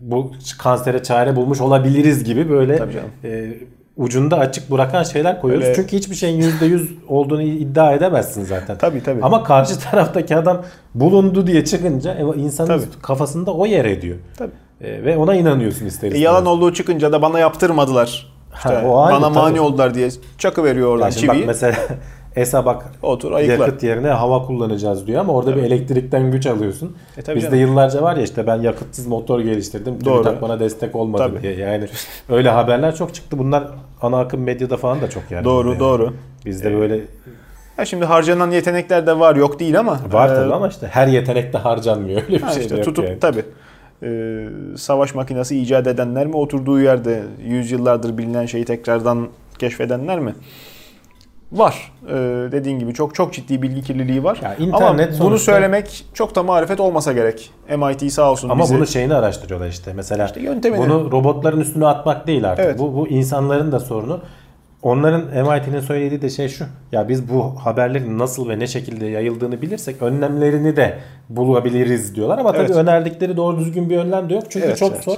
bu 0.00 0.32
kansere 0.58 1.02
çare 1.02 1.36
bulmuş 1.36 1.60
olabiliriz 1.60 2.24
gibi 2.24 2.50
böyle 2.50 2.80
e, 3.24 3.54
ucunda 3.96 4.38
açık 4.38 4.70
bırakan 4.70 5.02
şeyler 5.02 5.40
koyuyoruz. 5.40 5.66
Öyle- 5.68 5.76
Çünkü 5.76 5.96
hiçbir 5.96 6.14
şeyin 6.14 6.40
%100 6.42 6.88
olduğunu 7.08 7.42
iddia 7.42 7.92
edemezsin 7.92 8.44
zaten. 8.44 8.78
Tabii, 8.78 9.02
tabii. 9.02 9.22
Ama 9.22 9.44
karşı 9.44 9.78
taraftaki 9.80 10.36
adam 10.36 10.62
bulundu 10.94 11.46
diye 11.46 11.64
çıkınca 11.64 12.14
e, 12.14 12.22
insanın 12.40 12.68
Tabii. 12.68 12.84
kafasında 13.02 13.54
o 13.54 13.66
yer 13.66 13.84
ediyor. 13.84 14.16
Tabii. 14.38 14.50
E, 14.80 15.04
ve 15.04 15.16
ona 15.16 15.34
inanıyorsun 15.34 15.86
ister 15.86 16.06
E, 16.06 16.08
istemez. 16.08 16.20
yalan 16.24 16.46
olduğu 16.46 16.72
çıkınca 16.72 17.12
da 17.12 17.22
bana 17.22 17.38
yaptırmadılar. 17.38 18.32
Ha, 18.50 18.72
İşte 18.74 18.86
o 18.86 19.00
ayrı, 19.00 19.16
bana 19.16 19.30
mani 19.30 19.50
tabii. 19.50 19.60
oldular 19.60 19.94
diye 19.94 20.08
çakı 20.38 20.64
veriyor 20.64 20.88
oradan 20.88 21.06
Ya 21.06 21.12
şimdi 21.12 21.28
bak 21.28 21.34
çiviyi. 21.34 21.46
mesela 21.46 21.76
ESA 22.36 22.66
bak 22.66 22.84
Otur 23.02 23.32
ayıkla. 23.32 23.52
yakıt 23.64 23.82
yerine 23.82 24.08
hava 24.08 24.42
kullanacağız 24.46 25.06
diyor 25.06 25.20
ama 25.20 25.32
orada 25.32 25.56
bir 25.56 25.62
elektrikten 25.62 26.30
güç 26.30 26.46
alıyorsun. 26.46 26.96
E 27.16 27.22
tabii 27.22 27.36
Bizde 27.36 27.50
canım. 27.50 27.60
yıllarca 27.60 28.02
var 28.02 28.16
ya 28.16 28.22
işte 28.22 28.46
ben 28.46 28.56
yakıtsız 28.56 29.06
motor 29.06 29.40
geliştirdim. 29.40 30.04
Doğru. 30.04 30.22
TÜBİTAK 30.22 30.42
bana 30.42 30.60
destek 30.60 30.96
olmadı 30.96 31.22
Tabii. 31.28 31.42
diye. 31.42 31.54
Yani 31.54 31.86
öyle 32.28 32.50
haberler 32.50 32.94
çok 32.96 33.14
çıktı. 33.14 33.38
Bunlar 33.38 33.64
ana 34.02 34.20
akım 34.20 34.40
medyada 34.42 34.76
falan 34.76 35.00
da 35.00 35.10
çok 35.10 35.22
yani. 35.30 35.44
Doğru 35.44 35.68
Yani 35.68 35.80
doğru. 35.80 36.12
Bizde 36.46 36.74
böyle 36.74 37.00
Ya 37.78 37.84
şimdi 37.84 38.04
harcanan 38.04 38.50
yetenekler 38.50 39.06
de 39.06 39.18
var 39.18 39.36
yok 39.36 39.60
değil 39.60 39.78
ama. 39.78 39.98
var 40.12 40.30
e, 40.30 40.34
tabii 40.34 40.54
ama 40.54 40.68
işte 40.68 40.86
her 40.86 41.06
yetenek 41.06 41.52
de 41.52 41.58
harcanmıyor. 41.58 42.22
Öyle 42.22 42.36
bir 42.36 42.42
ha 42.42 42.50
şey 42.52 42.62
işte 42.62 42.82
tutup 42.82 43.04
yani. 43.04 43.18
tabii. 43.20 43.42
e, 44.02 44.08
savaş 44.76 45.14
makinesi 45.14 45.60
icat 45.60 45.86
edenler 45.86 46.26
mi 46.26 46.36
oturduğu 46.36 46.80
yerde 46.80 47.22
yüzyıllardır 47.44 48.18
bilinen 48.18 48.46
şeyi 48.46 48.64
tekrardan 48.64 49.28
keşfedenler 49.58 50.18
mi? 50.18 50.34
Var. 51.52 51.92
E, 52.08 52.12
dediğin 52.52 52.78
gibi 52.78 52.94
çok 52.94 53.14
çok 53.14 53.32
ciddi 53.32 53.62
bilgi 53.62 53.82
kirliliği 53.82 54.24
var. 54.24 54.38
Ya 54.42 54.48
ama 54.58 54.66
internet 54.66 55.08
bunu 55.08 55.16
sonuçta- 55.16 55.52
söylemek 55.52 56.04
çok 56.14 56.34
da 56.34 56.42
marifet 56.42 56.80
olmasa 56.80 57.12
gerek. 57.12 57.50
MIT 57.76 58.12
sağ 58.12 58.30
olsun 58.30 58.48
Ama 58.48 58.62
bizi. 58.64 58.74
bunu 58.74 58.86
şeyini 58.86 59.14
araştırıyorlar 59.14 59.68
işte. 59.68 59.92
Mesela 59.92 60.28
yöntemini. 60.40 60.80
bunu 60.80 61.12
robotların 61.12 61.60
üstüne 61.60 61.86
atmak 61.86 62.26
değil 62.26 62.50
artık. 62.50 62.64
Evet. 62.64 62.78
Bu, 62.78 62.94
bu 62.94 63.08
insanların 63.08 63.72
da 63.72 63.80
sorunu. 63.80 64.20
Onların 64.82 65.20
MIT'nin 65.46 65.80
söylediği 65.80 66.22
de 66.22 66.30
şey 66.30 66.48
şu. 66.48 66.64
Ya 66.92 67.08
biz 67.08 67.28
bu 67.28 67.54
haberlerin 67.64 68.18
nasıl 68.18 68.48
ve 68.48 68.58
ne 68.58 68.66
şekilde 68.66 69.06
yayıldığını 69.06 69.62
bilirsek 69.62 70.02
önlemlerini 70.02 70.76
de 70.76 70.98
bulabiliriz 71.28 72.14
diyorlar. 72.14 72.38
Ama 72.38 72.52
tabii 72.52 72.62
Evet. 72.66 72.76
önerdikleri 72.76 73.36
doğru 73.36 73.58
düzgün 73.58 73.90
bir 73.90 73.96
önlem 73.98 74.30
de 74.30 74.34
yok. 74.34 74.42
Çünkü 74.50 74.66
Evet, 74.66 74.76
çok 74.78 74.92
evet. 74.92 75.04
zor. 75.04 75.16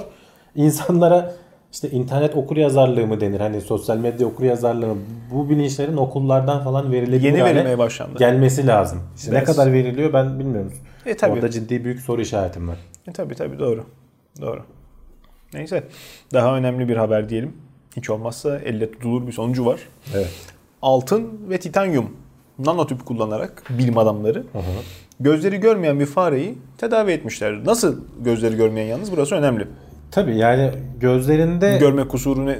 İnsanlara 0.55 1.31
işte 1.71 1.89
internet 1.89 2.35
okuryazarlığı 2.35 3.07
mı 3.07 3.21
denir? 3.21 3.39
Hani 3.39 3.61
sosyal 3.61 3.97
medya 3.97 4.27
okuryazarlığı 4.27 4.87
mı? 4.87 4.97
Bu 5.33 5.49
bilinçlerin 5.49 5.97
okullardan 5.97 6.63
falan 6.63 6.91
verilebilir 6.91 7.21
Yeni 7.21 7.43
verilmeye 7.43 7.77
başlandı. 7.77 8.19
Gelmesi 8.19 8.67
lazım. 8.67 8.99
İşte 9.17 9.31
ne 9.31 9.37
Evet. 9.37 9.47
kadar 9.47 9.73
veriliyor 9.73 10.13
ben 10.13 10.39
bilmiyorum. 10.39 10.73
E, 11.05 11.17
tabii. 11.17 11.31
Orada 11.31 11.49
ciddi 11.49 11.85
büyük 11.85 12.01
soru 12.01 12.21
işaretim 12.21 12.67
var. 12.67 12.77
E, 13.07 13.11
tabii 13.11 13.35
tabii 13.35 13.59
doğru. 13.59 13.85
Doğru. 14.41 14.63
Neyse. 15.53 15.83
Daha 16.33 16.57
önemli 16.57 16.89
bir 16.89 16.95
haber 16.95 17.29
diyelim. 17.29 17.53
Hiç 17.97 18.09
olmazsa 18.09 18.59
elle 18.59 18.91
tutulur 18.91 19.27
bir 19.27 19.31
sonucu 19.31 19.65
var. 19.65 19.79
Evet. 20.15 20.29
Altın 20.81 21.29
ve 21.49 21.59
titanyum 21.59 22.09
nanotüp 22.59 23.05
kullanarak 23.05 23.63
bilim 23.69 23.97
adamları 23.97 24.43
gözleri 25.19 25.57
görmeyen 25.59 25.99
bir 25.99 26.05
fareyi 26.05 26.57
tedavi 26.77 27.11
etmişler. 27.11 27.65
Nasıl 27.65 28.01
gözleri 28.23 28.55
görmeyen 28.55 28.87
yalnız 28.87 29.11
burası 29.11 29.35
önemli. 29.35 29.67
Tabii 30.11 30.37
yani 30.37 30.71
gözlerinde 30.99 31.77
Görme 31.77 32.07
kusuru 32.07 32.45
ne? 32.45 32.57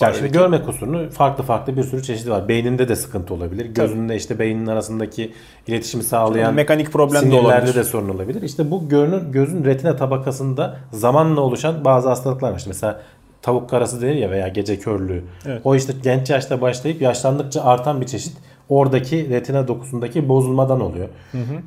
yani 0.00 0.16
şimdi 0.16 0.32
görme 0.32 0.62
kusurunu 0.62 1.10
farklı 1.10 1.44
farklı 1.44 1.76
bir 1.76 1.82
sürü 1.82 2.02
çeşidi 2.02 2.30
var. 2.30 2.48
Beyninde 2.48 2.88
de 2.88 2.96
sıkıntı 2.96 3.34
olabilir. 3.34 3.66
Gözünde 3.66 4.16
işte 4.16 4.38
beynin 4.38 4.66
arasındaki 4.66 5.32
iletişimi 5.66 6.02
sağlayan 6.02 6.54
mekanik 6.54 6.92
problem 6.92 7.32
de 7.32 7.34
olabilir. 7.34 7.74
de 7.74 7.84
sorun 7.84 8.08
olabilir. 8.08 8.42
İşte 8.42 8.70
bu 8.70 8.88
görünün 8.88 9.32
gözün 9.32 9.64
retina 9.64 9.96
tabakasında 9.96 10.76
zamanla 10.92 11.40
oluşan 11.40 11.84
bazı 11.84 12.08
hastalıklar 12.08 12.50
var. 12.50 12.56
İşte 12.56 12.70
mesela 12.70 13.00
tavuk 13.42 13.70
karası 13.70 14.02
denir 14.02 14.14
ya 14.14 14.30
veya 14.30 14.48
gece 14.48 14.78
körlüğü. 14.78 15.24
Evet. 15.46 15.60
O 15.64 15.74
işte 15.74 15.92
genç 16.02 16.30
yaşta 16.30 16.60
başlayıp 16.60 17.02
yaşlandıkça 17.02 17.62
artan 17.62 18.00
bir 18.00 18.06
çeşit 18.06 18.36
oradaki 18.68 19.30
retina 19.30 19.68
dokusundaki 19.68 20.28
bozulmadan 20.28 20.80
oluyor. 20.80 21.08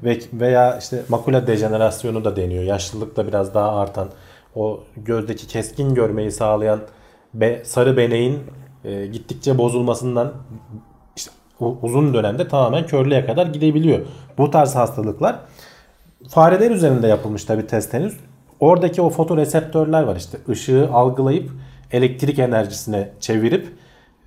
Ve 0.04 0.20
veya 0.34 0.78
işte 0.78 1.02
makula 1.10 1.48
dejenerasyonu 1.48 2.26
da 2.26 2.36
deniyor. 2.36 2.64
Yaşlılıkta 2.64 3.28
biraz 3.28 3.54
daha 3.54 3.80
artan 3.80 4.08
o 4.56 4.84
gözdeki 4.98 5.48
keskin 5.48 5.96
görmeyi 5.96 6.32
sağlayan 6.32 6.80
be, 7.34 7.62
sarı 7.66 7.98
beneğin 7.98 8.40
e, 8.84 9.06
gittikçe 9.06 9.58
bozulmasından 9.58 10.34
işte 11.16 11.32
uzun 11.82 12.14
dönemde 12.14 12.48
tamamen 12.48 12.86
körlüğe 12.86 13.26
kadar 13.26 13.48
gidebiliyor. 13.48 14.00
Bu 14.38 14.52
tarz 14.52 14.76
hastalıklar 14.76 15.40
fareler 16.30 16.72
üzerinde 16.72 17.08
yapılmış 17.08 17.46
tabi 17.46 17.68
test 17.68 17.94
henüz. 17.94 18.18
Oradaki 18.60 19.02
o 19.02 19.10
fotoreseptörler 19.10 20.04
var 20.04 20.16
işte 20.16 20.38
ışığı 20.50 20.90
algılayıp 20.94 21.52
elektrik 21.92 22.40
enerjisine 22.40 23.10
çevirip 23.20 23.68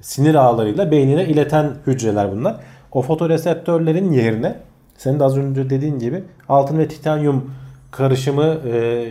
sinir 0.00 0.34
ağlarıyla 0.34 0.90
beynine 0.90 1.24
ileten 1.24 1.74
hücreler 1.86 2.32
bunlar. 2.32 2.56
O 2.92 3.02
fotoreseptörlerin 3.02 4.12
yerine 4.12 4.56
senin 4.96 5.20
de 5.20 5.24
az 5.24 5.36
önce 5.36 5.70
dediğin 5.70 5.98
gibi 5.98 6.24
altın 6.48 6.78
ve 6.78 6.88
titanyum 6.88 7.50
karışımı 7.96 8.60
e, 8.72 9.08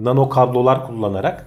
nano 0.00 0.28
kablolar 0.28 0.86
kullanarak 0.86 1.46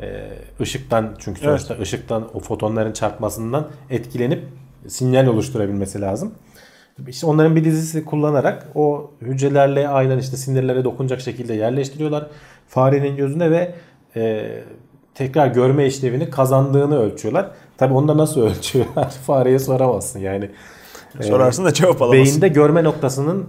e, 0.00 0.28
ışıktan 0.60 1.14
çünkü 1.18 1.40
Evet. 1.44 1.60
sonuçta 1.60 1.82
ışıktan 1.82 2.24
o 2.34 2.40
fotonların 2.40 2.92
çarpmasından 2.92 3.66
etkilenip 3.90 4.44
sinyal 4.88 5.26
oluşturabilmesi 5.26 6.00
lazım. 6.00 6.34
İşte 7.08 7.26
onların 7.26 7.56
bir 7.56 7.64
dizisi 7.64 8.04
kullanarak 8.04 8.66
o 8.74 9.10
hücrelerle 9.20 9.88
aynen 9.88 10.18
işte 10.18 10.36
sinirlere 10.36 10.84
dokunacak 10.84 11.20
şekilde 11.20 11.54
yerleştiriyorlar 11.54 12.26
farenin 12.68 13.16
gözüne 13.16 13.50
ve 13.50 13.74
e, 14.16 14.50
tekrar 15.14 15.46
görme 15.46 15.86
işlevini 15.86 16.30
kazandığını 16.30 16.98
ölçüyorlar. 16.98 17.50
Tabi 17.78 17.94
onu 17.94 18.08
da 18.08 18.16
nasıl 18.16 18.40
ölçüyorlar? 18.50 19.10
Fareye 19.10 19.58
soramazsın 19.58 20.20
yani. 20.20 20.50
Sorarsın 21.20 21.64
da 21.64 21.72
cevap 21.72 22.02
alamazsın. 22.02 22.24
Beyinde 22.24 22.48
görme 22.48 22.84
noktasının 22.84 23.46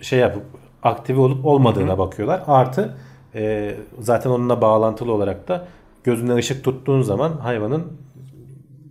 şey 0.00 0.18
yapıp 0.18 0.42
aktive 0.82 1.20
olup 1.20 1.46
olmadığına 1.46 1.98
bakıyorlar. 1.98 2.42
Artı 2.46 2.94
e, 3.34 3.74
zaten 3.98 4.30
onunla 4.30 4.60
bağlantılı 4.60 5.12
olarak 5.12 5.48
da 5.48 5.66
gözüne 6.04 6.34
ışık 6.34 6.64
tuttuğun 6.64 7.02
zaman 7.02 7.32
hayvanın 7.32 7.92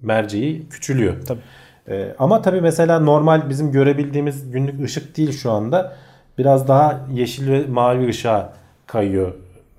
merceği 0.02 0.70
küçülüyor. 0.70 1.14
Tabii. 1.28 1.42
E, 1.88 2.16
ama 2.20 2.42
tabii 2.42 2.62
mesela 2.62 3.00
normal 3.00 3.50
bizim 3.50 3.72
görebildiğimiz 3.72 4.52
günlük 4.52 4.84
ışık 4.84 5.18
değil 5.18 5.32
şu 5.32 5.52
anda. 5.52 5.96
Biraz 6.38 6.68
daha 6.68 7.00
yeşil 7.14 7.52
ve 7.52 7.66
mavi 7.68 8.08
ışığa 8.08 8.54
kayıyor 8.88 9.34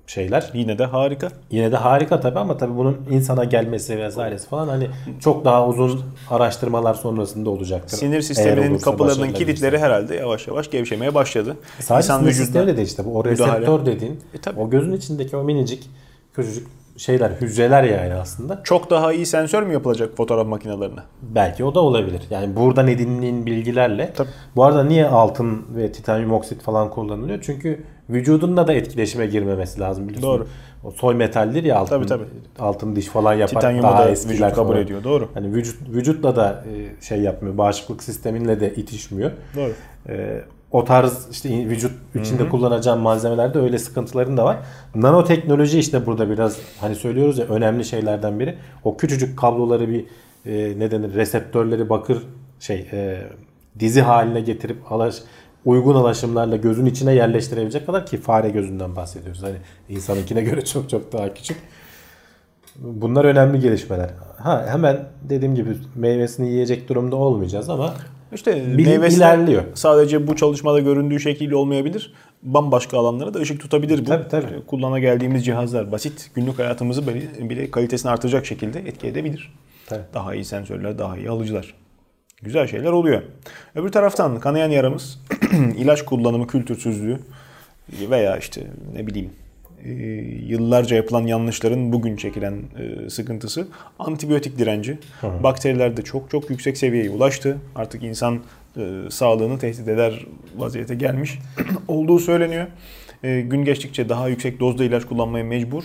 şeyler. 0.07 0.49
Yine 0.53 0.77
de 0.77 0.85
harika. 0.85 1.27
Yine 1.51 1.71
de 1.71 1.75
harika 1.75 2.19
tabii 2.19 2.39
ama 2.39 2.57
tabii 2.57 2.77
bunun 2.77 2.97
insana 3.11 3.43
gelmesi 3.43 3.97
vesairesi 3.99 4.47
falan 4.47 4.67
hani 4.67 4.87
çok 5.19 5.45
daha 5.45 5.67
uzun 5.67 6.01
araştırmalar 6.29 6.93
sonrasında 6.93 7.49
olacaktır. 7.49 7.97
Sinir 7.97 8.21
sisteminin 8.21 8.77
kapılarının 8.77 9.33
kilitleri 9.33 9.79
herhalde 9.79 10.15
yavaş 10.15 10.47
yavaş 10.47 10.71
gevşemeye 10.71 11.13
başladı. 11.13 11.57
Sadece 11.79 12.07
sinir 12.07 12.19
vücuduna- 12.19 12.31
sistemi 12.33 12.77
de 12.77 12.81
işte 12.83 13.05
bu 13.05 13.19
o 13.19 13.23
müdahale. 13.23 13.51
reseptör 13.53 13.85
dediğin 13.85 14.19
E, 14.33 14.37
tabii. 14.41 14.59
o 14.59 14.69
gözün 14.69 14.91
içindeki 14.93 15.37
o 15.37 15.43
minicik 15.43 15.89
küçücük 16.35 16.67
şeyler 16.97 17.29
hücreler 17.29 17.83
yani 17.83 18.13
aslında. 18.13 18.61
Çok 18.63 18.89
daha 18.89 19.13
iyi 19.13 19.25
sensör 19.25 19.63
mü 19.63 19.73
yapılacak 19.73 20.17
fotoğraf 20.17 20.47
makinelerine? 20.47 20.99
Belki 21.21 21.63
o 21.63 21.75
da 21.75 21.79
olabilir. 21.79 22.21
Yani 22.29 22.55
buradan 22.55 22.87
edindiğin 22.87 23.45
bilgilerle. 23.45 24.13
Tabii. 24.15 24.29
Bu 24.55 24.63
arada 24.63 24.83
niye 24.83 25.07
altın 25.07 25.65
ve 25.75 25.91
titanyum 25.91 26.31
oksit 26.33 26.61
falan 26.61 26.89
kullanılıyor? 26.89 27.39
Çünkü 27.41 27.83
vücudunla 28.09 28.67
da 28.67 28.73
etkileşime 28.73 29.25
girmemesi 29.25 29.79
lazım 29.79 30.09
biliyorsun. 30.09 30.29
Doğru. 30.29 30.47
O 30.83 30.91
soy 30.91 31.15
metaldir 31.15 31.63
ya 31.63 31.77
altın. 31.77 31.95
Tabii, 31.95 32.05
tabii. 32.05 32.23
Altın 32.59 32.95
diş 32.95 33.05
falan 33.05 33.33
yapar. 33.33 33.61
Titanyumu 33.61 33.83
daha 33.83 34.05
da 34.05 34.11
vücut 34.11 34.53
kabul 34.53 34.71
falan. 34.71 34.81
ediyor. 34.81 35.03
Doğru. 35.03 35.29
Hani 35.33 35.53
vücut 35.53 35.89
vücutla 35.89 36.35
da 36.35 36.63
e, 36.73 37.03
şey 37.03 37.21
yapmıyor. 37.21 37.57
Bağışıklık 37.57 38.03
sisteminle 38.03 38.59
de 38.59 38.73
itişmiyor. 38.75 39.31
Doğru. 39.55 39.71
E, 40.09 40.41
o 40.71 40.85
tarz 40.85 41.27
işte 41.31 41.49
vücut 41.49 41.91
içinde 42.15 42.49
kullanacağım 42.49 42.99
malzemelerde 42.99 43.59
öyle 43.59 43.79
sıkıntıların 43.79 44.37
da 44.37 44.45
var. 44.45 44.57
Nanoteknoloji 44.95 45.79
işte 45.79 46.05
burada 46.05 46.29
biraz 46.29 46.57
hani 46.81 46.95
söylüyoruz 46.95 47.37
ya 47.37 47.45
önemli 47.45 47.85
şeylerden 47.85 48.39
biri. 48.39 48.57
O 48.83 48.97
küçücük 48.97 49.39
kabloları 49.39 49.89
bir 49.89 50.05
e, 50.45 50.79
ne 50.79 50.91
denir 50.91 51.13
reseptörleri 51.13 51.89
bakır 51.89 52.23
şey 52.59 52.87
e, 52.91 53.21
dizi 53.79 54.01
haline 54.01 54.41
getirip 54.41 54.91
alaş, 54.91 55.15
uygun 55.65 55.95
alaşımlarla 55.95 56.55
gözün 56.55 56.85
içine 56.85 57.13
yerleştirebilecek 57.13 57.85
kadar 57.85 58.05
ki 58.05 58.17
fare 58.17 58.49
gözünden 58.49 58.95
bahsediyoruz. 58.95 59.43
Hani 59.43 59.57
insanınkine 59.89 60.41
göre 60.51 60.65
çok 60.65 60.89
çok 60.89 61.13
daha 61.13 61.33
küçük. 61.33 61.57
Bunlar 62.75 63.25
önemli 63.25 63.59
gelişmeler. 63.59 64.09
Ha 64.37 64.65
hemen 64.67 65.09
dediğim 65.29 65.55
gibi 65.55 65.77
meyvesini 65.95 66.49
yiyecek 66.49 66.89
durumda 66.89 67.15
olmayacağız 67.15 67.69
ama 67.69 67.93
İşte 68.33 68.77
Bilim 68.77 68.89
meyvesi 68.89 69.17
ilerliyor. 69.17 69.63
sadece 69.73 70.27
bu 70.27 70.35
çalışmada 70.35 70.79
göründüğü 70.79 71.19
şekliyle 71.19 71.55
olmayabilir. 71.55 72.13
Bambaşka 72.43 72.97
alanlara 72.97 73.33
da 73.33 73.39
ışık 73.39 73.59
tutabilir 73.61 73.99
bu. 73.99 74.05
Tabii, 74.05 74.27
tabii. 74.29 74.65
Kullana 74.67 74.99
geldiğimiz 74.99 75.45
cihazlar 75.45 75.91
basit 75.91 76.31
günlük 76.35 76.59
hayatımızı 76.59 77.07
bile, 77.07 77.49
bile 77.49 77.71
kalitesini 77.71 78.11
artıracak 78.11 78.45
şekilde 78.45 78.79
etki 78.79 79.07
edebilir. 79.07 79.53
Tabii. 79.87 80.03
Daha 80.13 80.35
iyi 80.35 80.45
sensörler, 80.45 80.97
daha 80.97 81.17
iyi 81.17 81.29
alıcılar. 81.29 81.73
Güzel 82.41 82.67
şeyler 82.67 82.91
oluyor. 82.91 83.21
Öbür 83.75 83.89
taraftan 83.91 84.39
kanayan 84.39 84.69
yaramız 84.69 85.19
ilaç 85.77 86.05
kullanımı 86.05 86.47
kültürsüzlüğü 86.47 87.19
veya 88.09 88.37
işte 88.37 88.61
ne 88.93 89.07
bileyim 89.07 89.29
e, 89.85 89.91
yıllarca 90.47 90.95
yapılan 90.95 91.27
yanlışların 91.27 91.93
bugün 91.93 92.15
çekilen 92.15 92.63
e, 92.79 93.09
sıkıntısı 93.09 93.67
antibiyotik 93.99 94.57
direnci. 94.57 94.97
Bakterilerde 95.43 96.01
çok 96.01 96.29
çok 96.31 96.49
yüksek 96.49 96.77
seviyeye 96.77 97.09
ulaştı. 97.09 97.57
Artık 97.75 98.03
insan 98.03 98.39
e, 98.77 98.81
sağlığını 99.09 99.59
tehdit 99.59 99.87
eder 99.87 100.25
vaziyete 100.57 100.95
gelmiş 100.95 101.39
olduğu 101.87 102.19
söyleniyor. 102.19 102.67
E, 103.23 103.41
gün 103.41 103.65
geçtikçe 103.65 104.09
daha 104.09 104.27
yüksek 104.27 104.59
dozda 104.59 104.83
ilaç 104.83 105.05
kullanmaya 105.05 105.43
mecbur 105.43 105.83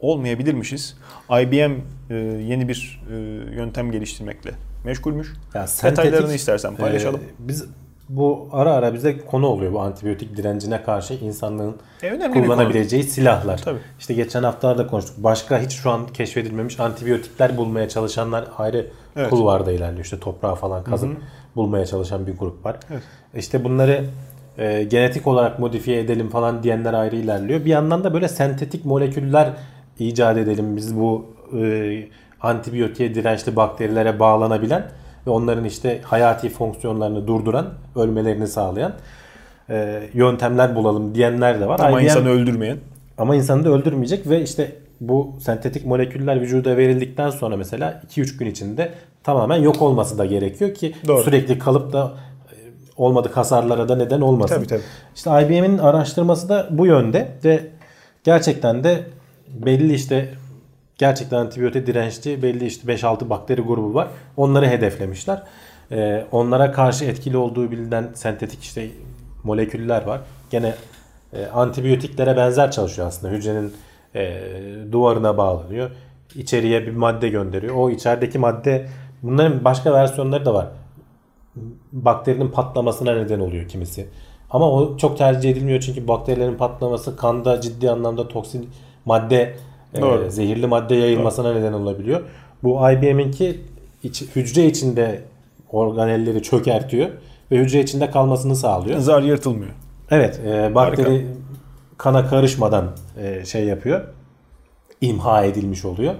olmayabilirmişiz. 0.00 0.96
IBM 1.30 1.72
e, 2.10 2.14
yeni 2.48 2.68
bir 2.68 3.00
e, 3.10 3.14
yöntem 3.56 3.90
geliştirmekle 3.90 4.50
meşgulmüş. 4.84 5.32
Ya 5.54 5.66
Detaylarını 5.82 6.34
istersen 6.34 6.76
paylaşalım. 6.76 7.20
e, 7.20 7.48
biz 7.48 7.64
bu 8.08 8.48
ara 8.52 8.72
ara 8.72 8.94
bize 8.94 9.18
konu 9.18 9.46
oluyor 9.46 9.72
bu 9.72 9.80
antibiyotik 9.80 10.36
direncine 10.36 10.82
karşı 10.82 11.14
insanlığın 11.14 11.76
E, 12.02 12.30
kullanabileceği 12.30 13.02
silahlar. 13.02 13.58
Tabii. 13.62 13.78
İşte 13.98 14.14
geçen 14.14 14.42
haftalarda 14.42 14.86
konuştuk. 14.86 15.14
Başka 15.18 15.60
hiç 15.60 15.72
şu 15.72 15.90
an 15.90 16.06
keşfedilmemiş 16.06 16.80
antibiyotikler 16.80 17.56
bulmaya 17.56 17.88
çalışanlar 17.88 18.44
ayrı 18.58 18.86
Evet. 19.16 19.30
kulvarda 19.30 19.72
ilerliyor. 19.72 20.04
İşte 20.04 20.20
toprağı 20.20 20.54
falan 20.54 20.84
kazıp 20.84 21.16
bulmaya 21.56 21.86
çalışan 21.86 22.26
bir 22.26 22.36
grup 22.36 22.64
var. 22.66 22.76
Evet. 22.90 23.02
İşte 23.34 23.64
bunları 23.64 24.04
e, 24.58 24.82
genetik 24.84 25.26
olarak 25.26 25.58
modifiye 25.58 26.00
edelim 26.00 26.28
falan 26.28 26.62
diyenler 26.62 26.94
ayrı 26.94 27.16
ilerliyor. 27.16 27.64
Bir 27.64 27.70
yandan 27.70 28.04
da 28.04 28.14
böyle 28.14 28.28
sentetik 28.28 28.84
moleküller 28.84 29.52
icat 29.98 30.36
edelim. 30.36 30.76
Biz 30.76 30.96
bu 30.96 31.26
e, 31.60 32.08
antibiyotiğe 32.40 33.14
dirençli 33.14 33.56
bakterilere 33.56 34.20
bağlanabilen 34.20 34.90
ve 35.26 35.30
onların 35.30 35.64
işte 35.64 36.00
hayati 36.04 36.48
fonksiyonlarını 36.48 37.26
durduran, 37.26 37.66
ölmelerini 37.96 38.46
sağlayan 38.46 38.92
e, 39.70 40.02
yöntemler 40.14 40.74
bulalım 40.74 41.14
diyenler 41.14 41.60
de 41.60 41.68
var. 41.68 41.80
Ama 41.80 42.00
IBM 42.00 42.04
insanı 42.04 42.28
öldürmeyen. 42.28 42.76
ama 43.18 43.36
insanı 43.36 43.64
da 43.64 43.68
öldürmeyecek 43.68 44.28
ve 44.28 44.42
işte 44.42 44.72
bu 45.00 45.36
sentetik 45.40 45.86
moleküller 45.86 46.40
vücuda 46.40 46.76
verildikten 46.76 47.30
sonra 47.30 47.56
mesela 47.56 48.02
2-3 48.16 48.38
gün 48.38 48.46
içinde 48.46 48.92
tamamen 49.22 49.56
yok 49.56 49.82
olması 49.82 50.18
da 50.18 50.24
gerekiyor 50.26 50.74
ki 50.74 50.94
Doğru. 51.06 51.22
sürekli 51.22 51.58
kalıp 51.58 51.92
da 51.92 52.12
e, 52.52 52.54
olmadık 52.96 53.36
hasarlara 53.36 53.88
da 53.88 53.96
neden 53.96 54.20
olmasın. 54.20 54.54
Tabii, 54.54 54.66
tabii. 54.66 54.82
İşte 55.16 55.30
IBM'in 55.30 55.78
araştırması 55.78 56.48
da 56.48 56.68
bu 56.70 56.86
yönde 56.86 57.28
ve 57.44 57.60
gerçekten 58.24 58.84
de 58.84 59.02
belli 59.48 59.94
işte 59.94 60.28
gerçekten 60.98 61.36
antibiyotik 61.38 61.86
dirençli 61.86 62.42
belli 62.42 62.66
işte 62.66 62.92
5-6 62.92 63.30
bakteri 63.30 63.60
grubu 63.60 63.94
var. 63.94 64.08
Onları 64.36 64.66
hedeflemişler. 64.66 65.42
Ee, 65.92 66.24
onlara 66.32 66.72
karşı 66.72 67.04
etkili 67.04 67.36
olduğu 67.36 67.70
bilinen 67.70 68.08
sentetik 68.14 68.62
işte 68.62 68.88
moleküller 69.44 70.02
var. 70.02 70.20
Gene 70.50 70.74
e, 71.32 71.46
antibiyotiklere 71.46 72.36
benzer 72.36 72.70
çalışıyor 72.70 73.08
aslında. 73.08 73.32
Hücrenin 73.32 73.72
e, 74.14 74.40
duvarına 74.92 75.36
bağlanıyor. 75.36 75.90
İçeriye 76.34 76.86
bir 76.86 76.92
madde 76.92 77.28
gönderiyor. 77.28 77.74
O 77.74 77.90
içerideki 77.90 78.38
madde 78.38 78.88
bunların 79.22 79.64
başka 79.64 79.92
versiyonları 79.92 80.44
da 80.44 80.54
var 80.54 80.68
bakterinin 81.92 82.48
patlamasına 82.48 83.14
neden 83.14 83.40
oluyor 83.40 83.68
kimisi. 83.68 84.08
Ama 84.50 84.70
o 84.70 84.96
çok 84.96 85.18
tercih 85.18 85.50
edilmiyor 85.50 85.80
çünkü 85.80 86.08
bakterilerin 86.08 86.56
patlaması 86.56 87.16
kanda 87.16 87.60
ciddi 87.60 87.90
anlamda 87.90 88.28
toksin 88.28 88.70
madde, 89.04 89.56
e, 89.94 90.00
Doğru. 90.00 90.30
zehirli 90.30 90.66
madde 90.66 90.94
yayılmasına 90.94 91.52
neden 91.52 91.72
olabiliyor. 91.72 92.20
Bu 92.62 92.90
IBM'inki 92.90 93.60
iç- 94.02 94.36
hücre 94.36 94.66
içinde 94.66 95.22
organelleri 95.72 96.42
çökertiyor 96.42 97.08
ve 97.50 97.58
hücre 97.58 97.80
içinde 97.80 98.10
kalmasını 98.10 98.56
sağlıyor. 98.56 98.98
Zar 98.98 99.22
yırtılmıyor. 99.22 99.72
Evet, 100.10 100.40
e, 100.46 100.74
bakteri 100.74 101.26
kana 101.98 102.26
karışmadan 102.26 102.84
e, 103.22 103.44
şey 103.44 103.64
yapıyor. 103.64 104.00
imha 105.00 105.44
edilmiş 105.44 105.84
oluyor. 105.84 106.14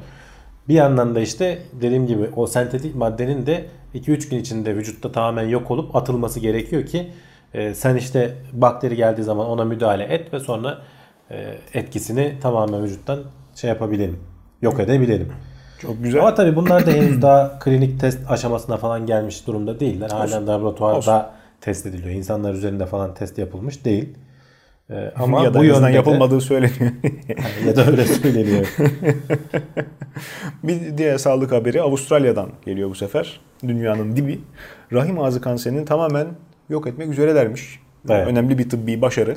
Bir 0.68 0.74
yandan 0.74 1.14
da 1.14 1.20
işte 1.20 1.58
dediğim 1.80 2.06
gibi 2.06 2.28
o 2.36 2.46
sentetik 2.46 2.94
maddenin 2.94 3.46
de 3.46 3.64
2-3 3.94 4.30
gün 4.30 4.38
içinde 4.38 4.76
vücutta 4.76 5.12
tamamen 5.12 5.48
yok 5.48 5.70
olup 5.70 5.96
atılması 5.96 6.40
gerekiyor 6.40 6.86
ki 6.86 7.10
e, 7.54 7.74
sen 7.74 7.96
işte 7.96 8.34
bakteri 8.52 8.96
geldiği 8.96 9.22
zaman 9.22 9.46
ona 9.46 9.64
müdahale 9.64 10.04
et 10.04 10.32
ve 10.32 10.40
sonra 10.40 10.78
e, 11.30 11.54
etkisini 11.74 12.32
tamamen 12.42 12.82
vücuttan 12.84 13.18
şey 13.60 13.68
yapabilelim. 13.68 14.18
Yok 14.62 14.80
edebilelim. 14.80 15.28
Çok 15.82 16.02
güzel. 16.04 16.20
Ama 16.20 16.34
tabii 16.34 16.56
bunlar 16.56 16.86
da 16.86 16.90
henüz 16.90 17.22
daha 17.22 17.58
klinik 17.58 18.00
test 18.00 18.18
aşamasına 18.30 18.76
falan 18.76 19.06
gelmiş 19.06 19.46
durumda 19.46 19.80
değiller. 19.80 20.10
Halen 20.10 20.46
laboratuvarda 20.46 20.96
Olsun. 20.96 21.22
test 21.60 21.86
ediliyor. 21.86 22.10
İnsanlar 22.14 22.54
üzerinde 22.54 22.86
falan 22.86 23.14
test 23.14 23.38
yapılmış 23.38 23.84
değil. 23.84 24.08
Ee, 24.90 25.12
ama 25.16 25.44
ya 25.44 25.54
da 25.54 25.58
bu 25.58 25.64
en 25.64 25.70
azından 25.70 25.88
yönde 25.88 25.92
de- 25.92 25.96
yapılmadığı 25.96 26.40
söyleniyor. 26.40 26.92
ya 27.66 27.76
da 27.76 27.86
öyle 27.86 28.04
söyleniyor. 28.04 28.66
bir 30.62 30.98
diğer 30.98 31.18
sağlık 31.18 31.52
haberi 31.52 31.82
Avustralya'dan 31.82 32.50
geliyor 32.66 32.90
bu 32.90 32.94
sefer. 32.94 33.40
Dünyanın 33.68 34.16
dibi. 34.16 34.40
Rahim 34.92 35.20
ağzı 35.20 35.40
kanserini 35.40 35.84
tamamen 35.84 36.26
yok 36.68 36.86
etmek 36.86 37.08
üzerelermiş. 37.08 37.80
Evet. 38.10 38.26
Önemli 38.26 38.58
bir 38.58 38.70
tıbbi 38.70 39.02
başarı. 39.02 39.36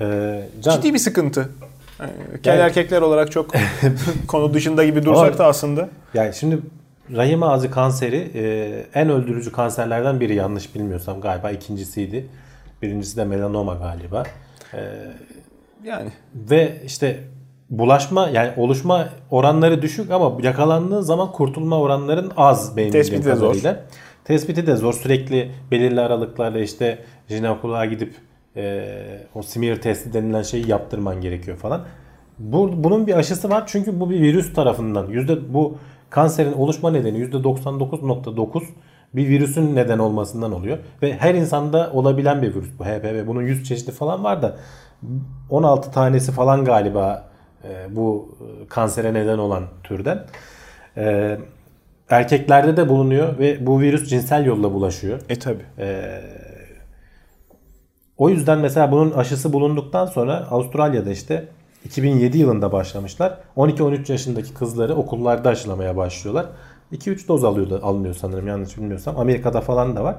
Ee, 0.00 0.42
Can, 0.62 0.76
Ciddi 0.76 0.94
bir 0.94 0.98
sıkıntı. 0.98 1.48
Ee, 2.00 2.04
Kel 2.42 2.52
Yani- 2.52 2.60
erkekler 2.66 3.02
olarak 3.02 3.32
çok 3.32 3.50
konu 4.28 4.54
dışında 4.54 4.84
gibi 4.84 5.04
dursak 5.04 5.28
Ama- 5.28 5.38
da 5.38 5.46
aslında. 5.46 5.88
yani 6.14 6.34
şimdi 6.34 6.58
rahim 7.16 7.42
ağzı 7.42 7.70
kanseri 7.70 8.30
e, 8.34 8.84
en 9.00 9.08
öldürücü 9.10 9.52
kanserlerden 9.52 10.20
biri 10.20 10.34
yanlış 10.34 10.74
bilmiyorsam 10.74 11.20
galiba 11.20 11.50
ikincisiydi. 11.50 12.26
Birincisi 12.82 13.16
de 13.16 13.24
melanoma 13.24 13.74
galiba. 13.74 14.22
Yani 15.84 16.10
Ve 16.34 16.72
işte 16.86 17.20
bulaşma 17.70 18.28
yani 18.28 18.50
oluşma 18.56 19.08
oranları 19.30 19.82
düşük 19.82 20.10
ama 20.10 20.32
yakalandığı 20.42 21.02
zaman 21.02 21.32
kurtulma 21.32 21.80
oranların 21.80 22.32
az 22.36 22.76
benim 22.76 22.90
Tespiti 22.92 23.24
de 23.24 23.34
zor. 23.36 23.56
Tespiti 24.24 24.66
de 24.66 24.76
zor. 24.76 24.92
Sürekli 24.92 25.50
belirli 25.70 26.00
aralıklarla 26.00 26.58
işte 26.60 26.98
jinekoloğa 27.28 27.84
gidip 27.84 28.14
e, 28.56 28.86
o 29.34 29.42
smear 29.42 29.76
testi 29.76 30.12
denilen 30.12 30.42
şeyi 30.42 30.68
yaptırman 30.68 31.20
gerekiyor 31.20 31.56
falan. 31.56 31.84
Bu, 32.38 32.84
bunun 32.84 33.06
bir 33.06 33.14
aşısı 33.14 33.50
var 33.50 33.64
çünkü 33.66 34.00
bu 34.00 34.10
bir 34.10 34.20
virüs 34.20 34.54
tarafından. 34.54 35.06
Yüzde 35.06 35.54
bu 35.54 35.78
kanserin 36.10 36.52
oluşma 36.52 36.90
nedeni 36.90 37.18
%99.9 37.18 38.62
bir 39.14 39.28
virüsün 39.28 39.76
neden 39.76 39.98
olmasından 39.98 40.52
oluyor. 40.52 40.78
Ve 41.02 41.16
her 41.16 41.34
insanda 41.34 41.90
olabilen 41.92 42.42
bir 42.42 42.54
virüs 42.54 42.78
bu 42.78 42.84
HPV. 42.84 43.26
Bunun 43.26 43.42
100 43.42 43.68
çeşidi 43.68 43.92
falan 43.92 44.24
var 44.24 44.42
da 44.42 44.56
16 45.50 45.90
tanesi 45.90 46.32
falan 46.32 46.64
galiba 46.64 47.28
e, 47.64 47.96
bu 47.96 48.36
e, 48.40 48.68
kansere 48.68 49.14
neden 49.14 49.38
olan 49.38 49.64
türden. 49.84 50.26
E, 50.96 51.38
erkeklerde 52.10 52.76
de 52.76 52.88
bulunuyor 52.88 53.38
ve 53.38 53.66
bu 53.66 53.80
virüs 53.80 54.08
cinsel 54.08 54.44
yolla 54.44 54.72
bulaşıyor. 54.72 55.20
e 55.28 55.38
tabi. 55.38 55.62
O 58.18 58.28
yüzden 58.28 58.58
mesela 58.58 58.92
bunun 58.92 59.10
aşısı 59.10 59.52
bulunduktan 59.52 60.06
sonra 60.06 60.46
Avustralya'da 60.50 61.10
işte 61.10 61.48
2007 61.84 62.38
yılında 62.38 62.72
başlamışlar. 62.72 63.38
12-13 63.56 64.12
yaşındaki 64.12 64.54
kızları 64.54 64.94
okullarda 64.94 65.48
aşılamaya 65.48 65.96
başlıyorlar. 65.96 66.46
2-3 66.92 67.28
doz 67.28 67.44
alıyor, 67.44 67.82
alınıyor 67.82 68.14
sanırım 68.14 68.48
yanlış 68.48 68.76
bilmiyorsam. 68.76 69.18
Amerika'da 69.18 69.60
falan 69.60 69.96
da 69.96 70.04
var. 70.04 70.16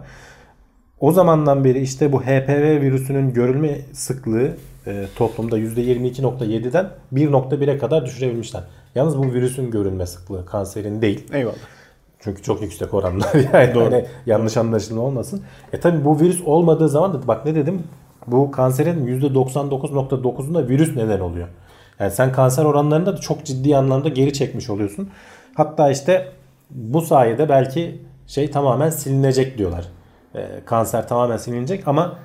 O 0.99 1.11
zamandan 1.11 1.63
beri 1.63 1.79
işte 1.79 2.11
bu 2.11 2.21
HPV 2.21 2.81
virüsünün 2.81 3.33
görülme 3.33 3.81
sıklığı 3.93 4.51
e, 4.87 5.05
toplumda 5.15 5.59
%22.7'den 5.59 6.89
1.1'e 7.13 7.77
kadar 7.77 8.05
düşürebilmişler. 8.05 8.63
Yalnız 8.95 9.17
bu 9.17 9.23
virüsün 9.23 9.71
görülme 9.71 10.05
sıklığı 10.05 10.45
kanserin 10.45 11.01
değil. 11.01 11.23
Eyvallah. 11.33 11.76
Çünkü 12.27 12.43
çok 12.43 12.61
yüksek 12.61 12.93
oranlar 12.93 13.33
yani 13.53 13.75
Doğru. 13.75 13.85
Hani 13.85 14.05
yanlış 14.25 14.57
anlaşılma 14.57 15.01
olmasın. 15.01 15.43
E 15.73 15.79
tabi 15.79 16.05
bu 16.05 16.19
virüs 16.19 16.41
olmadığı 16.45 16.89
zaman 16.89 17.13
da 17.13 17.27
bak 17.27 17.45
ne 17.45 17.55
dedim 17.55 17.83
bu 18.27 18.51
kanserin 18.51 19.07
%99.9'unda 19.19 20.67
virüs 20.67 20.95
neden 20.95 21.19
oluyor. 21.19 21.47
Yani 21.99 22.11
sen 22.11 22.31
kanser 22.31 22.65
oranlarında 22.65 23.17
da 23.17 23.21
çok 23.21 23.45
ciddi 23.45 23.77
anlamda 23.77 24.09
geri 24.09 24.33
çekmiş 24.33 24.69
oluyorsun. 24.69 25.09
Hatta 25.55 25.91
işte 25.91 26.27
bu 26.71 27.01
sayede 27.01 27.49
belki 27.49 28.01
şey 28.27 28.51
tamamen 28.51 28.89
silinecek 28.89 29.57
diyorlar. 29.57 29.85
E, 30.35 30.47
kanser 30.65 31.07
tamamen 31.07 31.37
silinecek 31.37 31.87
ama 31.87 32.19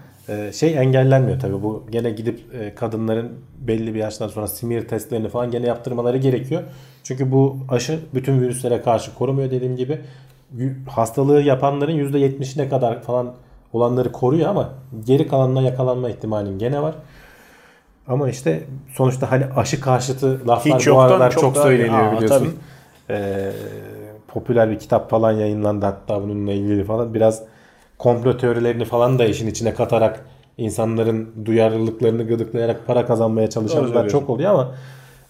şey 0.53 0.79
engellenmiyor 0.79 1.41
tabii. 1.41 1.63
Bu 1.63 1.85
gene 1.91 2.11
gidip 2.11 2.55
e, 2.55 2.75
kadınların 2.75 3.33
belli 3.59 3.95
bir 3.95 3.99
yaştan 3.99 4.29
sonra 4.29 4.49
simir 4.49 4.89
testlerini 4.89 5.29
falan 5.29 5.51
gene 5.51 5.67
yaptırmaları 5.67 6.17
gerekiyor. 6.17 6.63
Çünkü 7.05 7.33
bu 7.33 7.57
aşı 7.69 8.01
bütün 8.15 8.41
virüslere 8.41 8.83
karşı 8.83 9.15
korumuyor 9.15 9.51
dediğim 9.51 9.77
gibi. 9.77 10.01
Hastalığı 10.89 11.43
yapanların 11.43 12.13
%70'ine 12.13 12.69
kadar 12.69 13.03
falan 13.03 13.35
olanları 13.73 14.13
koruyor 14.13 14.49
ama 14.49 14.71
geri 15.07 15.29
kalanına 15.29 15.63
yakalanma 15.63 16.11
ihtimalin 16.11 16.59
gene 16.59 16.83
var. 16.83 16.95
Ama 18.07 18.29
işte 18.29 18.65
sonuçta 18.95 19.31
hani 19.31 19.45
aşı 19.57 19.81
karşıtı 19.81 20.49
laflar 20.49 20.79
Hiç 20.79 20.89
bu 20.89 21.01
aralar 21.01 21.31
çok, 21.31 21.41
çok 21.41 21.57
söyleniyor 21.57 22.13
Aa, 22.13 22.17
biliyorsun. 22.17 22.55
Ee, 23.11 23.53
popüler 24.29 24.71
bir 24.71 24.79
kitap 24.79 25.11
falan 25.11 25.33
yayınlandı 25.33 25.87
hatta 25.87 26.23
bununla 26.23 26.53
ilgili 26.53 26.85
falan. 26.85 27.15
Biraz 27.15 27.43
komplo 28.03 28.37
teorilerini 28.37 28.85
falan 28.85 29.19
da 29.19 29.25
işin 29.25 29.47
içine 29.47 29.75
katarak 29.75 30.27
insanların 30.59 31.47
duyarlılıklarını 31.47 32.27
gıdıklayarak 32.27 32.87
para 32.87 33.07
kazanmaya 33.07 33.51
çalışanlar 33.51 34.09
çok 34.09 34.31
oluyor 34.31 34.51
ama 34.51 34.75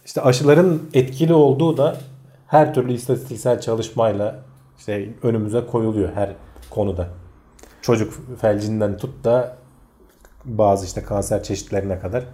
işte 0.05 0.21
aşıların 0.21 0.83
etkili 0.95 1.35
olduğu 1.35 1.77
da 1.77 1.97
her 2.47 2.75
türlü 2.75 2.93
istatistiksel 2.93 3.61
çalışmayla 3.61 4.39
işte 4.79 5.09
önümüze 5.23 5.67
koyuluyor 5.67 6.13
her 6.15 6.33
konuda. 6.71 7.09
Çocuk 7.83 8.13
felcinden 8.41 8.97
tut 8.97 9.25
da 9.25 9.57
bazı 10.45 10.87
işte 10.87 11.03
kanser 11.03 11.43
çeşitlerine 11.43 11.99
kadar. 11.99 12.25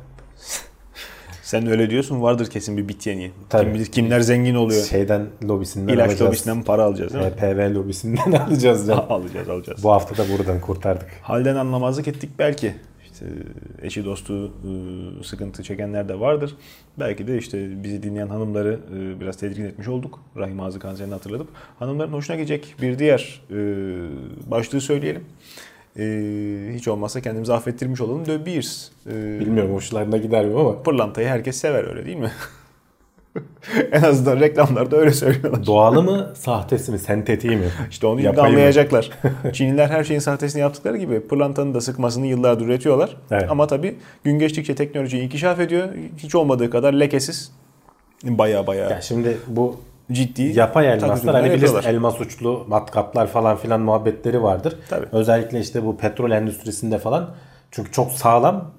Sen 1.49 1.67
öyle 1.67 1.91
diyorsun 1.91 2.23
vardır 2.23 2.47
kesin 2.47 2.77
bir 2.77 2.89
bit 2.89 3.07
yeni. 3.07 3.31
Tabii. 3.49 3.65
Kim 3.65 3.75
bilir 3.75 3.87
kimler 3.87 4.21
zengin 4.21 4.55
oluyor. 4.55 4.85
Şeyden 4.85 5.27
lobisinden 5.45 5.93
İlaç 5.95 6.11
alacağız. 6.11 6.29
lobisinden 6.29 6.63
para 6.63 6.83
alacağız 6.85 7.15
değil 7.15 7.25
mi? 7.25 7.31
PV 7.31 7.75
lobisinden 7.75 8.33
alacağız. 8.47 8.87
Canım. 8.87 9.05
alacağız 9.09 9.49
alacağız. 9.49 9.85
Bu 9.85 9.91
hafta 9.91 10.17
da 10.25 10.39
buradan 10.39 10.61
kurtardık. 10.61 11.09
Halden 11.23 11.57
anlamazlık 11.57 12.09
ettik 12.09 12.31
belki. 12.39 12.75
İşte 13.05 13.27
eşi 13.83 14.05
dostu 14.05 14.35
ıı, 14.45 15.25
sıkıntı 15.25 15.63
çekenler 15.63 16.09
de 16.09 16.21
vardır. 16.21 16.57
Belki 16.99 17.27
de 17.27 17.39
işte 17.39 17.83
bizi 17.83 18.03
dinleyen 18.03 18.29
hanımları 18.29 18.81
ıı, 18.93 19.21
biraz 19.21 19.37
tedirgin 19.37 19.65
etmiş 19.65 19.89
olduk. 19.89 20.21
Rahim 20.37 20.61
ağzı 20.61 20.79
kanserini 20.79 21.13
hatırlatıp. 21.13 21.49
Hanımların 21.79 22.13
hoşuna 22.13 22.37
gidecek 22.37 22.75
bir 22.83 22.99
diğer 22.99 23.43
başlığı 24.51 24.81
söyleyelim 24.81 25.25
e, 25.99 26.05
hiç 26.75 26.89
olmazsa 26.89 27.21
kendimizi 27.21 27.53
affettirmiş 27.53 28.01
olalım. 28.01 28.27
De 28.27 28.47
Beers. 28.47 28.89
E, 29.07 29.41
Bilmiyorum 29.41 29.75
hoşlarına 29.75 30.17
gider 30.17 30.47
mi 30.47 30.61
ama. 30.61 30.83
Pırlantayı 30.83 31.29
herkes 31.29 31.57
sever 31.57 31.89
öyle 31.89 32.07
değil 32.07 32.17
mi? 32.17 32.31
en 33.93 34.03
azından 34.03 34.41
reklamlarda 34.41 34.97
öyle 34.97 35.13
söylüyorlar. 35.13 35.67
Doğalı 35.67 36.03
mı, 36.03 36.33
sahtesi 36.37 36.93
mi, 36.93 36.99
sentetiği 36.99 37.57
mi? 37.57 37.67
İşte 37.91 38.07
onu 38.07 38.21
şimdi 38.23 38.41
anlayacaklar. 38.41 39.11
Çinliler 39.53 39.89
her 39.89 40.05
şeyin 40.05 40.21
sahtesini 40.21 40.61
yaptıkları 40.61 40.97
gibi 40.97 41.21
pırlantanın 41.21 41.75
da 41.75 41.81
sıkmasını 41.81 42.27
yıllardır 42.27 42.67
üretiyorlar. 42.67 43.17
Evet. 43.31 43.51
Ama 43.51 43.67
tabii 43.67 43.97
gün 44.25 44.39
geçtikçe 44.39 44.75
teknoloji 44.75 45.19
inkişaf 45.19 45.61
ediyor. 45.61 45.89
Hiç 46.17 46.35
olmadığı 46.35 46.71
kadar 46.71 46.93
lekesiz. 46.93 47.53
Baya 48.25 48.67
baya. 48.67 48.91
Ya 48.91 49.01
şimdi 49.01 49.37
bu 49.47 49.81
ciddi 50.13 50.43
yapay 50.43 50.89
elmaslar 50.89 51.35
hani 51.35 51.53
bilirsin 51.53 51.81
elmas 51.87 52.21
uçlu 52.21 52.65
matkaplar 52.69 53.27
falan 53.27 53.57
filan 53.57 53.81
muhabbetleri 53.81 54.43
vardır. 54.43 54.77
Tabii. 54.91 55.07
Özellikle 55.13 55.61
işte 55.61 55.85
bu 55.87 55.97
petrol 55.97 56.31
endüstrisinde 56.31 56.99
falan 56.99 57.31
çünkü 57.71 57.93
çok 57.93 58.13
sağlam 58.13 58.71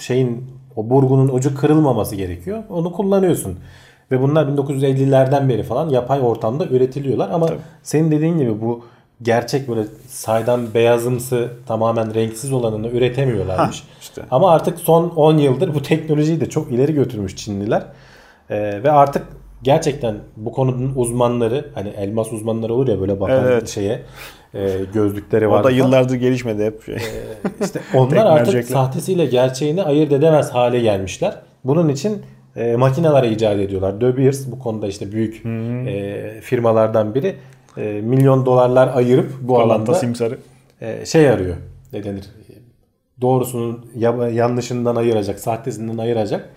şeyin 0.00 0.50
o 0.76 0.90
burgunun 0.90 1.28
ucu 1.28 1.54
kırılmaması 1.54 2.16
gerekiyor. 2.16 2.62
Onu 2.70 2.92
kullanıyorsun. 2.92 3.58
Ve 4.10 4.22
bunlar 4.22 4.46
1950'lerden 4.46 5.48
beri 5.48 5.62
falan 5.62 5.88
yapay 5.88 6.20
ortamda 6.20 6.66
üretiliyorlar 6.66 7.30
ama 7.30 7.46
Tabii. 7.46 7.58
senin 7.82 8.10
dediğin 8.10 8.38
gibi 8.38 8.60
bu 8.60 8.84
gerçek 9.22 9.68
böyle 9.68 9.84
saydam 10.08 10.74
beyazımsı 10.74 11.50
tamamen 11.66 12.14
renksiz 12.14 12.52
olanını 12.52 12.88
üretemiyorlarmış. 12.88 13.80
Ha, 13.80 13.86
işte. 14.00 14.22
Ama 14.30 14.50
artık 14.50 14.78
son 14.78 15.08
10 15.08 15.38
yıldır 15.38 15.74
bu 15.74 15.82
teknolojiyi 15.82 16.40
de 16.40 16.50
çok 16.50 16.72
ileri 16.72 16.94
götürmüş 16.94 17.36
Çinliler. 17.36 17.82
Ee, 18.50 18.82
ve 18.82 18.90
artık 18.90 19.26
gerçekten 19.62 20.16
bu 20.36 20.52
konunun 20.52 20.92
uzmanları 20.96 21.70
hani 21.74 21.88
elmas 21.88 22.32
uzmanları 22.32 22.74
olur 22.74 22.88
ya 22.88 23.00
böyle 23.00 23.20
bakan 23.20 23.44
evet. 23.44 23.68
şeye 23.68 24.02
e, 24.54 24.70
gözlükleri 24.94 25.50
var. 25.50 25.60
O 25.60 25.64
da 25.64 25.70
yıllardır 25.70 26.14
gelişmedi 26.14 26.64
hep. 26.64 26.82
Şey. 26.84 26.94
E, 26.94 27.00
işte 27.64 27.80
onlar 27.94 28.26
artık 28.26 28.64
sahtesiyle 28.64 29.26
gerçeğini 29.26 29.82
ayırt 29.82 30.12
edemez 30.12 30.50
hale 30.50 30.80
gelmişler. 30.80 31.36
Bunun 31.64 31.88
için 31.88 32.22
e, 32.56 32.76
makineler 32.76 33.22
icat 33.22 33.58
ediyorlar. 33.58 34.00
De 34.00 34.16
Beers 34.16 34.46
bu 34.46 34.58
konuda 34.58 34.88
işte 34.88 35.12
büyük 35.12 35.46
e, 35.46 36.40
firmalardan 36.40 37.14
biri 37.14 37.36
e, 37.76 38.00
milyon 38.00 38.46
dolarlar 38.46 38.90
ayırıp 38.94 39.32
bu 39.40 39.54
Kolanta 39.54 39.74
alanda 39.74 39.94
simsarı. 39.94 40.38
E, 40.80 41.06
şey 41.06 41.30
arıyor. 41.30 41.56
Ne 41.92 42.04
denir? 42.04 42.24
Doğrusunun 43.20 43.86
yanlışından 44.32 44.96
ayıracak, 44.96 45.38
sahtesinden 45.38 45.98
ayıracak 45.98 46.48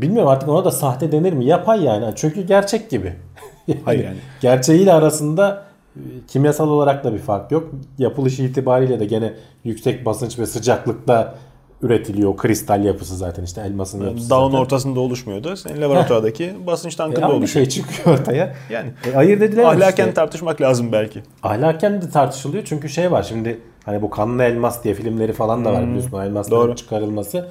Bilmiyorum 0.00 0.28
artık 0.28 0.48
ona 0.48 0.64
da 0.64 0.70
sahte 0.70 1.12
denir 1.12 1.32
mi? 1.32 1.44
Yapay 1.44 1.84
yani. 1.84 2.12
Çünkü 2.16 2.42
gerçek 2.42 2.90
gibi. 2.90 3.12
Hayır 3.84 4.04
yani. 4.04 4.16
Gerçeğiyle 4.40 4.92
arasında 4.92 5.64
e, 5.96 6.00
kimyasal 6.28 6.68
olarak 6.68 7.04
da 7.04 7.14
bir 7.14 7.18
fark 7.18 7.52
yok. 7.52 7.70
Yapılışı 7.98 8.42
itibariyle 8.42 9.00
de 9.00 9.04
gene 9.04 9.32
yüksek 9.64 10.04
basınç 10.04 10.38
ve 10.38 10.46
sıcaklıkta 10.46 11.34
üretiliyor. 11.82 12.36
Kristal 12.36 12.84
yapısı 12.84 13.16
zaten 13.16 13.42
işte 13.42 13.60
elmasın 13.60 14.04
yapısı. 14.04 14.30
Dağın 14.30 14.44
zaten. 14.44 14.58
ortasında 14.58 15.00
oluşmuyordu. 15.00 15.56
Senin 15.56 15.82
laboratuvardaki 15.82 16.54
basınç 16.66 16.94
tankında 16.94 17.26
e, 17.26 17.32
oluşuyor. 17.32 17.66
Bir 17.66 17.70
şey 17.70 17.84
çıkıyor 17.84 18.18
ortaya. 18.18 18.54
Yani 18.70 18.90
e, 19.12 19.16
ayırt 19.16 19.42
edilemez 19.42 19.76
Ahlaken 19.76 20.04
işte. 20.04 20.14
tartışmak 20.14 20.60
lazım 20.60 20.92
belki. 20.92 21.22
Ahlaken 21.42 22.02
de 22.02 22.10
tartışılıyor 22.10 22.64
çünkü 22.64 22.88
şey 22.88 23.12
var 23.12 23.22
şimdi 23.22 23.60
hani 23.84 24.02
bu 24.02 24.10
kanlı 24.10 24.42
elmas 24.42 24.84
diye 24.84 24.94
filmleri 24.94 25.32
falan 25.32 25.64
da 25.64 25.72
var 25.72 25.82
hmm. 25.82 25.88
biliyorsun. 25.88 26.20
Elmasların 26.20 26.74
çıkarılması 26.74 27.48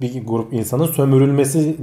bir 0.00 0.26
grup 0.26 0.52
insanın 0.52 0.86
sömürülmesi 0.86 1.76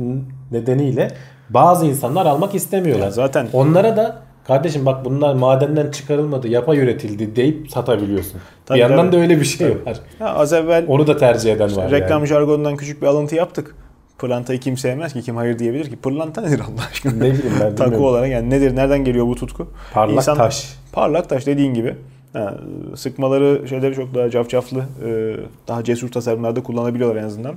nedeniyle 0.51 1.07
bazı 1.49 1.85
insanlar 1.85 2.25
almak 2.25 2.55
istemiyorlar. 2.55 3.05
Ya 3.05 3.11
zaten 3.11 3.47
onlara 3.53 3.97
da 3.97 4.21
kardeşim 4.47 4.85
bak 4.85 5.05
bunlar 5.05 5.33
madenden 5.33 5.91
çıkarılmadı, 5.91 6.47
yapay 6.47 6.79
üretildi 6.79 7.35
deyip 7.35 7.71
satabiliyorsun. 7.71 8.41
Tabii, 8.65 8.75
bir 8.75 8.81
yandan 8.81 9.05
tabii. 9.05 9.11
da 9.11 9.17
öyle 9.17 9.39
bir 9.39 9.45
şey 9.45 9.67
tabii. 9.67 9.85
var. 9.85 9.99
Ya 10.19 10.33
az 10.33 10.53
evvel 10.53 10.85
onu 10.87 11.07
da 11.07 11.17
tercih 11.17 11.53
eden 11.53 11.67
işte 11.67 11.81
var. 11.81 11.91
Reklam 11.91 12.19
yani. 12.19 12.27
jargonundan 12.27 12.77
küçük 12.77 13.01
bir 13.01 13.07
alıntı 13.07 13.35
yaptık. 13.35 13.75
Pırlantayı 14.17 14.59
kim 14.59 14.77
sevmez 14.77 15.13
ki? 15.13 15.21
Kim 15.21 15.35
hayır 15.35 15.59
diyebilir 15.59 15.89
ki? 15.89 15.95
Pırlanta 15.95 16.41
nedir 16.41 16.59
Allah 16.59 16.87
aşkına? 16.91 17.13
Ne 17.13 17.19
bileyim 17.19 17.53
ben. 17.61 17.75
Taku 17.75 18.07
olarak 18.07 18.29
yani 18.29 18.49
nedir? 18.49 18.75
Nereden 18.75 19.05
geliyor 19.05 19.27
bu 19.27 19.35
tutku? 19.35 19.67
Parlak 19.93 20.15
İnsan, 20.15 20.37
taş. 20.37 20.73
Parlak 20.91 21.29
taş 21.29 21.45
dediğin 21.45 21.73
gibi. 21.73 21.95
Ha, 22.35 22.57
sıkmaları 22.95 23.67
şeyleri 23.67 23.95
çok 23.95 24.15
daha 24.15 24.29
cafcaflı, 24.29 24.79
e, 25.05 25.35
daha 25.67 25.83
cesur 25.83 26.11
tasarımlarda 26.11 26.63
kullanabiliyorlar 26.63 27.21
en 27.21 27.25
azından. 27.25 27.55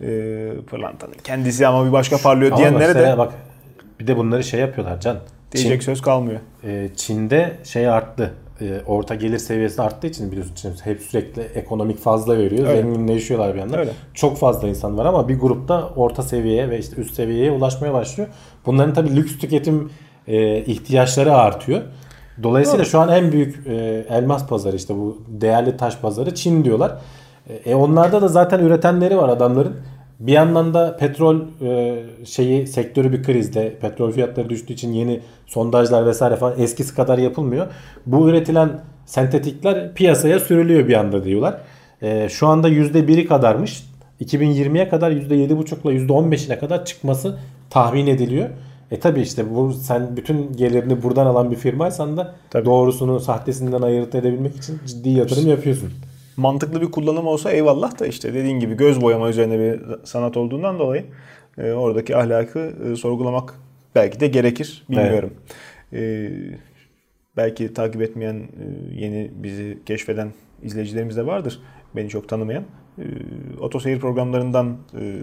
E, 0.00 0.06
pırlantanın 0.70 1.14
kendisi 1.24 1.66
ama 1.66 1.86
bir 1.86 1.92
başka 1.92 2.18
parlıyor 2.18 2.52
ama 2.52 2.58
diyenlere 2.58 2.94
de 2.94 3.18
bak 3.18 3.32
bir 4.00 4.06
de 4.06 4.16
bunları 4.16 4.44
şey 4.44 4.60
yapıyorlar 4.60 5.00
Can. 5.00 5.16
Diyecek 5.52 5.80
Çin, 5.80 5.86
söz 5.86 6.02
kalmıyor. 6.02 6.40
E, 6.64 6.88
Çin'de 6.96 7.52
şey 7.64 7.88
arttı. 7.88 8.34
E, 8.60 8.80
orta 8.86 9.14
gelir 9.14 9.38
seviyesi 9.38 9.82
arttığı 9.82 10.06
için 10.06 10.30
biliyorsun 10.30 10.54
Çin 10.54 10.74
hep 10.84 11.00
sürekli 11.00 11.42
ekonomik 11.42 11.98
fazla 11.98 12.38
veriyor. 12.38 12.68
Öyle. 12.68 12.82
Zenginleşiyorlar 12.82 13.54
bir 13.54 13.58
yandan. 13.58 13.78
Öyle. 13.78 13.90
Çok 14.14 14.38
fazla 14.38 14.68
insan 14.68 14.98
var 14.98 15.06
ama 15.06 15.28
bir 15.28 15.38
grupta 15.38 15.88
orta 15.96 16.22
seviyeye 16.22 16.70
ve 16.70 16.78
işte 16.78 16.96
üst 16.96 17.14
seviyeye 17.14 17.50
ulaşmaya 17.50 17.92
başlıyor. 17.92 18.28
Bunların 18.66 18.94
tabii 18.94 19.16
lüks 19.16 19.38
tüketim 19.38 19.90
e, 20.28 20.58
ihtiyaçları 20.58 21.34
artıyor. 21.34 21.82
Dolayısıyla 22.42 22.78
Doğru. 22.78 22.90
şu 22.90 23.00
an 23.00 23.08
en 23.08 23.32
büyük 23.32 23.66
e, 23.66 23.74
elmas 24.10 24.48
pazarı 24.48 24.76
işte 24.76 24.94
bu 24.94 25.22
değerli 25.28 25.76
taş 25.76 25.98
pazarı 25.98 26.34
Çin 26.34 26.64
diyorlar. 26.64 26.98
E, 27.48 27.70
e, 27.70 27.74
onlarda 27.74 28.22
da 28.22 28.28
zaten 28.28 28.58
üretenleri 28.58 29.16
var 29.16 29.28
adamların. 29.28 29.76
Bir 30.20 30.32
yandan 30.32 30.74
da 30.74 30.96
petrol 30.96 31.40
e, 31.62 32.02
şeyi 32.24 32.66
sektörü 32.66 33.12
bir 33.12 33.22
krizde. 33.22 33.78
Petrol 33.80 34.12
fiyatları 34.12 34.48
düştüğü 34.48 34.72
için 34.72 34.92
yeni 34.92 35.20
sondajlar 35.46 36.06
vesaire 36.06 36.36
falan 36.36 36.54
eskisi 36.58 36.94
kadar 36.94 37.18
yapılmıyor. 37.18 37.66
Bu 38.06 38.28
üretilen 38.28 38.70
sentetikler 39.06 39.94
piyasaya 39.94 40.40
sürülüyor 40.40 40.88
bir 40.88 40.94
anda 40.94 41.24
diyorlar. 41.24 41.58
E, 42.02 42.28
şu 42.28 42.46
anda 42.46 42.68
%1'i 42.68 43.26
kadarmış. 43.26 43.84
2020'ye 44.20 44.88
kadar 44.88 45.10
%7,5 45.10 45.92
ile 45.92 46.06
%15'ine 46.06 46.58
kadar 46.58 46.84
çıkması 46.84 47.38
tahmin 47.70 48.06
ediliyor. 48.06 48.48
E 48.90 49.00
tabi 49.00 49.20
işte 49.20 49.54
bu 49.54 49.72
sen 49.72 50.16
bütün 50.16 50.52
gelirini 50.52 51.02
buradan 51.02 51.26
alan 51.26 51.50
bir 51.50 51.56
firmaysan 51.56 52.16
da 52.16 52.34
tabii. 52.50 52.64
doğrusunu 52.64 53.20
sahtesinden 53.20 53.82
ayırt 53.82 54.14
edebilmek 54.14 54.56
için 54.56 54.80
ciddi 54.86 55.10
yatırım 55.10 55.48
yapıyorsun. 55.48 55.90
Mantıklı 56.36 56.80
bir 56.80 56.90
kullanım 56.90 57.26
olsa 57.26 57.50
eyvallah 57.50 57.98
da 57.98 58.06
işte 58.06 58.34
dediğin 58.34 58.60
gibi 58.60 58.74
göz 58.74 59.00
boyama 59.00 59.28
üzerine 59.28 59.58
bir 59.58 59.80
sanat 60.04 60.36
olduğundan 60.36 60.78
dolayı 60.78 61.04
e, 61.58 61.72
oradaki 61.72 62.16
ahlakı 62.16 62.72
e, 62.92 62.96
sorgulamak 62.96 63.54
belki 63.94 64.20
de 64.20 64.26
gerekir 64.26 64.84
bilmiyorum. 64.90 65.32
Evet. 65.92 66.02
E, 66.02 66.58
belki 67.36 67.74
takip 67.74 68.02
etmeyen 68.02 68.34
e, 68.34 68.94
yeni 68.94 69.30
bizi 69.34 69.78
keşfeden 69.86 70.32
izleyicilerimiz 70.62 71.16
de 71.16 71.26
vardır. 71.26 71.60
Beni 71.96 72.08
çok 72.08 72.28
tanımayan. 72.28 72.64
E, 72.98 73.04
otoseyir 73.60 74.00
programlarından 74.00 74.76
e, 75.00 75.18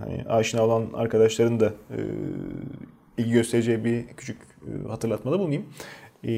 hani 0.00 0.24
aşina 0.28 0.64
olan 0.64 0.86
arkadaşların 0.94 1.60
da 1.60 1.66
e, 1.66 1.98
ilgi 3.22 3.32
göstereceği 3.32 3.84
bir 3.84 4.06
küçük 4.06 4.38
e, 4.42 4.88
hatırlatmada 4.88 5.38
bulunayım. 5.38 5.64
E, 6.24 6.32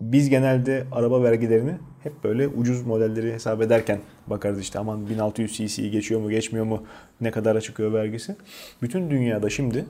biz 0.00 0.30
genelde 0.30 0.84
araba 0.92 1.22
vergilerini 1.22 1.74
hep 2.02 2.24
böyle 2.24 2.48
ucuz 2.48 2.82
modelleri 2.82 3.32
hesap 3.32 3.62
ederken 3.62 4.00
bakarız 4.26 4.60
işte 4.60 4.78
aman 4.78 5.08
1600 5.08 5.56
cc 5.56 5.88
geçiyor 5.88 6.20
mu 6.20 6.30
geçmiyor 6.30 6.64
mu 6.64 6.82
ne 7.20 7.30
kadara 7.30 7.60
çıkıyor 7.60 7.92
vergisi. 7.92 8.36
Bütün 8.82 9.10
dünyada 9.10 9.50
şimdi 9.50 9.84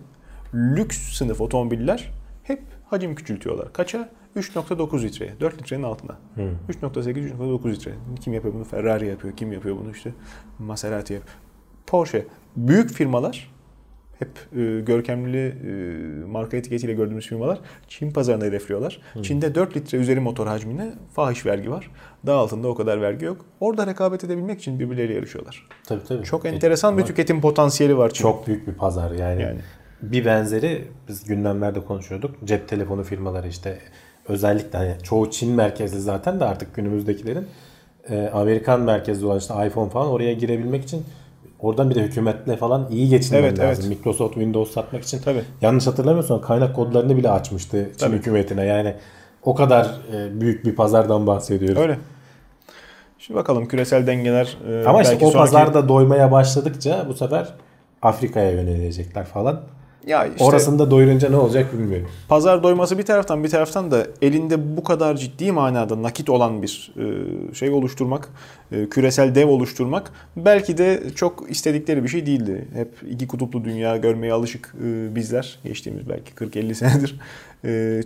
lüks 0.55 0.99
sınıf 0.99 1.41
otomobiller 1.41 2.13
hep 2.43 2.63
hacim 2.91 3.15
küçültüyorlar. 3.15 3.73
Kaça? 3.73 4.09
3.9 4.37 5.03
litreye. 5.03 5.41
4 5.41 5.63
litrenin 5.63 5.83
altına. 5.83 6.17
Hmm. 6.35 6.45
3.8, 6.45 7.33
3.9 7.33 7.71
litre. 7.71 7.93
Kim 8.21 8.33
yapıyor 8.33 8.55
bunu? 8.55 8.65
Ferrari 8.65 9.07
yapıyor. 9.07 9.37
Kim 9.37 9.53
yapıyor 9.53 9.77
bunu? 9.77 9.91
işte 9.91 10.13
Maserati 10.59 11.15
yapıyor. 11.15 11.37
Porsche. 11.87 12.27
Büyük 12.57 12.91
firmalar 12.91 13.56
hep 14.19 14.29
e, 14.57 14.81
görkemli 14.81 15.47
e, 15.47 16.27
marka 16.27 16.57
etiketiyle 16.57 16.93
gördüğümüz 16.93 17.27
firmalar 17.27 17.59
Çin 17.89 18.11
pazarına 18.11 18.45
hedefliyorlar. 18.45 19.01
Hmm. 19.13 19.23
Çin'de 19.23 19.55
4 19.55 19.77
litre 19.77 19.99
üzeri 19.99 20.21
motor 20.21 20.47
hacmine 20.47 20.93
fahiş 21.15 21.47
vergi 21.47 21.71
var. 21.71 21.91
Daha 22.27 22.39
altında 22.39 22.69
o 22.69 22.75
kadar 22.75 23.03
vergi 23.03 23.25
yok. 23.25 23.45
Orada 23.61 23.87
rekabet 23.87 24.25
edebilmek 24.25 24.59
için 24.59 24.79
birbirleriyle 24.79 25.15
yarışıyorlar. 25.15 25.67
Tabii 25.87 26.05
tabii. 26.05 26.25
Çok 26.25 26.47
enteresan 26.47 26.95
e, 26.95 26.99
bir 26.99 27.03
tüketim 27.03 27.41
potansiyeli 27.41 27.99
var 27.99 28.11
Çin'de. 28.11 28.23
Çok 28.23 28.47
büyük 28.47 28.67
bir 28.67 28.75
pazar 28.75 29.11
yani. 29.11 29.43
yani. 29.43 29.61
Bir 30.03 30.25
benzeri 30.25 30.85
biz 31.09 31.25
gündemlerde 31.25 31.85
konuşuyorduk. 31.85 32.37
Cep 32.45 32.69
telefonu 32.69 33.03
firmaları 33.03 33.49
işte 33.49 33.79
özellikle 34.29 34.79
hani 34.79 34.95
çoğu 35.03 35.31
Çin 35.31 35.53
merkezli 35.53 36.01
zaten 36.01 36.41
de 36.41 36.45
artık 36.45 36.75
günümüzdekilerin 36.75 37.47
e, 38.11 38.31
Amerikan 38.33 38.81
merkezli 38.81 39.27
olan 39.27 39.39
işte 39.39 39.55
iPhone 39.67 39.91
falan 39.91 40.09
oraya 40.09 40.33
girebilmek 40.33 40.85
için 40.85 41.05
oradan 41.61 41.91
bir 41.91 41.95
de 41.95 42.03
hükümetle 42.03 42.57
falan 42.57 42.89
iyi 42.91 43.09
geçinmen 43.09 43.43
evet, 43.43 43.59
lazım. 43.59 43.85
Evet. 43.89 43.99
Microsoft 43.99 44.35
Windows 44.35 44.73
satmak 44.73 45.03
için. 45.03 45.19
Tabii. 45.19 45.43
Yanlış 45.61 45.87
hatırlamıyorsam 45.87 46.41
kaynak 46.41 46.77
kodlarını 46.77 47.17
bile 47.17 47.31
açmıştı 47.31 47.91
Çin 47.93 48.07
Tabii. 48.07 48.17
hükümetine. 48.17 48.65
Yani 48.65 48.95
o 49.43 49.55
kadar 49.55 49.85
e, 50.15 50.41
büyük 50.41 50.65
bir 50.65 50.75
pazardan 50.75 51.27
bahsediyoruz. 51.27 51.83
Öyle. 51.83 51.99
Şimdi 53.19 53.39
bakalım 53.39 53.69
küresel 53.69 54.07
dengeler 54.07 54.57
e, 54.69 54.85
Ama 54.87 55.03
işte 55.03 55.15
o 55.15 55.19
sonraki... 55.19 55.37
pazarda 55.37 55.89
doymaya 55.89 56.33
başladıkça 56.33 57.07
bu 57.09 57.15
sefer 57.15 57.55
Afrika'ya 58.03 58.51
yönelecekler 58.51 59.25
falan. 59.25 59.61
Ya 60.07 60.27
işte, 60.27 60.45
Orasında 60.45 60.91
doyurunca 60.91 61.31
ne 61.31 61.37
olacak 61.37 61.73
bilmiyorum. 61.73 62.09
Pazar 62.29 62.63
doyması 62.63 62.99
bir 62.99 63.03
taraftan 63.03 63.45
bir 63.45 63.49
taraftan 63.49 63.91
da 63.91 64.07
elinde 64.23 64.77
bu 64.77 64.85
kadar 64.85 65.17
ciddi 65.17 65.53
manada 65.53 66.03
nakit 66.03 66.31
olan 66.31 66.63
bir 66.63 66.93
e, 66.97 67.55
şey 67.55 67.71
oluşturmak, 67.71 68.29
e, 68.73 68.89
küresel 68.89 69.35
dev 69.35 69.49
oluşturmak 69.49 70.13
belki 70.37 70.79
de 70.79 71.03
çok 71.15 71.51
istedikleri 71.51 72.05
bir 72.05 72.09
şey 72.09 72.27
değildi. 72.27 72.69
Hep 72.75 72.89
iki 73.11 73.27
kutuplu 73.27 73.65
dünya 73.65 73.97
görmeye 73.97 74.33
alışık 74.33 74.75
e, 74.85 75.15
bizler 75.15 75.59
geçtiğimiz 75.65 76.09
belki 76.09 76.33
40-50 76.33 76.75
senedir. 76.75 77.17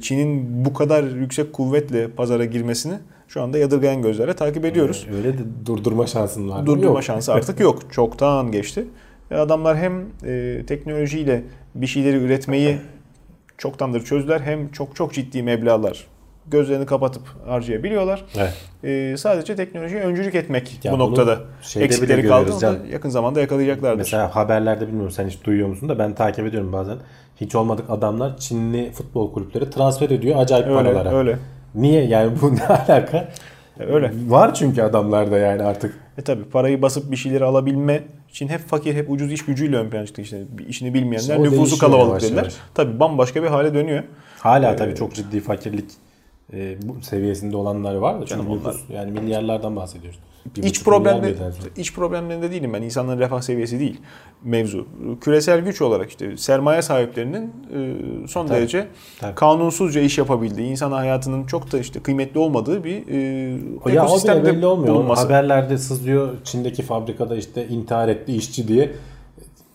Çin'in 0.02 0.64
bu 0.64 0.74
kadar 0.74 1.04
yüksek 1.04 1.52
kuvvetle 1.52 2.08
pazara 2.08 2.44
girmesini 2.44 2.94
şu 3.28 3.42
anda 3.42 3.58
yadırgayan 3.58 4.02
gözlerle 4.02 4.34
takip 4.34 4.64
ediyoruz. 4.64 5.06
Öyle 5.16 5.38
de 5.38 5.42
durdurma 5.66 6.06
şansın 6.06 6.50
var. 6.50 6.66
Durdurma 6.66 6.94
yok. 6.94 7.02
şansı 7.02 7.32
artık 7.32 7.60
yok. 7.60 7.78
Çoktan 7.92 8.52
geçti. 8.52 8.84
Adamlar 9.30 9.76
hem 9.76 10.04
teknolojiyle 10.66 11.42
bir 11.74 11.86
şeyleri 11.86 12.16
üretmeyi 12.16 12.78
çoktandır 13.58 14.04
çözdüler. 14.04 14.40
Hem 14.40 14.72
çok 14.72 14.96
çok 14.96 15.14
ciddi 15.14 15.42
meblağlar 15.42 16.06
gözlerini 16.50 16.86
kapatıp 16.86 17.22
harcayabiliyorlar. 17.46 18.24
Evet. 18.36 18.54
Ee, 18.84 19.16
sadece 19.16 19.56
teknolojiye 19.56 20.02
öncülük 20.02 20.34
etmek 20.34 20.84
ya 20.84 20.92
bu 20.92 20.98
noktada 20.98 21.38
eksikleri 21.76 22.28
kaldığında 22.28 22.76
yakın 22.92 23.08
zamanda 23.08 23.40
yakalayacaklardır. 23.40 23.98
Mesela 23.98 24.36
haberlerde 24.36 24.86
bilmiyorum 24.86 25.10
sen 25.10 25.28
hiç 25.28 25.44
duyuyor 25.44 25.68
musun 25.68 25.88
da 25.88 25.98
ben 25.98 26.14
takip 26.14 26.46
ediyorum 26.46 26.72
bazen. 26.72 26.96
Hiç 27.40 27.54
olmadık 27.54 27.90
adamlar 27.90 28.36
Çinli 28.36 28.92
futbol 28.92 29.32
kulüpleri 29.32 29.70
transfer 29.70 30.10
ediyor 30.10 30.36
acayip 30.38 30.66
öyle, 30.66 30.76
paralara. 30.76 31.18
Öyle. 31.18 31.38
Niye 31.74 32.04
yani 32.04 32.32
bu 32.42 32.54
ne 32.56 32.66
alaka? 32.66 33.28
Öyle. 33.78 34.12
Var 34.26 34.54
çünkü 34.54 34.82
adamlarda 34.82 35.38
yani 35.38 35.62
artık. 35.62 35.98
E 36.18 36.22
tabi 36.22 36.44
parayı 36.44 36.82
basıp 36.82 37.10
bir 37.10 37.16
şeyleri 37.16 37.44
alabilme 37.44 38.04
için 38.30 38.48
hep 38.48 38.60
fakir 38.60 38.94
hep 38.94 39.10
ucuz 39.10 39.32
iş 39.32 39.44
gücüyle 39.44 39.76
ön 39.76 39.90
plana 39.90 40.06
çıktı 40.06 40.22
işte. 40.22 40.42
işini 40.68 40.94
bilmeyenler 40.94 41.36
işte 41.36 41.42
nüfusu 41.42 41.78
kalabalık 41.78 42.22
dediler. 42.22 42.54
Tabi 42.74 43.00
bambaşka 43.00 43.42
bir 43.42 43.48
hale 43.48 43.74
dönüyor. 43.74 44.02
Hala 44.38 44.72
ee, 44.72 44.76
tabii 44.76 44.94
çok 44.94 45.14
ciddi 45.14 45.40
fakirlik 45.40 45.90
e, 46.52 46.76
bu 46.82 47.02
seviyesinde 47.02 47.56
olanlar 47.56 47.94
var 47.94 48.20
da 48.20 48.26
çünkü 48.26 48.52
nüfus, 48.52 48.80
yani 48.88 49.10
milyarlardan 49.10 49.76
bahsediyoruz. 49.76 50.18
Bir 50.56 50.62
iç 50.62 50.84
problemleri 50.84 51.36
iç 51.76 51.94
problemlerinde 51.94 52.50
değilim 52.50 52.72
ben. 52.72 52.82
İnsanların 52.82 53.20
refah 53.20 53.40
seviyesi 53.40 53.80
değil 53.80 54.00
mevzu. 54.44 54.86
Küresel 55.20 55.60
güç 55.60 55.82
olarak 55.82 56.10
işte 56.10 56.36
sermaye 56.36 56.82
sahiplerinin 56.82 57.52
e, 57.74 58.26
son 58.28 58.46
tabii, 58.46 58.58
derece 58.58 58.86
tabii. 59.20 59.34
kanunsuzca 59.34 60.00
iş 60.00 60.18
yapabildiği, 60.18 60.68
insan 60.68 60.92
hayatının 60.92 61.44
çok 61.44 61.72
da 61.72 61.78
işte 61.78 62.00
kıymetli 62.00 62.40
olmadığı 62.40 62.84
bir 62.84 63.08
e, 63.08 63.92
ya 63.94 64.02
ekosistemde 64.02 64.56
belli 64.56 64.66
olmuyor. 64.66 64.94
Bulunması. 64.94 65.22
Haberlerde 65.22 65.78
sızlıyor 65.78 66.36
Çin'deki 66.44 66.82
fabrikada 66.82 67.36
işte 67.36 67.68
intihar 67.68 68.08
etti 68.08 68.32
işçi 68.32 68.68
diye. 68.68 68.90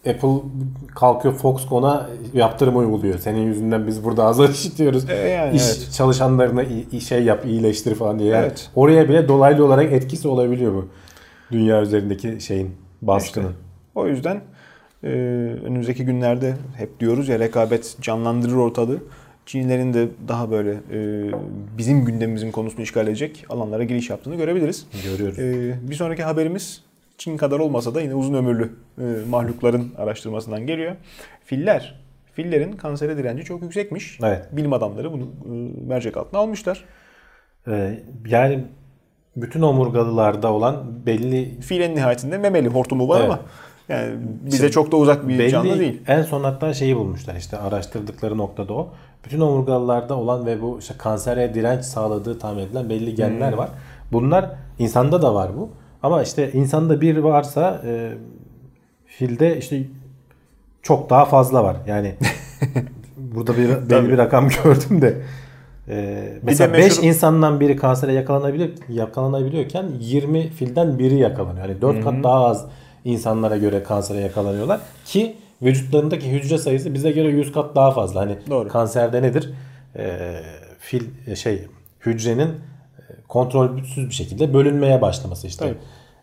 Apple 0.10 0.50
kalkıyor 0.96 1.34
Foxconn'a 1.34 2.10
yaptırım 2.34 2.78
uyguluyor. 2.78 3.20
Senin 3.20 3.42
yüzünden 3.42 3.88
biz 3.88 4.04
burada 4.04 4.24
azar 4.26 4.50
işitiyoruz. 4.50 5.10
E 5.10 5.16
yani, 5.16 5.56
İş 5.56 5.64
evet. 5.66 5.90
çalışanlarına 5.98 6.66
şey 7.00 7.24
yap, 7.24 7.46
iyileştir 7.46 7.96
falan 7.96 8.20
diye. 8.20 8.30
Yani 8.30 8.46
evet. 8.46 8.70
Oraya 8.76 9.10
bile 9.10 9.28
dolaylı 9.28 9.66
olarak 9.66 9.92
etkisi 9.92 10.28
olabiliyor 10.28 10.74
bu. 10.74 10.88
Dünya 11.52 11.82
üzerindeki 11.82 12.42
şeyin 12.42 12.72
baskını. 13.02 13.44
İşte, 13.44 13.56
o 13.96 14.08
yüzden 14.08 14.42
e, 15.04 15.08
önümüzdeki 15.66 16.06
günlerde 16.06 16.56
hep 16.78 17.00
diyoruz 17.00 17.30
ya 17.30 17.40
rekabet 17.40 17.98
canlandırır 18.02 18.56
ortalığı. 18.56 18.98
Çinlilerin 19.46 19.94
de 19.94 20.08
daha 20.28 20.52
böyle 20.52 20.72
e, 20.72 21.32
bizim 21.78 22.06
gündemimizin 22.06 22.52
konusunu 22.52 22.82
işgal 22.82 23.08
edecek 23.08 23.46
alanlara 23.50 23.84
giriş 23.84 24.10
yaptığını 24.10 24.36
görebiliriz. 24.36 24.88
Görüyoruz. 25.04 25.40
E, 25.40 25.76
bir 25.90 25.96
sonraki 25.96 26.24
haberimiz 26.24 26.84
Çin 27.18 27.38
kadar 27.38 27.60
olmasa 27.60 27.96
da 27.96 28.02
yine 28.02 28.16
uzun 28.16 28.34
ömürlü 28.34 28.76
e, 28.98 29.04
mahlukların 29.30 29.94
araştırmasından 29.98 30.68
geliyor. 30.68 30.96
Filler. 31.46 32.06
Fillerin 32.34 32.72
kansere 32.72 33.18
direnci 33.18 33.44
çok 33.44 33.62
yüksekmiş. 33.62 34.20
Evet. 34.24 34.46
Bilim 34.52 34.74
adamları 34.74 35.14
bunu 35.14 35.24
e, 35.24 35.50
mercek 35.88 36.18
altına 36.18 36.40
almışlar. 36.40 36.86
Ee, 37.68 38.00
yani 38.28 38.64
bütün 39.36 39.62
omurgalılarda 39.62 40.54
olan 40.54 41.06
belli... 41.06 41.62
Fil 41.62 41.82
en 41.82 41.96
nihayetinde 41.96 42.38
memeli 42.38 42.70
hortumu 42.70 43.10
var 43.10 43.20
evet. 43.20 43.30
ama 43.30 43.40
yani 43.90 44.14
bize 44.42 44.72
çok 44.72 44.92
da 44.92 44.98
uzak 44.98 45.28
bir 45.28 45.40
belli, 45.40 45.50
canlı 45.50 45.80
değil. 45.80 46.02
En 46.08 46.22
son 46.22 46.44
hatta 46.44 46.74
şeyi 46.74 46.96
bulmuşlar 46.96 47.36
işte 47.36 47.58
araştırdıkları 47.58 48.38
noktada 48.38 48.74
o. 48.74 48.90
Bütün 49.26 49.40
omurgalılarda 49.40 50.18
olan 50.18 50.46
ve 50.46 50.62
bu 50.62 50.80
işte 50.80 50.94
kansere 50.98 51.54
direnç 51.54 51.86
sağladığı 51.86 52.40
tahmin 52.40 52.64
edilen 52.64 52.90
belli 52.90 53.16
genler 53.16 53.52
hmm. 53.52 53.58
var. 53.58 53.70
Bunlar 54.12 54.52
insanda 54.80 55.22
da 55.22 55.36
var 55.36 55.52
bu. 55.58 55.70
Ama 56.04 56.24
işte 56.24 56.52
insanda 56.52 57.02
bir 57.02 57.18
varsa 57.18 57.82
e, 57.86 58.12
filde 59.06 59.58
işte 59.58 59.84
çok 60.82 61.10
daha 61.10 61.26
fazla 61.26 61.64
var. 61.64 61.78
Yani 61.88 62.16
burada 63.18 63.58
bir 63.58 63.90
belli 63.90 64.10
bir 64.10 64.18
rakam 64.18 64.50
gördüm 64.64 65.02
de. 65.02 65.22
Ee, 65.90 66.34
mesela 66.44 66.74
5 66.74 66.84
meşhur... 66.84 67.04
insandan 67.04 67.60
biri 67.60 67.76
kansere 67.76 68.14
yakalanabilir 68.14 68.72
yakalanabiliyorken 68.90 69.86
20 70.00 70.50
filden 70.50 71.00
biri 71.00 71.16
yakalanıyor. 71.16 71.70
Yani 71.70 71.82
4 71.82 72.04
kat 72.04 72.24
daha 72.24 72.46
az 72.46 72.66
insanlara 73.06 73.58
göre 73.58 73.84
kansere 73.84 74.20
yakalanıyorlar 74.20 74.80
ki 75.06 75.36
vücutlarındaki 75.62 76.32
hücre 76.32 76.58
sayısı 76.58 76.94
bize 76.94 77.12
göre 77.12 77.28
100 77.28 77.52
kat 77.52 77.76
daha 77.76 77.92
fazla. 77.92 78.22
Hani 78.22 78.38
Doğru. 78.50 78.70
kanserde 78.70 79.22
nedir? 79.22 79.54
Ee, 79.96 80.42
fil 80.80 81.36
şey 81.36 81.68
hücrenin 82.06 82.50
kontrolsüz 83.28 84.10
bir 84.10 84.14
şekilde 84.14 84.54
bölünmeye 84.54 85.02
başlaması 85.02 85.48
işte. 85.48 85.74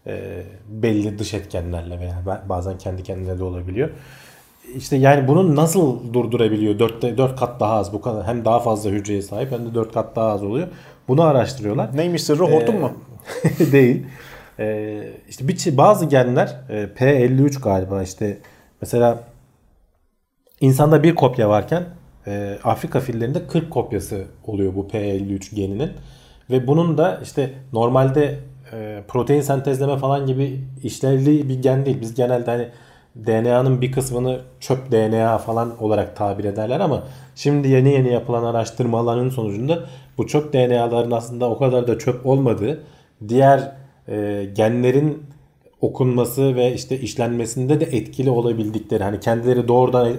E, 0.07 0.43
belli 0.69 1.19
dış 1.19 1.35
etkenlerle 1.35 2.01
veya 2.01 2.43
bazen 2.49 2.79
kendi 2.79 3.03
kendine 3.03 3.39
de 3.39 3.45
olabiliyor. 3.45 3.91
İşte 4.75 4.97
yani 4.97 5.29
bunu 5.29 5.57
nasıl 5.57 6.13
durdurabiliyor? 6.13 6.79
4 6.79 7.03
4 7.03 7.41
kat 7.41 7.61
daha 7.61 7.75
az 7.75 7.93
bu 7.93 8.01
kadar 8.01 8.27
hem 8.27 8.45
daha 8.45 8.61
fazla 8.61 8.91
hücreye 8.91 9.23
sahip 9.23 9.53
hem 9.53 9.67
de 9.67 9.75
4 9.75 9.93
kat 9.93 10.17
daha 10.17 10.31
az 10.31 10.43
oluyor. 10.43 10.69
Bunu 11.09 11.23
araştırıyorlar. 11.23 11.97
Neymiş 11.97 12.23
sırrı? 12.23 12.43
Hortum 12.43 12.75
ee, 12.75 12.79
mu? 12.79 12.93
değil. 13.73 14.07
Ee, 14.59 15.03
işte 15.29 15.49
bir 15.49 15.77
bazı 15.77 16.05
genler 16.05 16.57
e, 16.69 16.85
P53 16.85 17.63
galiba 17.63 18.03
işte 18.03 18.39
mesela 18.81 19.25
insanda 20.61 21.03
bir 21.03 21.15
kopya 21.15 21.49
varken 21.49 21.85
e, 22.27 22.59
Afrika 22.65 23.01
fillerinde 23.01 23.47
40 23.47 23.71
kopyası 23.71 24.25
oluyor 24.47 24.75
bu 24.75 24.87
P53 24.87 25.55
geninin. 25.55 25.91
Ve 26.53 26.67
bunun 26.67 26.99
da 26.99 27.21
işte 27.23 27.53
normalde 27.73 28.39
e, 28.73 29.03
protein 29.09 29.41
sentezleme 29.41 29.97
falan 29.97 30.27
gibi 30.27 30.61
işlevli 30.83 31.49
bir 31.49 31.63
gen 31.63 31.87
değil. 31.87 32.01
Biz 32.01 32.15
genelde 32.15 32.51
hani 32.51 32.69
DNA'nın 33.17 33.81
bir 33.81 33.93
kısmını 33.93 34.41
çöp 34.61 34.93
DNA 34.93 35.39
falan 35.39 35.83
olarak 35.83 36.17
tabir 36.17 36.45
ederler 36.45 36.81
ama 36.81 37.03
şimdi 37.35 37.69
yeni 37.69 37.93
yeni 37.93 38.13
yapılan 38.13 38.45
araştırmaların 38.45 39.29
sonucunda 39.29 39.79
bu 40.19 40.27
çöp 40.27 40.53
DNA'ların 40.53 41.11
aslında 41.11 41.51
o 41.51 41.59
kadar 41.59 41.89
da 41.89 41.99
çöp 41.99 42.27
olmadığı, 42.27 42.81
diğer 43.29 43.73
e, 44.09 44.49
genlerin 44.55 45.23
okunması 45.81 46.57
ve 46.57 46.75
işte 46.75 47.01
işlenmesinde 47.01 47.81
de 47.81 47.85
etkili 47.85 48.31
olabildikleri 48.31 49.05
hani 49.05 49.21
kendileri 49.21 49.69
doğrudan 49.69 50.13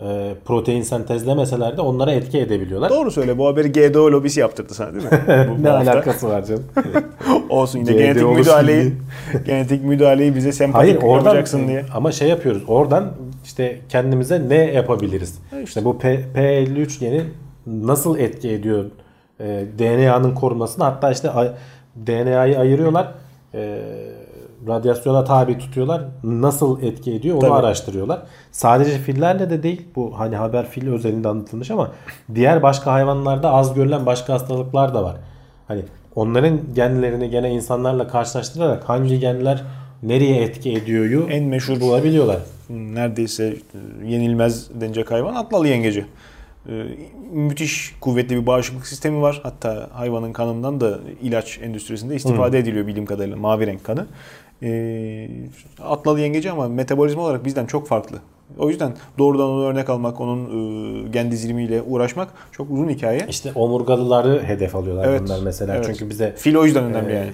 e, 0.00 0.34
protein 0.44 0.82
sentezlemeseler 0.82 1.76
de 1.76 1.80
onlara 1.80 2.12
etki 2.12 2.38
edebiliyorlar. 2.38 2.90
Doğru 2.90 3.10
söyle 3.10 3.38
bu 3.38 3.46
haberi 3.46 3.72
GDO 3.72 4.12
lobisi 4.12 4.40
yaptırdı 4.40 4.74
sana 4.74 4.94
değil 4.94 5.04
mi? 5.04 5.10
Bu, 5.50 5.58
bu 5.58 5.62
ne 5.62 5.68
hafta. 5.68 5.92
alakası 5.92 6.28
var 6.28 6.44
canım? 6.44 6.64
Olsun 7.50 7.78
yine 7.78 7.92
GDO 7.92 7.98
genetik 7.98 8.36
müdahaleyi 8.36 8.92
genetik 9.46 9.84
müdahaleyi 9.84 10.34
bize 10.34 10.52
sempatik 10.52 10.90
Hayır 10.90 11.02
oradan 11.02 11.24
yapacaksın 11.24 11.68
diye. 11.68 11.84
ama 11.94 12.12
şey 12.12 12.28
yapıyoruz. 12.28 12.62
Oradan 12.68 13.12
işte 13.44 13.78
kendimize 13.88 14.48
ne 14.48 14.54
yapabiliriz? 14.72 15.38
işte. 15.44 15.62
işte. 15.62 15.84
bu 15.84 15.98
P, 15.98 16.20
P53 16.36 17.00
geni 17.00 17.22
nasıl 17.66 18.18
etki 18.18 18.50
ediyor 18.50 18.84
e, 19.40 19.64
DNA'nın 19.78 20.34
korunmasını 20.34 20.84
hatta 20.84 21.10
işte 21.12 21.30
ay- 21.30 21.52
DNA'yı 22.06 22.58
ayırıyorlar. 22.58 23.08
E, 23.54 23.80
radyasyona 24.68 25.24
tabi 25.24 25.58
tutuyorlar. 25.58 26.02
Nasıl 26.24 26.82
etki 26.82 27.14
ediyor 27.14 27.34
onu 27.34 27.40
Tabii. 27.40 27.52
araştırıyorlar. 27.52 28.22
Sadece 28.52 28.98
fillerle 28.98 29.50
de 29.50 29.62
değil. 29.62 29.82
Bu 29.96 30.18
hani 30.18 30.36
haber 30.36 30.66
fil 30.68 30.88
özelinde 30.92 31.28
anlatılmış 31.28 31.70
ama 31.70 31.90
diğer 32.34 32.62
başka 32.62 32.92
hayvanlarda 32.92 33.50
az 33.50 33.74
görülen 33.74 34.06
başka 34.06 34.32
hastalıklar 34.32 34.94
da 34.94 35.02
var. 35.04 35.16
Hani 35.68 35.82
onların 36.14 36.60
genlerini 36.74 37.30
gene 37.30 37.50
insanlarla 37.50 38.08
karşılaştırarak 38.08 38.88
hangi 38.88 39.20
genler 39.20 39.62
nereye 40.02 40.42
etki 40.42 40.72
ediyoryu 40.72 41.26
En 41.30 41.44
meşhur 41.44 41.80
bulabiliyorlar. 41.80 42.38
neredeyse 42.70 43.44
e, 43.44 44.06
yenilmez 44.06 44.80
denecek 44.80 45.10
hayvan 45.10 45.34
atlalı 45.34 45.68
yengeci. 45.68 46.06
E, 46.68 46.84
müthiş 47.32 47.94
kuvvetli 48.00 48.36
bir 48.36 48.46
bağışıklık 48.46 48.86
sistemi 48.86 49.22
var. 49.22 49.40
Hatta 49.42 49.88
hayvanın 49.92 50.32
kanından 50.32 50.80
da 50.80 50.98
ilaç 51.22 51.58
endüstrisinde 51.62 52.14
istifade 52.14 52.58
ediliyor 52.58 52.86
bildiğim 52.86 53.06
kadarıyla 53.06 53.36
mavi 53.36 53.66
renk 53.66 53.84
kanı. 53.84 54.06
E, 54.62 55.28
atlalı 55.82 56.20
yengeci 56.20 56.50
ama 56.50 56.68
metabolizma 56.68 57.22
olarak 57.22 57.44
bizden 57.44 57.66
çok 57.66 57.88
farklı. 57.88 58.18
O 58.58 58.68
yüzden 58.68 58.94
doğrudan 59.18 59.46
onu 59.48 59.64
örnek 59.64 59.90
almak, 59.90 60.20
onun 60.20 60.44
e, 61.04 61.08
gen 61.08 61.30
dizilimiyle 61.30 61.82
uğraşmak 61.82 62.28
çok 62.52 62.70
uzun 62.70 62.88
hikaye. 62.88 63.26
İşte 63.28 63.52
omurgalıları 63.54 64.42
hedef 64.42 64.76
alıyorlar 64.76 65.08
Evet, 65.08 65.22
bunlar 65.24 65.40
mesela. 65.44 65.74
evet. 65.74 65.84
Çünkü 65.86 66.10
bize 66.10 66.32
Fil 66.36 66.54
o 66.54 66.64
yüzden 66.64 66.84
önemli 66.84 67.12
e, 67.12 67.16
yani. 67.16 67.30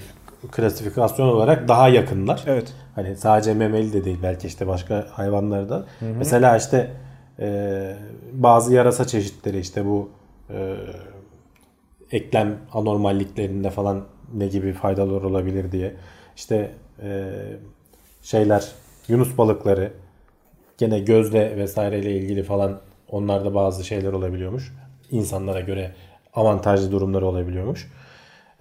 klasifikasyon 0.51 1.29
olarak 1.29 1.69
daha 1.69 1.89
yakınlar. 1.89 2.45
Evet. 2.47 2.73
Hani 2.95 3.17
sadece 3.17 3.55
memeli 3.55 3.93
de 3.93 4.05
değil 4.05 4.19
belki 4.23 4.47
işte 4.47 4.67
başka 4.67 5.07
hayvanlarda. 5.11 5.87
Mesela 6.19 6.57
işte 6.57 6.91
e, 7.39 7.97
bazı 8.33 8.75
yarasa 8.75 9.07
çeşitleri 9.07 9.59
işte 9.59 9.85
bu 9.87 10.09
e, 10.51 10.77
eklem 12.13 12.57
anormalliklerinde 12.73 13.71
falan 13.71 14.03
ne 14.35 14.47
gibi 14.47 14.73
faydalar 14.73 15.23
olabilir 15.23 15.73
diye. 15.73 15.95
İşte 16.37 16.71
e, 17.03 17.33
şeyler 18.23 18.69
Yunus 19.09 19.39
balıkları 19.39 19.93
gene 20.79 21.01
gözle 21.01 21.57
vesaireyle 21.57 22.17
ilgili 22.17 22.43
falan 22.43 22.81
onlarda 23.09 23.55
bazı 23.55 23.85
şeyler 23.85 24.13
olabiliyormuş. 24.13 24.73
İnsanlara 25.11 25.61
göre 25.61 25.95
avantajlı 26.35 26.93
durumları 26.93 27.27
olabiliyormuş. 27.27 27.89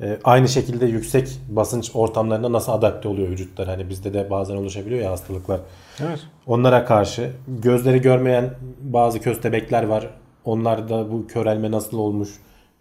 Ee, 0.01 0.17
aynı 0.23 0.47
şekilde 0.47 0.85
yüksek 0.85 1.27
basınç 1.49 1.91
ortamlarına 1.93 2.51
nasıl 2.51 2.71
adapte 2.71 3.07
oluyor 3.07 3.29
vücutlar? 3.29 3.67
Hani 3.67 3.89
bizde 3.89 4.13
de 4.13 4.29
bazen 4.29 4.55
oluşabiliyor 4.55 5.01
ya 5.01 5.11
hastalıklar. 5.11 5.59
Evet. 6.01 6.19
Onlara 6.47 6.85
karşı 6.85 7.31
gözleri 7.47 8.01
görmeyen 8.01 8.49
bazı 8.81 9.19
köstebekler 9.19 9.83
var. 9.83 10.07
Onlarda 10.45 11.11
bu 11.11 11.27
körelme 11.27 11.71
nasıl 11.71 11.97
olmuş? 11.97 12.29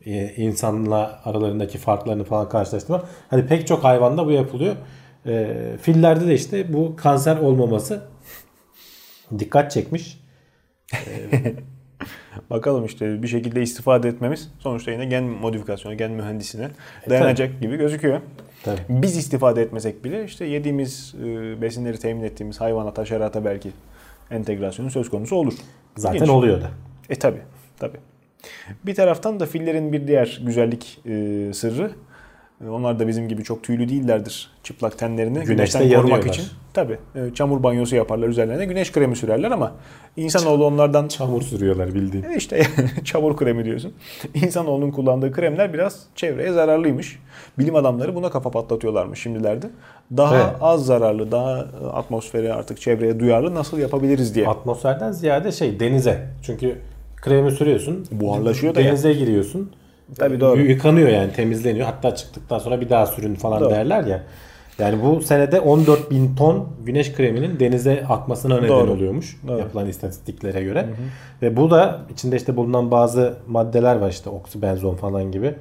Ee, 0.06 0.34
insanla 0.36 1.20
aralarındaki 1.24 1.78
farklarını 1.78 2.24
falan 2.24 2.48
karşılaştırma. 2.48 3.02
Hani 3.30 3.46
pek 3.46 3.66
çok 3.66 3.84
hayvanda 3.84 4.26
bu 4.26 4.30
yapılıyor. 4.30 4.74
Ee, 5.28 5.76
fillerde 5.82 6.26
de 6.26 6.34
işte 6.34 6.72
bu 6.72 6.96
kanser 6.96 7.36
olmaması 7.36 8.02
dikkat 9.38 9.70
çekmiş. 9.70 10.20
Bakalım 12.50 12.84
işte 12.84 13.22
bir 13.22 13.28
şekilde 13.28 13.62
istifade 13.62 14.08
etmemiz 14.08 14.52
sonuçta 14.58 14.90
yine 14.90 15.06
gen 15.06 15.24
modifikasyonu, 15.24 15.96
gen 15.96 16.10
mühendisine 16.10 16.68
dayanacak 17.10 17.60
gibi 17.60 17.76
gözüküyor. 17.76 18.20
Tabii. 18.62 18.80
Biz 18.88 19.16
istifade 19.16 19.62
etmesek 19.62 20.04
bile 20.04 20.24
işte 20.24 20.44
yediğimiz 20.44 21.14
e, 21.24 21.60
besinleri 21.62 21.98
temin 21.98 22.22
ettiğimiz 22.22 22.60
hayvanat, 22.60 22.98
haşerata 22.98 23.44
belki 23.44 23.70
entegrasyonu 24.30 24.90
söz 24.90 25.10
konusu 25.10 25.36
olur. 25.36 25.54
Zaten 25.96 26.16
İlginç. 26.16 26.30
oluyor 26.30 26.60
da. 26.60 26.70
E 27.08 27.14
tabi 27.14 27.38
tabi. 27.78 27.96
Bir 28.86 28.94
taraftan 28.94 29.40
da 29.40 29.46
fillerin 29.46 29.92
bir 29.92 30.08
diğer 30.08 30.40
güzellik 30.46 31.00
e, 31.06 31.50
sırrı 31.54 31.84
e, 31.86 32.07
onlar 32.70 32.98
da 32.98 33.08
bizim 33.08 33.28
gibi 33.28 33.44
çok 33.44 33.62
tüylü 33.62 33.88
değillerdir. 33.88 34.50
Çıplak 34.62 34.98
tenlerini 34.98 35.34
Güneşte 35.34 35.54
güneşten 35.54 35.92
korumak 35.92 36.26
için. 36.26 36.44
Tabi 36.74 36.98
çamur 37.34 37.62
banyosu 37.62 37.96
yaparlar 37.96 38.28
üzerlerine 38.28 38.64
güneş 38.64 38.92
kremi 38.92 39.16
sürerler 39.16 39.50
ama 39.50 39.72
insanoğlu 40.16 40.64
onlardan 40.66 41.08
Çamur 41.08 41.42
sürüyorlar 41.42 41.94
bildiğin. 41.94 42.24
e 42.24 42.36
İşte 42.36 42.62
çamur 43.04 43.36
kremi 43.36 43.64
diyorsun. 43.64 43.92
İnsanoğlunun 44.34 44.90
kullandığı 44.90 45.32
kremler 45.32 45.72
biraz 45.72 46.02
çevreye 46.14 46.52
zararlıymış. 46.52 47.18
Bilim 47.58 47.74
adamları 47.74 48.14
buna 48.14 48.30
kafa 48.30 48.50
patlatıyorlarmış 48.50 49.20
şimdilerde. 49.22 49.70
Daha 50.16 50.36
Evet. 50.36 50.46
az 50.60 50.86
zararlı, 50.86 51.32
daha 51.32 51.66
atmosfere 51.92 52.52
artık 52.52 52.80
çevreye 52.80 53.20
duyarlı 53.20 53.54
nasıl 53.54 53.78
yapabiliriz 53.78 54.34
diye. 54.34 54.48
Atmosferden 54.48 55.12
ziyade 55.12 55.52
şey 55.52 55.80
denize. 55.80 56.28
Çünkü 56.42 56.78
kremi 57.16 57.50
sürüyorsun. 57.50 58.06
Buharlaşıyor 58.10 58.74
da 58.74 58.80
ya. 58.80 58.86
Denize 58.86 59.12
giriyorsun. 59.12 59.70
Tabii 60.16 60.40
doğru. 60.40 60.60
Y- 60.60 60.68
Yıkanıyor 60.68 61.08
yani 61.08 61.32
temizleniyor. 61.32 61.86
Hatta 61.86 62.14
çıktıktan 62.14 62.58
sonra 62.58 62.80
bir 62.80 62.88
daha 62.90 63.06
sürün 63.06 63.34
falan 63.34 63.60
Doğru. 63.60 63.70
derler 63.70 64.04
ya. 64.04 64.22
Yani 64.78 65.02
bu 65.02 65.20
senede 65.20 65.60
14 65.60 66.10
bin 66.10 66.36
ton 66.36 66.68
güneş 66.86 67.12
kreminin 67.12 67.60
denize 67.60 68.04
akmasına 68.08 68.54
neden 68.56 68.68
Doğru. 68.68 68.90
oluyormuş. 68.90 69.40
Doğru. 69.48 69.58
Yapılan 69.58 69.88
istatistiklere 69.88 70.62
göre. 70.62 70.86
Ve 71.42 71.56
bu 71.56 71.70
da 71.70 71.98
içinde 72.12 72.36
işte 72.36 72.56
bulunan 72.56 72.90
bazı 72.90 73.34
maddeler 73.48 73.96
var 73.96 74.10
işte 74.10 74.30
oksibenzon 74.30 74.94
falan 74.94 75.32
gibi. 75.32 75.54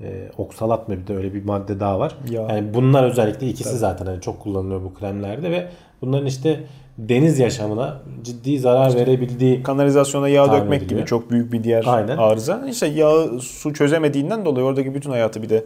Ee, 0.00 0.30
oksalat 0.38 0.88
mı 0.88 0.96
bir 1.02 1.06
de 1.06 1.16
öyle 1.16 1.34
bir 1.34 1.44
madde 1.44 1.80
daha 1.80 1.98
var. 2.00 2.16
Ya. 2.30 2.42
Yani 2.42 2.74
bunlar 2.74 3.04
özellikle 3.04 3.48
ikisi 3.48 3.76
zaten 3.78 4.06
hani 4.06 4.20
çok 4.20 4.40
kullanılıyor 4.40 4.82
bu 4.82 4.94
kremlerde 4.94 5.50
ve 5.50 5.66
bunların 6.02 6.26
işte 6.26 6.60
deniz 6.98 7.38
yaşamına 7.38 8.00
ciddi 8.22 8.58
zarar 8.58 8.94
verebildiği 8.94 9.62
Kanalizasyona 9.62 10.28
yağ 10.28 10.52
dökmek 10.52 10.82
ediliyor. 10.82 11.00
gibi 11.00 11.08
çok 11.08 11.30
büyük 11.30 11.52
bir 11.52 11.64
diğer 11.64 11.84
Aynen. 11.86 12.16
arıza. 12.16 12.66
İşte 12.70 12.86
yağı 12.86 13.40
su 13.40 13.72
çözemediğinden 13.74 14.44
dolayı 14.44 14.66
oradaki 14.66 14.94
bütün 14.94 15.10
hayatı 15.10 15.42
bir 15.42 15.48
de 15.48 15.64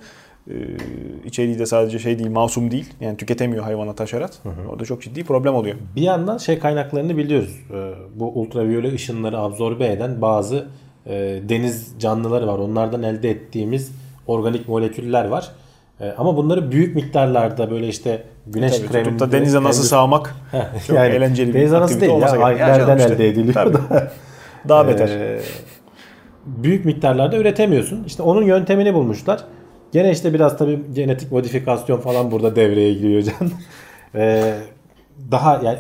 e, 0.51 0.55
içeriği 1.24 1.59
de 1.59 1.66
sadece 1.66 1.99
şey 1.99 2.18
değil, 2.18 2.31
masum 2.31 2.70
değil. 2.70 2.93
Yani 3.01 3.16
tüketemiyor 3.16 3.64
hayvanat 3.64 4.01
haşerat. 4.01 4.39
Orada 4.70 4.85
çok 4.85 5.03
ciddi 5.03 5.24
problem 5.24 5.55
oluyor. 5.55 5.76
Bir 5.97 6.03
yandan 6.03 6.39
şey 6.39 6.59
kaynaklarını 6.59 7.16
biliyoruz. 7.16 7.57
Ee, 7.74 7.93
Bu 8.14 8.24
ultraviyole 8.41 8.93
ışınları 8.95 9.39
absorbe 9.39 9.87
eden 9.87 10.22
bazı 10.22 10.66
e, 11.07 11.41
deniz 11.49 11.95
canlıları 11.99 12.47
var. 12.47 12.59
Onlardan 12.59 13.03
elde 13.03 13.31
ettiğimiz 13.31 13.93
organik 14.26 14.68
moleküller 14.68 15.24
var. 15.24 15.53
E, 16.01 16.14
Ama 16.18 16.36
bunları 16.36 16.72
büyük 16.72 16.94
miktarlarda 16.94 17.70
böyle 17.70 17.88
işte 17.88 18.22
güneş 18.46 18.76
Tabii, 18.78 18.88
kreminde 18.88 19.11
tutup 19.11 19.20
da 19.20 19.32
denize 19.32 19.62
nasıl 19.62 19.82
endüstri- 19.82 19.88
sağmak 19.88 20.34
çok 20.86 20.96
yani 20.96 21.14
eğlenceli 21.14 21.49
bir 21.49 21.55
deniz 21.61 21.72
anası 21.72 21.94
aktivite 21.94 22.07
değil 22.12 22.59
ya. 22.61 22.78
canım 22.78 22.99
işte. 22.99 23.14
elde 23.14 23.28
ediliyor 23.28 23.55
Tabii. 23.55 23.74
da. 23.74 24.12
Daha 24.68 24.88
beter. 24.88 25.09
Ee, 25.09 25.40
büyük 26.46 26.84
miktarlarda 26.84 27.36
üretemiyorsun. 27.36 28.05
İşte 28.05 28.22
onun 28.22 28.42
yöntemini 28.42 28.94
bulmuşlar. 28.94 29.40
Gene 29.92 30.11
işte 30.11 30.34
biraz 30.34 30.59
tabii 30.59 30.80
genetik 30.94 31.32
modifikasyon 31.32 32.01
falan 32.01 32.30
burada 32.30 32.57
devreye 32.57 32.92
giriyor 32.94 33.22
can. 33.22 33.51
Ee, 34.14 34.55
daha 35.30 35.61
yani 35.64 35.78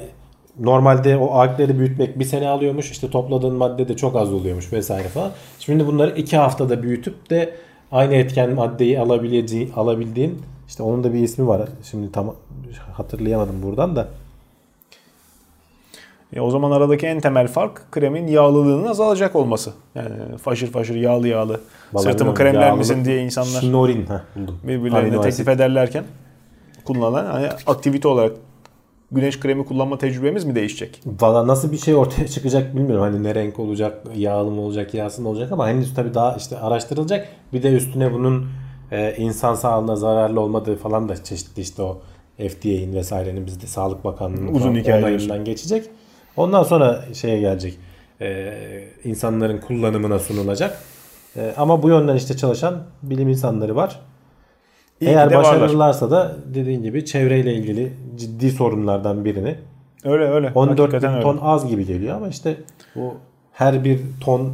normalde 0.60 1.16
o 1.16 1.30
algleri 1.30 1.78
büyütmek 1.78 2.18
bir 2.18 2.24
sene 2.24 2.48
alıyormuş. 2.48 2.90
İşte 2.90 3.10
topladığın 3.10 3.54
madde 3.54 3.88
de 3.88 3.96
çok 3.96 4.16
az 4.16 4.32
oluyormuş 4.32 4.72
vesaire 4.72 5.08
falan. 5.08 5.30
Şimdi 5.58 5.86
bunları 5.86 6.10
iki 6.10 6.36
haftada 6.36 6.82
büyütüp 6.82 7.30
de 7.30 7.54
aynı 7.92 8.14
etken 8.14 8.54
maddeyi 8.54 9.00
alabileceği, 9.00 9.72
alabildiğin 9.76 10.42
işte 10.68 10.82
onun 10.82 11.04
da 11.04 11.12
bir 11.14 11.18
ismi 11.18 11.46
var. 11.46 11.68
Şimdi 11.90 12.12
tam 12.12 12.34
hatırlayamadım 12.92 13.62
buradan 13.62 13.96
da. 13.96 14.08
E, 16.32 16.40
o 16.40 16.50
zaman 16.50 16.70
aradaki 16.70 17.06
en 17.06 17.20
temel 17.20 17.48
fark 17.48 17.92
kremin 17.92 18.26
yağlılığının 18.26 18.86
azalacak 18.86 19.36
olması. 19.36 19.72
Yani 19.94 20.38
faşır 20.42 20.70
faşır 20.72 20.94
yağlı 20.94 21.28
yağlı 21.28 21.60
Vallahi 21.92 22.10
sırtımı 22.12 22.34
kremler 22.34 22.72
misin 22.72 23.04
diye 23.04 23.22
insanlar 23.22 23.60
Şinorin 23.60 24.06
ha 24.06 24.24
buldum. 24.36 24.60
birbirlerine 24.62 24.98
Amino 24.98 25.20
teklif 25.20 25.48
asit. 25.48 25.48
ederlerken 25.48 26.04
kullanılan 26.84 27.26
hani 27.26 27.48
aktivite 27.66 28.08
olarak 28.08 28.32
güneş 29.12 29.40
kremi 29.40 29.64
kullanma 29.64 29.98
tecrübemiz 29.98 30.44
mi 30.44 30.54
değişecek? 30.54 31.00
Valla 31.20 31.46
nasıl 31.46 31.72
bir 31.72 31.78
şey 31.78 31.94
ortaya 31.94 32.28
çıkacak 32.28 32.76
bilmiyorum. 32.76 33.02
Hani 33.02 33.22
ne 33.22 33.34
renk 33.34 33.58
olacak, 33.58 34.02
yağlı 34.16 34.50
mı 34.50 34.60
olacak, 34.60 34.94
yağsız 34.94 35.18
mı 35.18 35.28
olacak 35.28 35.52
ama 35.52 35.68
henüz 35.68 35.94
tabii 35.94 36.14
daha 36.14 36.36
işte 36.36 36.58
araştırılacak. 36.58 37.28
Bir 37.52 37.62
de 37.62 37.72
üstüne 37.72 38.12
bunun 38.12 38.46
e, 38.92 39.14
insan 39.16 39.54
sağlığına 39.54 39.96
zararlı 39.96 40.40
olmadığı 40.40 40.76
falan 40.76 41.08
da 41.08 41.24
çeşitli 41.24 41.62
işte 41.62 41.82
o 41.82 42.00
FDA'in 42.38 42.94
vesairenin 42.94 43.46
bizde 43.46 43.66
Sağlık 43.66 44.04
Bakanlığı'nın 44.04 44.54
Uzun 44.54 44.60
falan 44.60 44.74
hikaye 44.74 45.04
onayından 45.04 45.44
geçecek. 45.44 45.84
Ondan 46.36 46.62
sonra 46.62 47.04
şeye 47.14 47.40
gelecek. 47.40 47.78
E, 48.20 48.54
insanların 49.04 49.58
kullanımına 49.60 50.18
sunulacak. 50.18 50.82
E, 51.36 51.54
ama 51.56 51.82
bu 51.82 51.88
yönden 51.88 52.16
işte 52.16 52.36
çalışan 52.36 52.82
bilim 53.02 53.28
insanları 53.28 53.76
var. 53.76 54.00
İyi 55.00 55.10
Eğer 55.10 55.34
başarırlarsa 55.34 56.10
da 56.10 56.36
dediğin 56.54 56.82
gibi 56.82 57.04
çevreyle 57.04 57.54
ilgili 57.54 57.92
ciddi 58.18 58.50
sorunlardan 58.50 59.24
birini 59.24 59.54
Öyle 60.04 60.24
öyle. 60.24 60.52
14 60.54 60.76
bin 60.78 60.82
Hakikaten 60.82 61.12
öyle. 61.12 61.22
ton 61.22 61.38
az 61.42 61.68
gibi 61.68 61.86
geliyor 61.86 62.16
ama 62.16 62.28
işte 62.28 62.56
bu 62.94 63.14
her 63.52 63.84
bir 63.84 64.00
ton 64.20 64.52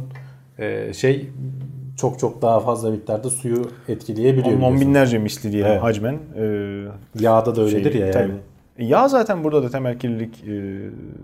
e, 0.59 0.93
şey 0.93 1.29
çok 1.97 2.19
çok 2.19 2.41
daha 2.41 2.59
fazla 2.59 2.91
miktarda 2.91 3.29
suyu 3.29 3.69
etkileyebiliyor. 3.87 4.57
On, 4.57 4.61
on 4.61 4.81
binlerce 4.81 5.17
misli 5.17 5.51
diyelim 5.51 5.71
Evet. 5.71 5.83
hacmen. 5.83 6.19
Ee, 6.37 6.81
Yağda 7.19 7.55
da 7.55 7.61
öyledir 7.61 7.91
şey, 7.91 8.01
ya 8.01 8.11
tabii. 8.11 8.23
yani. 8.29 8.89
Yağ 8.89 9.07
zaten 9.07 9.43
burada 9.43 9.63
da 9.63 9.69
temel 9.69 9.99
kirlilik 9.99 10.43
e, 10.47 10.79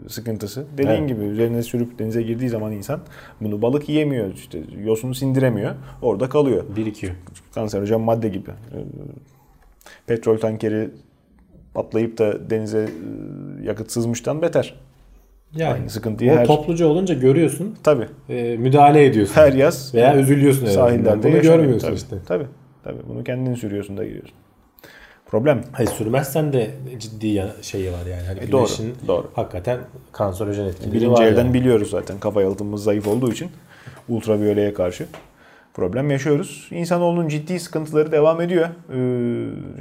sıkıntısı. 0.09 0.65
Dediğin 0.73 0.89
Evet. 0.99 1.09
gibi 1.09 1.23
üzerine 1.23 1.63
sürüp 1.63 1.99
denize 1.99 2.21
girdiği 2.21 2.49
zaman 2.49 2.71
insan 2.71 2.99
bunu 3.41 3.61
balık 3.61 3.89
yiyemiyor. 3.89 4.33
işte 4.33 4.59
yosunu 4.83 5.15
sindiremiyor. 5.15 5.71
Orada 6.01 6.29
kalıyor. 6.29 6.63
Birikiyor. 6.75 7.13
Kanserojen 7.55 8.01
madde 8.01 8.29
gibi. 8.29 8.49
E, 8.49 8.77
petrol 10.07 10.37
tankeri 10.37 10.89
patlayıp 11.73 12.17
da 12.17 12.49
denize 12.49 12.79
e, 12.79 13.65
yakıt 13.65 13.91
sızmıştan 13.91 14.41
beter. 14.41 14.75
Yani 15.55 15.73
Aynı 15.73 15.89
sıkıntıyı 15.89 16.31
o 16.31 16.35
her- 16.35 16.45
topluca 16.45 16.85
olunca 16.87 17.13
görüyorsun, 17.15 17.75
Tabii. 17.83 18.07
e, 18.29 18.57
müdahale 18.57 19.05
ediyorsun. 19.05 19.35
Her 19.35 19.53
yaz 19.53 19.95
Veya 19.95 20.17
üzülüyorsun 20.17 20.65
sahillerde 20.65 21.33
Bunu 21.33 21.41
görmüyorsun 21.41 21.87
tabii, 21.87 21.95
işte. 21.95 22.15
Tabii. 22.27 22.45
Tabii. 22.83 22.99
Bunu 23.09 23.23
kendin 23.23 23.55
sürüyorsun 23.55 23.97
da 23.97 24.03
giriyorsun. 24.05 24.33
Problem. 25.25 25.63
Hayır 25.71 25.89
sürmezsen 25.89 26.53
de 26.53 26.71
ciddi 26.99 27.43
şeyi 27.61 27.91
var 27.91 28.05
yani. 28.11 28.27
Hani 28.27 28.39
E, 28.39 28.51
doğru, 28.51 28.61
güneşin 28.65 28.95
doğru. 29.07 29.31
hakikaten 29.33 29.79
kanserojen 30.11 30.65
etkili 30.65 30.91
Birinci 30.93 31.11
var 31.11 31.25
elden 31.25 31.43
yani. 31.43 31.53
biliyoruz 31.53 31.89
zaten 31.89 32.19
kafa 32.19 32.41
yalıtımımız 32.41 32.83
zayıf 32.83 33.07
olduğu 33.07 33.31
için 33.31 33.51
ultraviyoleye 34.09 34.73
karşı 34.73 35.05
problem 35.73 36.11
yaşıyoruz. 36.11 36.67
İnsanoğlunun 36.71 37.27
ciddi 37.27 37.59
sıkıntıları 37.59 38.11
devam 38.11 38.41
ediyor. 38.41 38.67
Ee, 38.93 38.97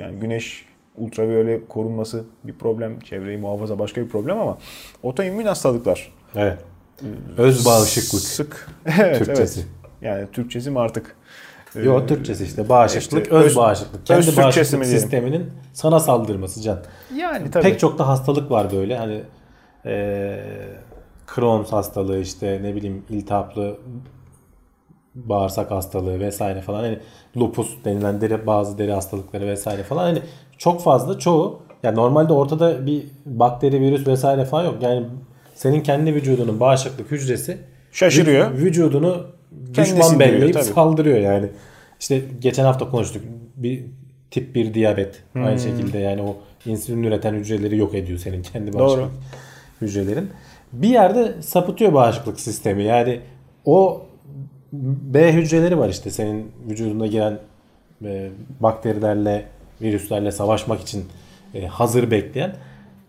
yani 0.03 0.21
güneş 0.21 0.65
ultraviyole 1.01 1.67
korunması 1.69 2.25
bir 2.45 2.53
problem, 2.53 3.01
çevreyi 3.01 3.39
muhafaza 3.39 3.79
başka 3.79 4.01
bir 4.01 4.09
problem 4.09 4.41
ama 4.41 4.59
otoimmün 5.03 5.47
hastalıklar 5.47 6.13
Evet. 6.37 6.59
Öz 7.37 7.67
bağışıklık 7.67 8.21
sık. 8.23 8.69
evet, 9.01 9.19
Türkçesi. 9.19 9.61
evet. 9.61 9.69
Yani 10.03 10.27
Türkçesi 10.33 10.71
mi 10.71 10.81
artık? 10.81 11.17
Ee, 11.77 11.81
Yo 11.83 12.07
Türkçesi 12.07 12.45
işte 12.45 12.69
bağışıklık, 12.69 13.23
işte 13.25 13.35
öz, 13.37 13.45
öz- 13.47 13.57
bağışıklık. 13.57 14.01
öz 14.01 14.05
Kendi 14.07 14.25
Türkçesi 14.27 14.43
bağışıklık 14.43 14.87
sisteminin 14.87 15.51
sana 15.73 16.01
saldırması 16.01 16.63
can. 16.63 16.79
Yani 17.17 17.51
tabii. 17.51 17.63
Pek 17.63 17.81
çok 17.81 17.99
da 17.99 18.09
hastalık 18.09 18.51
var 18.51 18.73
böyle. 18.73 18.99
Hani 18.99 19.23
eee 19.85 20.41
Crohn's 21.35 21.73
hastalığı 21.73 22.21
işte 22.21 22.59
ne 22.63 22.75
bileyim 22.75 23.05
iltihaplı 23.11 23.79
bağırsak 25.15 25.71
hastalığı 25.71 26.21
vesaire 26.21 26.61
falan 26.61 26.81
hani 26.83 26.99
lupus 27.37 27.85
denilen 27.85 28.21
deri 28.21 28.47
bazı 28.47 28.79
deri 28.79 28.93
hastalıkları 28.93 29.47
vesaire 29.47 29.83
falan 29.83 30.03
hani 30.05 30.23
çok 30.61 30.83
fazla 30.83 31.19
çoğu 31.19 31.63
yani 31.83 31.97
normalde 31.97 32.33
ortada 32.33 32.87
bir 32.87 33.03
bakteri 33.27 33.81
virüs 33.81 34.07
vesaire 34.07 34.45
falan 34.45 34.65
yok. 34.65 34.77
Yani 34.83 35.07
senin 35.55 35.81
kendi 35.81 36.15
vücudunun 36.15 36.61
bağışıklık 36.61 37.11
hücresi 37.11 37.59
Şaşırıyor. 37.93 38.51
vü- 38.51 38.57
vücudunu 38.57 39.27
Kendisi 39.75 39.97
düşman 39.97 40.21
belleyip 40.21 40.55
tabii. 40.55 40.65
saldırıyor 40.65 41.19
yani. 41.19 41.47
İşte 42.01 42.23
geçen 42.41 42.65
hafta 42.65 42.91
konuştuk. 42.91 43.23
Bir 43.57 43.85
tip 44.31 44.55
1 44.55 44.75
diyabet 44.75 45.23
Hmm. 45.33 45.45
aynı 45.45 45.59
şekilde 45.59 45.99
yani 45.99 46.23
o 46.23 46.37
insülin 46.67 47.03
üreten 47.03 47.35
hücreleri 47.35 47.77
yok 47.77 47.95
ediyor 47.95 48.19
senin 48.19 48.43
kendi 48.43 48.73
Doğru. 48.73 48.81
bağışıklık 48.81 49.11
hücrelerin. 49.81 50.31
Bir 50.73 50.89
yerde 50.89 51.43
sapıtıyor 51.43 51.93
bağışıklık 51.95 52.41
sistemi. 52.41 52.83
Yani 52.85 53.21
o 53.65 54.03
B 55.03 55.33
hücreleri 55.33 55.79
var 55.79 55.89
işte 55.89 56.11
senin 56.11 56.53
vücuduna 56.69 57.07
giren 57.07 57.39
e, 58.05 58.31
bakterilerle, 58.61 59.45
virüslerle 59.83 60.33
savaşmak 60.33 60.81
için 60.81 61.05
e, 61.55 61.67
hazır 61.67 62.11
bekleyen. 62.11 62.55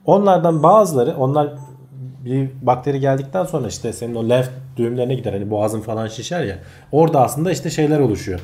Onlardan 0.06 0.64
bazıları 0.64 1.16
onlar 1.18 1.50
bir 2.26 2.50
bakteri 2.62 3.00
geldikten 3.00 3.44
sonra 3.46 3.68
işte 3.68 3.94
senin 3.94 4.16
o 4.16 4.30
lenf 4.30 4.50
düğümlerine 4.78 5.16
gider. 5.16 5.34
Hani 5.34 5.50
boğazın 5.50 5.82
falan 5.82 6.08
şişer 6.08 6.44
ya. 6.44 6.58
Orada 6.92 7.22
aslında 7.22 7.52
işte 7.52 7.70
şeyler 7.70 8.00
oluşuyor. 8.00 8.40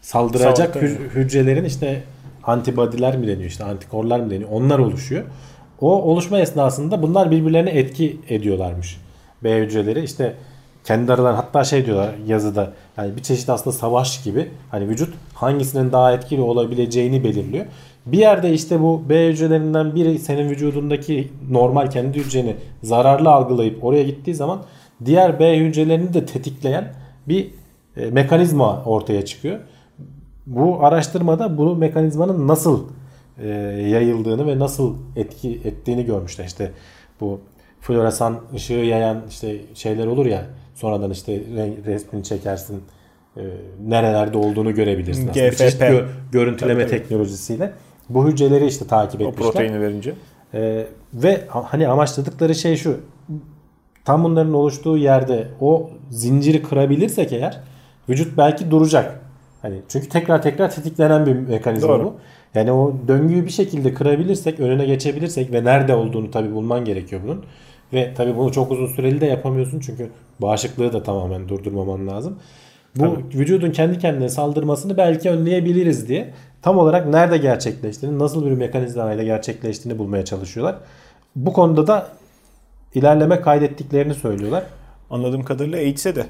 Saldıracak 0.00 0.76
hü- 0.76 1.10
hücrelerin 1.14 1.64
işte 1.64 2.02
antibodiler 2.44 3.16
mi 3.16 3.26
deniyor 3.26 3.50
işte 3.50 3.64
antikorlar 3.64 4.20
mı 4.20 4.30
deniyor. 4.30 4.50
Onlar 4.52 4.78
oluşuyor. 4.78 5.24
O 5.80 6.02
oluşma 6.02 6.38
esnasında 6.38 7.02
bunlar 7.02 7.30
birbirlerine 7.30 7.70
etki 7.70 8.20
ediyorlarmış. 8.28 9.00
B 9.44 9.58
hücreleri 9.60 10.04
işte 10.04 10.34
kendi 10.84 11.12
aralarında 11.12 11.38
hatta 11.38 11.64
şey 11.64 11.86
diyorlar 11.86 12.10
yazıda 12.26 12.72
yani 12.96 13.16
bir 13.16 13.22
çeşit 13.22 13.50
aslında 13.50 13.76
savaş 13.76 14.22
gibi 14.22 14.50
hani 14.70 14.88
vücut 14.88 15.14
hangisinin 15.34 15.92
daha 15.92 16.12
etkili 16.12 16.40
olabileceğini 16.40 17.24
belirliyor. 17.24 17.66
Bir 18.06 18.18
yerde 18.18 18.52
işte 18.52 18.80
bu 18.80 19.02
B 19.08 19.28
hücrelerinden 19.28 19.94
biri 19.94 20.18
senin 20.18 20.50
vücudundaki 20.50 21.32
normal 21.50 21.90
kendi 21.90 22.18
hücreni 22.18 22.56
zararlı 22.82 23.30
algılayıp 23.30 23.84
oraya 23.84 24.02
gittiği 24.02 24.34
zaman 24.34 24.62
diğer 25.04 25.40
B 25.40 25.58
hücrelerini 25.58 26.14
de 26.14 26.26
tetikleyen 26.26 26.92
bir 27.28 27.50
e, 27.96 28.10
mekanizma 28.10 28.82
ortaya 28.84 29.24
çıkıyor. 29.24 29.58
Bu 30.46 30.84
araştırmada 30.84 31.58
bu 31.58 31.76
mekanizmanın 31.76 32.48
nasıl 32.48 32.84
e, 33.42 33.48
yayıldığını 33.88 34.46
ve 34.46 34.58
nasıl 34.58 34.94
etki 35.16 35.60
ettiğini 35.64 36.04
görmüşler. 36.04 36.44
İşte 36.44 36.72
bu 37.20 37.40
floresan 37.80 38.40
ışığı 38.54 38.72
yayan 38.72 39.22
işte 39.28 39.56
şeyler 39.74 40.06
olur 40.06 40.26
ya 40.26 40.46
sonradan 40.74 41.10
işte 41.10 41.32
re- 41.36 41.84
resmini 41.86 42.24
çekersin 42.24 42.82
e, 43.36 43.42
nerelerde 43.86 44.38
olduğunu 44.38 44.74
görebilirsin. 44.74 45.28
Aslında 45.28 45.48
GFP. 45.48 45.60
gö- 45.82 46.06
görüntüleme 46.32 46.80
Tabii, 46.82 46.90
tabii. 46.90 47.00
teknolojisiyle 47.00 47.72
bu 48.08 48.28
hücreleri 48.28 48.66
işte 48.66 48.86
takip 48.86 49.20
o 49.20 49.24
etmişler. 49.24 49.52
proteini 49.52 49.80
verince. 49.80 50.12
Ee, 50.54 50.86
ve 51.14 51.40
hani 51.48 51.88
amaçladıkları 51.88 52.54
şey 52.54 52.76
şu. 52.76 53.00
Tam 54.04 54.24
bunların 54.24 54.54
oluştuğu 54.54 54.96
yerde 54.98 55.48
o 55.60 55.90
zinciri 56.10 56.62
kırabilirsek 56.62 57.32
eğer 57.32 57.60
vücut 58.08 58.36
belki 58.38 58.70
duracak. 58.70 59.20
Hani 59.62 59.80
çünkü 59.88 60.08
tekrar 60.08 60.42
tekrar 60.42 60.70
tetiklenen 60.70 61.26
bir 61.26 61.32
mekanizma 61.34 61.88
Doğru. 61.88 62.04
bu. 62.04 62.14
Yani 62.54 62.72
o 62.72 62.94
döngüyü 63.08 63.44
bir 63.44 63.50
şekilde 63.50 63.94
kırabilirsek, 63.94 64.60
önüne 64.60 64.84
geçebilirsek 64.86 65.52
ve 65.52 65.64
nerede 65.64 65.94
olduğunu 65.94 66.30
tabii 66.30 66.54
bulman 66.54 66.84
gerekiyor 66.84 67.22
bunun. 67.24 67.44
Ve 67.94 68.14
tabii 68.16 68.36
bunu 68.36 68.52
çok 68.52 68.72
uzun 68.72 68.86
süreli 68.86 69.20
de 69.20 69.26
yapamıyorsun 69.26 69.80
çünkü 69.80 70.10
bağışıklığı 70.40 70.92
da 70.92 71.02
tamamen 71.02 71.48
durdurmaman 71.48 72.08
lazım. 72.08 72.38
Bu 72.96 73.18
vücudun 73.34 73.70
kendi 73.70 73.98
kendine 73.98 74.28
saldırmasını 74.28 74.96
belki 74.96 75.30
önleyebiliriz 75.30 76.08
diye 76.08 76.30
tam 76.62 76.78
olarak 76.78 77.06
nerede 77.08 77.38
gerçekleştiğini, 77.38 78.18
nasıl 78.18 78.46
bir 78.46 78.50
mekanizmayla 78.50 79.24
gerçekleştiğini 79.24 79.98
bulmaya 79.98 80.24
çalışıyorlar. 80.24 80.76
Bu 81.36 81.52
konuda 81.52 81.86
da 81.86 82.08
ilerleme 82.94 83.40
kaydettiklerini 83.40 84.14
söylüyorlar. 84.14 84.64
Anladığım 85.10 85.44
kadarıyla 85.44 85.78
AIDS'e 85.78 86.16
de 86.16 86.26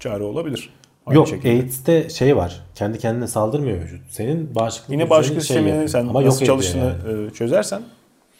çare 0.00 0.24
olabilir. 0.24 0.70
Aynı 1.06 1.16
Yok 1.16 1.28
şekilde. 1.28 1.48
AIDS'te 1.48 2.08
şey 2.08 2.36
var. 2.36 2.60
Kendi 2.74 2.98
kendine 2.98 3.26
saldırmıyor 3.26 3.80
vücut. 3.80 4.00
Senin 4.10 4.54
bağışıklık 4.54 4.90
Yine 4.90 5.10
bağışıklık 5.10 5.42
şey 5.42 5.56
sisteminin 5.56 5.72
yapıyor. 5.72 5.88
sen 5.88 6.00
Ama 6.08 6.20
yok 6.20 6.26
nasıl 6.26 6.42
ediyor 6.42 6.56
çalıştığını 6.56 6.94
yani. 7.08 7.26
e, 7.26 7.30
çözersen 7.30 7.82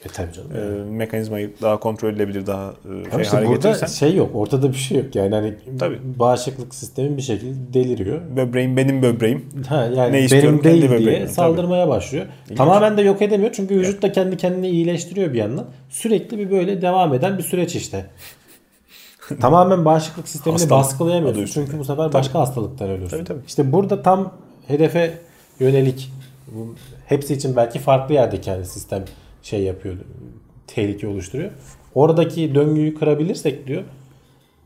E 0.05 0.09
tabii 0.09 0.33
canım. 0.33 0.51
e, 0.57 0.91
mekanizmayı 0.91 1.51
daha 1.63 1.81
kontrol 1.81 2.09
edilebilir, 2.13 2.47
daha 2.47 2.71
e, 3.07 3.11
şey 3.11 3.23
işte 3.23 3.37
hale 3.37 3.47
burada 3.49 3.69
getirirsen 3.71 3.87
şey 3.87 4.15
yok. 4.17 4.31
Ortada 4.35 4.69
bir 4.73 4.77
şey 4.77 4.99
yok. 4.99 5.15
Yani 5.15 5.35
hani 5.35 5.55
Tabii. 5.79 5.99
bağışıklık 6.19 6.75
sistemi 6.75 7.17
bir 7.17 7.23
şekilde 7.23 7.75
deliriyor. 7.75 8.21
böbreğim 8.37 8.77
benim 8.77 9.03
böbreğim. 9.03 9.45
Ha, 9.69 9.85
yani 9.97 10.13
Ne 10.13 10.21
istiyorum? 10.21 10.49
benim 10.51 10.63
Kendi 10.63 10.75
değil 10.75 10.85
böbreğim. 10.91 11.07
diye 11.11 11.21
Tabii. 11.25 11.33
saldırmaya 11.33 11.89
başlıyor. 11.89 12.27
Tamamen 12.57 12.97
de 12.97 13.03
yok 13.03 13.23
edemiyor 13.23 13.53
çünkü 13.53 13.77
vücut 13.77 14.03
da 14.03 14.13
kendi 14.13 14.37
kendini 14.37 14.69
iyileştiriyor 14.69 15.33
bir 15.33 15.39
yandan. 15.39 15.65
Sürekli 15.91 16.39
bir 16.39 16.51
böyle 16.51 16.83
devam 16.83 17.15
eden 17.15 17.39
bir 17.39 17.43
süreç 17.43 17.75
işte. 17.77 18.07
Tamamen 19.41 19.85
bağışıklık 19.85 20.29
sistemini 20.29 20.53
Hastalık 20.61 20.71
baskılayamıyorsun 20.85 21.45
çünkü 21.47 21.79
bu 21.79 21.85
sefer 21.85 22.13
başka 22.13 22.39
hastalıklar 22.41 22.89
ölürsün. 22.89 23.09
Tabii, 23.17 23.25
tabii. 23.25 23.41
İşte 23.47 23.73
burada 23.73 24.03
tam 24.03 24.33
hedefe 24.69 25.19
yönelik 25.61 26.13
hepsi 27.07 27.35
için 27.35 27.57
belki 27.57 27.79
farklı 27.79 28.15
yerde 28.15 28.41
kendi 28.41 28.65
sistem 28.67 29.05
şey 29.45 29.63
yapıyor. 29.63 29.97
Tehlike 30.67 31.09
oluşturuyor. 31.09 31.51
Oradaki 31.95 32.55
döngüyü 32.55 32.95
kırabilirsek 32.95 33.67
diyor 33.67 33.83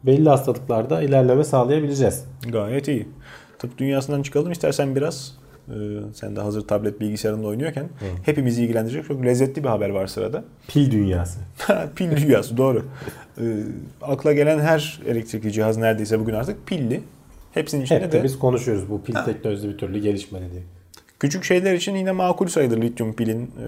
belli 0.03 0.29
hastalıklarda 0.29 1.03
ilerleme 1.03 1.45
sağlayabileceğiz. 1.45 2.25
Gayet 2.49 2.89
iyi. 2.89 3.09
Tıp 3.59 3.79
dünyasından 3.79 4.23
çıkalım 4.23 4.53
istersen 4.53 4.97
biraz. 4.97 5.39
Ee, 5.69 5.73
sen 6.15 6.37
de 6.37 6.41
hazır 6.41 6.69
tablet 6.69 7.01
bilgisayarında 7.01 7.47
oynuyorken 7.47 7.89
hepimizi 8.25 8.65
ilgilendirecek 8.65 9.07
çok 9.09 9.25
lezzetli 9.25 9.65
bir 9.65 9.69
haber 9.69 9.91
var 9.91 10.07
sırada. 10.07 10.45
Pil 10.69 10.91
dünyası. 10.91 11.39
Pil 11.97 12.17
dünyası 12.17 12.57
doğru. 12.57 12.85
Ee, 13.41 13.43
akla 14.03 14.33
gelen 14.33 14.59
her 14.59 15.01
elektrikli 15.07 15.53
cihaz 15.53 15.77
neredeyse 15.77 16.21
bugün 16.21 16.35
artık 16.35 16.67
pilli. 16.67 17.03
Hepsinin 17.53 17.83
içinde 17.83 18.01
Hep 18.01 18.13
de 18.13 18.19
de 18.19 18.25
biz 18.25 18.39
konuşuyoruz 18.39 18.91
bu 18.91 19.03
pil 19.03 19.15
teknolojisi 19.15 19.69
bir 19.69 19.79
türlü 19.79 19.99
gelişmedi 19.99 20.45
diye. 20.53 20.63
Küçük 21.21 21.45
şeyler 21.45 21.75
için 21.75 21.95
yine 21.95 22.13
makul 22.13 22.47
sayılır 22.47 22.83
lityum 22.83 23.13
pilin 23.13 23.43
e, 23.43 23.67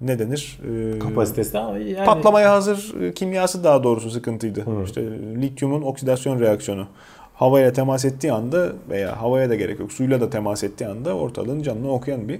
ne 0.00 0.18
denir? 0.18 0.58
E, 0.94 0.98
Kapasitesi 0.98 1.58
ama 1.58 1.78
yani 1.78 2.06
Patlamaya 2.06 2.52
hazır 2.52 3.00
e, 3.02 3.12
kimyası 3.14 3.64
daha 3.64 3.82
doğrusu 3.82 4.10
sıkıntıydı. 4.10 4.64
İşte 4.84 5.02
lityumun 5.42 5.82
oksidasyon 5.82 6.40
reaksiyonu. 6.40 6.86
Havaya 7.34 7.72
temas 7.72 8.04
ettiği 8.04 8.32
anda 8.32 8.72
veya 8.90 9.22
havaya 9.22 9.50
da 9.50 9.54
gerek 9.54 9.80
yok 9.80 9.92
suyla 9.92 10.20
da 10.20 10.30
temas 10.30 10.64
ettiği 10.64 10.86
anda 10.86 11.16
ortalığın 11.16 11.62
canını 11.62 11.92
okuyan 11.92 12.28
bir 12.28 12.34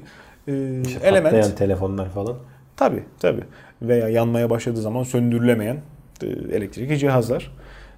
e, 0.48 0.52
element. 1.02 1.24
patlayan 1.24 1.54
telefonlar 1.56 2.08
falan. 2.10 2.36
Tabi 2.76 3.02
tabi. 3.20 3.40
Veya 3.82 4.08
yanmaya 4.08 4.50
başladığı 4.50 4.80
zaman 4.80 5.02
söndürülemeyen 5.02 5.76
e, 6.22 6.26
elektrikli 6.26 6.98
cihazlar. 6.98 7.52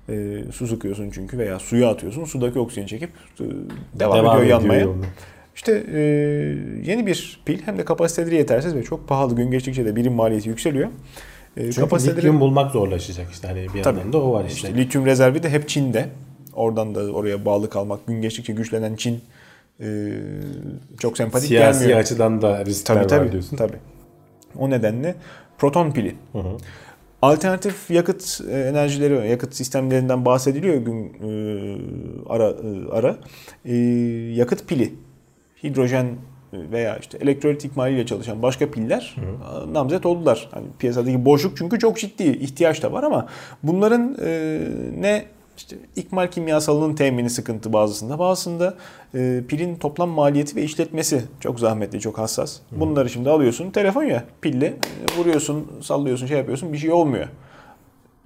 E, 0.09 0.45
su 0.53 0.67
sıkıyorsun 0.67 1.11
çünkü 1.11 1.39
veya 1.39 1.59
suya 1.59 1.91
atıyorsun. 1.91 2.25
Sudaki 2.25 2.59
oksijeni 2.59 2.87
çekip 2.89 3.11
e, 3.41 3.45
devam, 3.95 4.27
ediyor 4.27 4.43
yanmaya. 4.43 4.81
yoluna. 4.81 5.05
İşte 5.61 5.85
e, 5.95 6.01
yeni 6.91 7.07
bir 7.07 7.41
pil 7.45 7.59
hem 7.65 7.79
de 7.79 7.85
kapasiteleri 7.85 8.35
yetersiz 8.35 8.75
ve 8.75 8.83
çok 8.83 9.09
pahalı 9.09 9.37
gün 9.37 9.51
geçtikçe 9.51 9.85
de 9.85 9.97
birim 9.97 10.13
maliyeti 10.13 10.49
yükseliyor. 10.49 10.89
E, 11.57 11.73
Çünkü 11.73 11.97
lityum 11.97 12.41
bulmak 12.41 12.71
zorlaşacak 12.73 13.33
işte 13.33 13.49
hani 13.49 13.67
bir 13.75 13.83
Tabii. 13.83 13.99
yandan 13.99 14.13
da 14.13 14.19
o 14.23 14.33
var 14.33 14.45
işte. 14.45 14.69
İşte 14.69 14.81
lityum 14.81 15.07
rezervi 15.07 15.43
de 15.43 15.51
hep 15.51 15.69
Çin'de. 15.69 16.07
Oradan 16.55 16.95
da 16.95 17.01
oraya 17.13 17.45
bağlı 17.45 17.71
kalmak 17.71 18.07
gün 18.07 18.23
geçtikçe 18.23 18.53
güçlenen 18.53 18.97
Çin 18.97 19.21
e, 19.81 20.13
çok 20.99 21.17
sempatik 21.17 21.49
Siyasi 21.49 21.79
gelmiyor. 21.81 21.99
açıdan 22.01 22.43
da 22.43 22.65
riskler 22.65 22.95
Tabii 22.95 23.05
var 23.05 23.09
tabii. 23.09 23.33
diyorsun. 23.33 23.57
tabii. 23.57 23.77
O 24.59 24.71
nedenle 24.71 25.15
proton 25.59 25.91
pili. 25.93 26.15
Alternatif 27.23 27.91
yakıt 27.91 28.41
e, 28.51 28.61
enerjileri, 28.61 29.29
yakıt 29.31 29.55
sistemlerinden 29.55 30.25
bahsediliyor 30.25 30.75
gün 30.77 31.05
e, 31.05 31.31
ara 32.29 32.49
e, 32.51 32.89
ara. 32.93 33.17
E, 33.65 33.75
yakıt 34.35 34.69
pili, 34.69 34.93
hidrojen 35.65 36.07
veya 36.53 36.97
işte 36.97 37.19
elektrolit 37.19 37.65
ikmaliyle 37.65 38.07
çalışan 38.07 38.43
başka 38.43 38.71
piller 38.71 39.17
e, 39.19 39.73
namzet 39.73 40.07
oldular. 40.07 40.49
Hani 40.51 40.67
piyasadaki 40.79 41.25
boşluk 41.25 41.57
çünkü 41.57 41.79
çok 41.79 41.99
ciddi 41.99 42.25
ihtiyaç 42.25 42.83
da 42.83 42.93
var 42.93 43.03
ama 43.03 43.27
bunların 43.63 44.17
e, 44.25 44.61
ne 44.99 45.25
işte 45.57 45.77
ikmal 45.97 46.27
kimyasalının 46.27 46.95
temini 46.95 47.31
sıkıntı 47.31 47.73
bazısında. 47.73 48.19
Bazısında 48.19 48.75
e, 49.15 49.43
pilin 49.49 49.77
toplam 49.77 50.09
maliyeti 50.09 50.57
ve 50.57 50.63
işletmesi 50.63 51.25
çok 51.41 51.61
zahmetli, 51.61 52.01
çok 52.01 52.19
hassas. 52.19 52.57
Bunları 52.73 53.11
şimdi 53.11 53.31
alıyorsun, 53.31 53.71
telefon 53.71 54.05
ya 54.05 54.25
pille 54.41 54.67
e, 54.67 55.19
vuruyorsun, 55.19 55.67
sallıyorsun, 55.83 56.27
şey 56.27 56.39
yapıyorsun 56.39 56.73
bir 56.73 56.79
şey 56.79 56.93
olmuyor. 56.93 57.29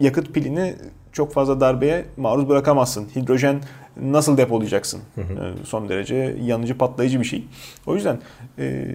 Yakıt 0.01 0.35
pilini 0.35 0.75
çok 1.13 1.33
fazla 1.33 1.61
darbeye 1.61 2.05
maruz 2.17 2.49
bırakamazsın. 2.49 3.09
Hidrojen 3.17 3.61
nasıl 4.03 4.37
depolayacaksın? 4.37 5.01
E, 5.19 5.23
son 5.65 5.89
derece 5.89 6.37
yanıcı, 6.45 6.79
patlayıcı 6.79 7.21
bir 7.21 7.25
şey. 7.25 7.45
O 7.87 7.95
yüzden 7.95 8.19
e, 8.59 8.87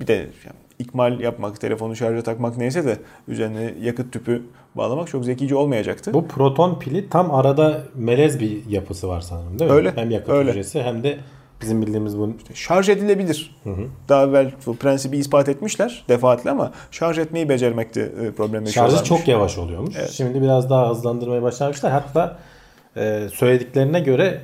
bir 0.00 0.06
de 0.06 0.12
yani 0.12 0.56
ikmal 0.78 1.20
yapmak, 1.20 1.60
telefonu 1.60 1.96
şarja 1.96 2.22
takmak 2.22 2.56
neyse 2.56 2.84
de 2.84 2.98
üzerine 3.28 3.74
yakıt 3.80 4.12
tüpü 4.12 4.42
bağlamak 4.74 5.08
çok 5.08 5.24
zekice 5.24 5.54
olmayacaktı. 5.54 6.14
Bu 6.14 6.28
proton 6.28 6.78
pili 6.78 7.08
tam 7.08 7.34
arada 7.34 7.82
melez 7.94 8.40
bir 8.40 8.66
yapısı 8.68 9.08
var 9.08 9.20
sanırım 9.20 9.58
değil 9.58 9.70
mi? 9.70 9.76
Öyle, 9.76 9.92
Hem 9.96 10.10
yakıt 10.10 10.28
öyle. 10.30 10.50
hücresi 10.50 10.82
hem 10.82 11.02
de 11.02 11.18
bizim 11.62 11.82
bildiğimiz 11.82 12.18
bu 12.18 12.30
şarj 12.54 12.88
edilebilir. 12.88 13.56
Daha 14.08 14.24
evvel 14.24 14.52
bu 14.66 14.76
prensibi 14.76 15.16
ispat 15.18 15.48
etmişler 15.48 16.04
defaatle 16.08 16.50
ama 16.50 16.72
şarj 16.90 17.18
etmeyi 17.18 17.48
becermekte 17.48 18.00
e, 18.00 18.30
problem 18.32 18.52
şarjı 18.66 18.66
yaşıyorlarmış. 18.66 19.08
çok 19.08 19.28
yavaş 19.28 19.58
oluyormuş. 19.58 19.94
Şimdi 20.10 20.42
biraz 20.42 20.70
daha 20.70 20.90
hızlandırmaya 20.90 21.42
başlamışlar. 21.42 21.92
Hatta 21.92 22.38
e, 22.96 23.28
söylediklerine 23.34 24.00
göre 24.00 24.40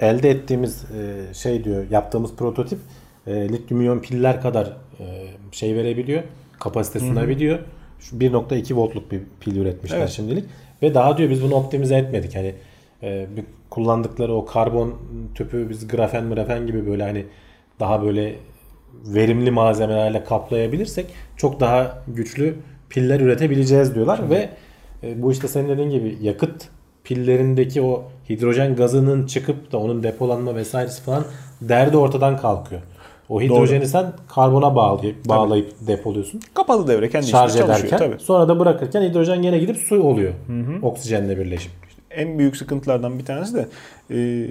elde 0.00 0.30
ettiğimiz 0.30 0.84
e, 0.84 1.34
şey 1.34 1.64
diyor 1.64 1.90
yaptığımız 1.90 2.36
prototip 2.36 2.78
e, 3.26 3.48
lityum 3.48 3.80
iyon 3.80 3.98
piller 3.98 4.42
kadar 4.42 4.76
e, 5.00 5.04
şey 5.52 5.74
verebiliyor. 5.74 6.22
Kapasite 6.60 6.98
sunabiliyor. 6.98 7.58
Şu 8.00 8.16
1.2 8.16 8.76
voltluk 8.76 9.12
bir 9.12 9.20
pil 9.40 9.56
üretmişler 9.56 9.98
Evet. 9.98 10.08
şimdilik. 10.10 10.44
Ve 10.82 10.94
daha 10.94 11.16
diyor 11.16 11.30
biz 11.30 11.42
bunu 11.42 11.54
optimize 11.54 11.96
etmedik. 11.96 12.36
Hani 12.36 12.54
e, 13.02 13.26
kullandıkları 13.70 14.34
o 14.34 14.46
karbon 14.46 14.94
tüpü 15.34 15.70
biz 15.70 15.88
grafen 15.88 16.24
mrafen 16.24 16.66
gibi 16.66 16.86
böyle 16.86 17.02
hani 17.02 17.26
daha 17.80 18.02
böyle 18.02 18.36
verimli 19.06 19.50
malzemelerle 19.50 20.24
kaplayabilirsek 20.24 21.06
çok 21.36 21.60
daha 21.60 22.02
güçlü 22.08 22.54
piller 22.90 23.20
üretebileceğiz 23.20 23.94
diyorlar 23.94 24.30
ve 24.30 24.48
e, 25.02 25.22
bu 25.22 25.32
işte 25.32 25.48
senin 25.48 25.68
dediğin 25.68 25.90
gibi 25.90 26.18
yakıt 26.20 26.68
pillerindeki 27.06 27.82
o 27.82 28.04
hidrojen 28.30 28.76
gazının 28.76 29.26
çıkıp 29.26 29.72
da 29.72 29.78
onun 29.78 30.02
depolanma 30.02 30.54
vesairesi 30.54 31.02
falan 31.02 31.24
derdi 31.60 31.96
ortadan 31.96 32.36
kalkıyor. 32.36 32.80
O 33.28 33.40
hidrojeni 33.40 33.86
sen 33.86 34.12
karbona 34.28 34.76
bağlayıp, 34.76 35.28
bağlayıp 35.28 35.72
depoluyorsun. 35.86 36.40
Kapalı 36.54 36.88
devre 36.88 37.08
kendi 37.10 37.26
Şarj 37.26 37.56
ederken 37.56 37.98
tabii. 37.98 38.18
sonra 38.18 38.48
da 38.48 38.58
bırakırken 38.58 39.02
hidrojen 39.02 39.42
gene 39.42 39.58
gidip 39.58 39.76
su 39.76 40.02
oluyor. 40.02 40.32
Oksijenle 40.82 41.38
birleşip. 41.38 41.72
En 42.10 42.38
büyük 42.38 42.56
sıkıntılardan 42.56 43.18
bir 43.18 43.24
tanesi 43.24 43.54
de 43.54 43.68
e, 44.10 44.48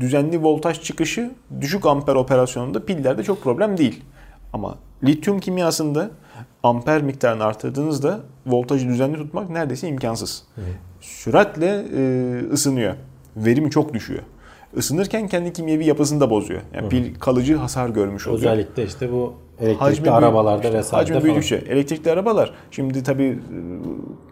düzenli 0.00 0.42
voltaj 0.42 0.80
çıkışı 0.82 1.30
düşük 1.60 1.86
amper 1.86 2.14
operasyonunda 2.14 2.84
pillerde 2.84 3.22
çok 3.22 3.42
problem 3.42 3.78
değil. 3.78 4.02
Ama 4.52 4.74
lityum 5.04 5.40
kimyasında 5.40 6.10
amper 6.62 7.02
miktarını 7.02 7.44
artırdığınızda 7.44 8.20
voltajı 8.46 8.88
düzenli 8.88 9.16
tutmak 9.16 9.50
neredeyse 9.50 9.88
imkansız. 9.88 10.42
Süratle 11.00 11.84
e, 11.96 12.52
ısınıyor. 12.52 12.94
Verimi 13.36 13.70
çok 13.70 13.94
düşüyor. 13.94 14.22
Isınırken 14.76 15.28
kendi 15.28 15.52
kimyevi 15.52 15.86
yapısını 15.86 16.20
da 16.20 16.30
bozuyor. 16.30 16.60
Yani 16.74 16.88
pil 16.88 17.14
kalıcı 17.14 17.56
hasar 17.56 17.88
görmüş 17.88 18.26
oluyor. 18.26 18.38
Özellikle 18.40 18.84
işte 18.84 19.12
bu 19.12 19.34
elektrikli 19.60 19.80
Hacmi 19.80 20.10
arabalarda 20.10 20.62
işte 20.66 20.78
vesaire 20.78 21.02
hacmi 21.02 21.24
büyüdükçe. 21.24 21.56
Elektrikli 21.56 22.10
arabalar 22.10 22.54
şimdi 22.70 23.02
tabii 23.02 23.24
e, 23.24 23.38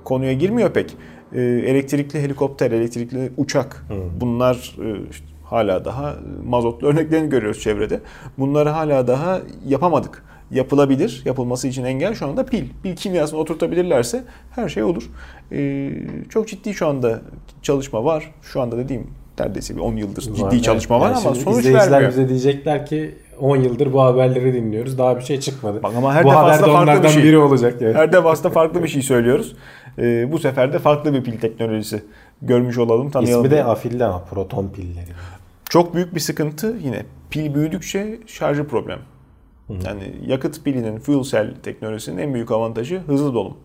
konuya 0.04 0.32
girmiyor 0.32 0.70
pek. 0.70 0.96
E, 1.32 1.40
Elektrikli 1.42 2.20
helikopter, 2.20 2.70
elektrikli 2.70 3.32
uçak 3.36 3.86
bunlar 4.20 4.76
e, 4.84 5.08
işte 5.10 5.24
hala 5.44 5.84
daha 5.84 6.14
mazotlu 6.46 6.86
örneklerini 6.88 7.28
görüyoruz 7.30 7.60
çevrede. 7.60 8.00
Bunları 8.38 8.68
hala 8.68 9.06
daha 9.06 9.40
yapamadık. 9.66 10.24
Yapılabilir. 10.50 11.22
Yapılması 11.24 11.68
için 11.68 11.84
engel 11.84 12.14
şu 12.14 12.26
anda 12.26 12.46
pil. 12.46 12.64
Pil 12.82 12.96
kimyasını 12.96 13.38
oturtabilirlerse 13.40 14.24
her 14.50 14.68
şey 14.68 14.82
olur. 14.82 15.10
E, 15.52 15.90
Çok 16.28 16.48
ciddi 16.48 16.74
şu 16.74 16.86
anda 16.86 17.20
çalışma 17.62 18.04
var. 18.04 18.30
Şu 18.42 18.60
anda 18.60 18.78
dediğim 18.78 19.06
neredeyse 19.40 19.76
bir 19.76 19.80
10 19.80 19.96
yıldır 19.96 20.22
ciddi 20.22 20.42
Var, 20.42 20.50
evet. 20.52 20.64
çalışma 20.64 21.00
var 21.00 21.10
Yani 21.10 21.26
ama 21.26 21.34
sonuç 21.34 21.66
vermiyor. 21.66 22.10
bize 22.10 22.28
diyecekler 22.28 22.86
ki 22.86 23.14
10 23.40 23.56
yıldır 23.56 23.92
bu 23.92 24.02
haberleri 24.02 24.54
dinliyoruz. 24.54 24.98
Daha 24.98 25.16
bir 25.18 25.24
şey 25.24 25.40
çıkmadı. 25.40 25.82
Bak 25.82 25.92
ama 25.96 26.14
her 26.14 26.24
bu 26.24 26.32
haber 26.32 26.58
de 26.58 26.58
defasında 26.58 26.84
farklı 26.86 27.02
bir 27.04 27.08
şey. 27.08 27.22
biri 27.22 27.38
olacak. 27.38 27.80
Yani. 27.82 27.94
Her 27.94 28.12
defasında 28.12 28.50
farklı 28.50 28.82
bir 28.82 28.88
şey 28.88 29.02
söylüyoruz. 29.02 29.56
Ee, 29.98 30.32
bu 30.32 30.38
sefer 30.38 30.72
de 30.72 30.78
farklı 30.78 31.12
bir 31.14 31.24
pil 31.24 31.38
teknolojisi 31.40 32.02
görmüş 32.42 32.78
olalım, 32.78 33.10
tanıyalım. 33.10 33.44
İsmi 33.44 33.56
de 33.56 33.64
afilli 33.64 34.04
ama 34.04 34.24
proton 34.24 34.68
pilleri. 34.68 35.10
Çok 35.70 35.94
büyük 35.94 36.14
bir 36.14 36.20
sıkıntı 36.20 36.76
yine 36.82 37.02
pil 37.30 37.54
büyüdükçe 37.54 38.18
şarjı 38.26 38.68
problem. 38.68 38.98
Yani 39.84 40.12
yakıt 40.26 40.64
pilinin 40.64 40.98
fuel 40.98 41.22
cell 41.22 41.54
teknolojisinin 41.62 42.18
en 42.18 42.34
büyük 42.34 42.50
avantajı 42.50 42.98
hızlı 42.98 43.34
dolum. 43.34 43.56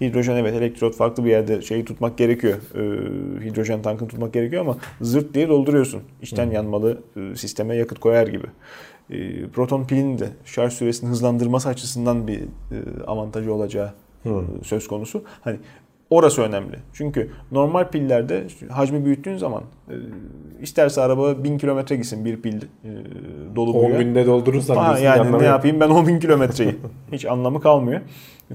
Hidrojen 0.00 0.36
evet 0.36 0.54
elektrot 0.54 0.96
farklı 0.96 1.24
bir 1.24 1.30
yerde 1.30 1.62
şeyi 1.62 1.84
tutmak 1.84 2.18
gerekiyor. 2.18 2.58
Ee, 2.74 3.44
hidrojen 3.44 3.82
tankını 3.82 4.08
tutmak 4.08 4.32
gerekiyor 4.32 4.62
ama 4.62 4.76
zırt 5.00 5.34
diye 5.34 5.48
dolduruyorsun. 5.48 6.02
İçten 6.22 6.50
yanmalı 6.50 7.02
e, 7.16 7.36
sisteme 7.36 7.76
yakıt 7.76 7.98
koyar 7.98 8.26
gibi. 8.26 8.46
Ee, 9.10 9.48
proton 9.48 9.84
pilinin 9.84 10.18
de 10.18 10.28
şarj 10.44 10.72
süresini 10.72 11.10
hızlandırması 11.10 11.68
açısından 11.68 12.26
bir 12.26 12.40
e, 12.40 13.04
avantajı 13.06 13.54
olacağı 13.54 13.92
e, 14.26 14.30
söz 14.62 14.88
konusu. 14.88 15.24
Hani 15.40 15.56
orası 16.10 16.42
önemli. 16.42 16.76
Çünkü 16.92 17.30
normal 17.52 17.88
pillerde 17.90 18.46
hacmi 18.70 19.04
büyüttüğün 19.04 19.36
zaman 19.36 19.62
e, 19.88 19.94
isterse 20.62 21.00
araba 21.00 21.44
1000 21.44 21.58
kilometre 21.58 21.96
gitsin 21.96 22.24
bir 22.24 22.42
pil 22.42 22.56
e, 22.56 22.88
dolu 23.56 23.72
10 23.72 23.84
boya. 23.84 24.02
günde 24.02 24.26
doldurursan 24.26 24.76
Ha, 24.76 24.98
yani 24.98 25.20
anlamı 25.20 25.42
ne 25.42 25.46
yapayım 25.46 25.80
ben 25.80 25.88
10 25.88 26.06
bin 26.06 26.20
kilometreyi. 26.20 26.76
Hiç 27.12 27.26
anlamı 27.26 27.60
kalmıyor. 27.60 28.00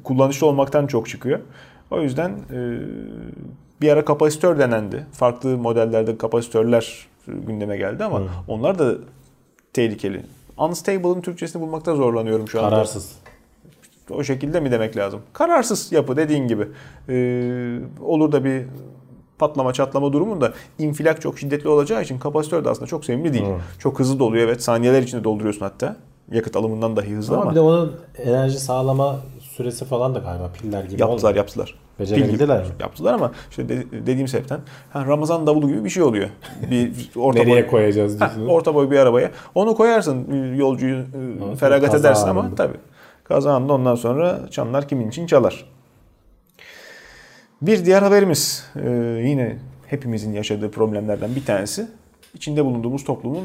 Kullanışlı 0.04 0.48
olmaktan 0.48 0.88
çok 0.88 1.10
çıkıyor. 1.10 1.40
O 1.92 2.02
yüzden 2.02 2.30
e, 2.30 2.60
bir 3.82 3.90
ara 3.90 4.06
kapasitör 4.06 4.60
denendi. 4.60 5.06
Farklı 5.12 5.58
modellerde 5.58 6.18
kapasitörler 6.18 7.08
gündeme 7.28 7.78
geldi 7.78 8.04
ama 8.04 8.22
onlar 8.48 8.80
da 8.80 8.96
tehlikeli. 9.74 10.22
Unstable'ın 10.58 11.22
Türkçesini 11.22 11.62
bulmakta 11.62 11.96
zorlanıyorum 11.96 12.48
şu 12.48 12.60
anda. 12.60 12.70
Kararsız. 12.70 13.16
O 14.12 14.24
şekilde 14.24 14.60
mi 14.60 14.72
demek 14.72 14.98
lazım? 14.98 15.20
Kararsız 15.34 15.92
yapı 15.92 16.18
dediğin 16.18 16.48
gibi. 16.48 16.68
Ee, 17.10 17.80
olur 18.02 18.32
da 18.32 18.44
bir 18.44 18.64
patlama 19.40 19.74
çatlama 19.74 20.14
durumunda 20.14 20.54
infilak 20.80 21.22
çok 21.22 21.40
şiddetli 21.40 21.70
olacağı 21.70 22.02
için 22.04 22.20
kapasitör 22.20 22.66
de 22.66 22.70
aslında 22.70 22.88
çok 22.88 23.06
sevimli 23.06 23.34
değil. 23.34 23.46
Çok 23.80 24.00
hızlı 24.00 24.20
doluyor 24.20 24.46
evet. 24.48 24.64
Saniyeler 24.64 25.02
içinde 25.02 25.24
dolduruyorsun 25.24 25.62
hatta. 25.62 25.96
Yakıt 26.32 26.56
alımından 26.56 26.96
dahi 26.96 27.16
hızlı 27.16 27.34
Ama, 27.34 27.42
ama. 27.44 27.52
bir 27.52 27.56
de 27.56 27.60
onun 27.60 27.96
enerji 28.18 28.60
sağlama 28.60 29.16
süresi 29.40 29.86
falan 29.86 30.16
da 30.16 30.20
galiba 30.20 30.52
piller 30.62 30.84
gibi 30.84 31.02
Yaptılar 31.02 31.18
olmuyor. 31.30 31.36
yaptılar. 31.36 31.76
Becerebildiler 32.00 32.60
mi? 32.62 32.68
Yaptılar 32.80 33.14
ama 33.14 33.32
işte 33.50 33.70
de- 33.70 33.86
dediğim 33.92 34.28
sebepten 34.28 34.60
ha, 34.94 35.06
Ramazan 35.08 35.48
davulu 35.48 35.68
gibi 35.68 35.84
bir 35.84 35.90
şey 35.90 36.04
oluyor. 36.04 36.30
Bir 36.72 36.92
orta 37.16 37.40
Nereye 37.40 37.64
boy, 37.64 37.68
koyacağız 37.68 38.14
Ha, 38.16 38.20
diyorsunuz. 38.20 38.48
orta 38.50 38.76
boy 38.76 38.92
bir 38.92 38.98
arabaya. 39.00 39.32
Onu 39.56 39.76
koyarsın 39.76 40.28
e, 40.54 40.58
yolcuyu 40.58 40.96
e, 40.96 41.56
feragat 41.56 41.96
edersin 41.96 42.28
ama 42.28 42.56
tabii. 42.56 42.78
Kaza 43.28 43.54
anında 43.54 43.74
ondan 43.74 43.96
sonra 43.96 44.40
çanlar 44.52 44.88
kimin 44.88 45.10
için 45.10 45.28
çalar. 45.28 45.66
Bir 47.62 47.86
diğer 47.86 48.02
haberimiz 48.02 48.66
e, 48.86 48.90
yine 49.26 49.58
hepimizin 49.88 50.34
yaşadığı 50.34 50.72
problemlerden 50.72 51.36
bir 51.36 51.46
tanesi. 51.46 51.88
İçinde 52.34 52.66
bulunduğumuz 52.66 53.04
toplumun 53.04 53.44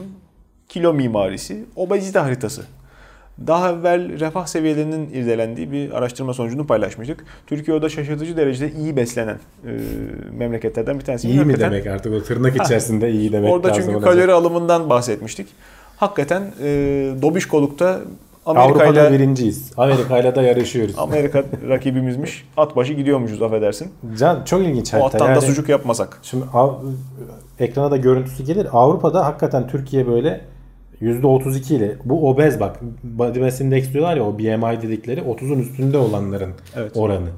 kilo 0.68 0.94
mimarisi, 0.94 1.64
obezite 1.76 2.18
haritası. 2.18 2.62
Daha 3.46 3.70
evvel 3.72 4.20
refah 4.20 4.46
seviyelerinin 4.46 5.10
irdelendiği 5.10 5.72
bir 5.72 5.90
araştırma 5.98 6.34
sonucunu 6.34 6.66
paylaşmıştık. 6.66 7.24
Türkiye 7.46 7.76
o 7.76 7.82
da 7.82 7.88
şaşırtıcı 7.88 8.36
derecede 8.36 8.72
iyi 8.72 8.96
beslenen 8.96 9.38
e, 9.66 9.70
memleketlerden 10.38 10.98
bir 10.98 11.04
tanesi. 11.04 11.28
İyi 11.28 11.32
mi 11.32 11.38
Hakikaten 11.38 11.72
demek 11.72 11.86
artık 11.86 12.12
o 12.12 12.22
tırnak 12.22 12.56
içerisinde 12.64 13.10
iyi 13.10 13.32
demek 13.32 13.52
Orada 13.52 13.68
lazım. 13.68 13.82
çünkü 13.82 13.96
ona. 13.96 14.04
kalori 14.04 14.32
alımından 14.32 14.90
bahsetmiştik. 14.90 15.48
Hakikaten 15.96 16.42
e, 16.62 16.68
dobişkolukta 17.22 18.00
Amerika 18.46 18.68
Avrupa'da 18.68 19.08
ile 19.08 19.18
birinciyiz. 19.18 19.72
Amerika'yla 19.76 20.34
da 20.34 20.42
yarışıyoruz. 20.42 20.94
Amerika 20.98 21.44
rakibimizmiş. 21.68 22.48
At 22.56 22.76
başı 22.76 22.92
gidiyormuşuz 22.92 23.42
affedersin. 23.42 23.90
Can 24.18 24.44
çok 24.44 24.62
ilginç 24.62 24.94
O 24.94 24.96
harita. 24.96 25.06
attan 25.06 25.28
da 25.28 25.32
Yani 25.32 25.42
sucuk 25.42 25.68
yapmasak. 25.68 26.18
Şimdi 26.22 26.44
Av- 26.54 26.74
ekrana 27.58 27.90
da 27.90 27.96
görüntüsü 27.96 28.44
gelir. 28.44 28.66
Avrupa'da 28.72 29.24
hakikaten 29.26 29.68
Türkiye 29.68 30.06
böyle 30.06 30.40
%32 31.00 31.74
ile 31.74 31.96
bu 32.04 32.30
obez 32.30 32.60
bak 32.60 32.76
body 33.02 33.38
mass 33.40 33.60
index 33.60 33.92
diyorlar 33.92 34.16
ya 34.16 34.24
o 34.24 34.38
BMI 34.38 34.82
dedikleri 34.82 35.20
30'un 35.20 35.58
üstünde 35.58 35.98
olanların 35.98 36.52
Evet. 36.76 36.92
oranı. 36.96 37.28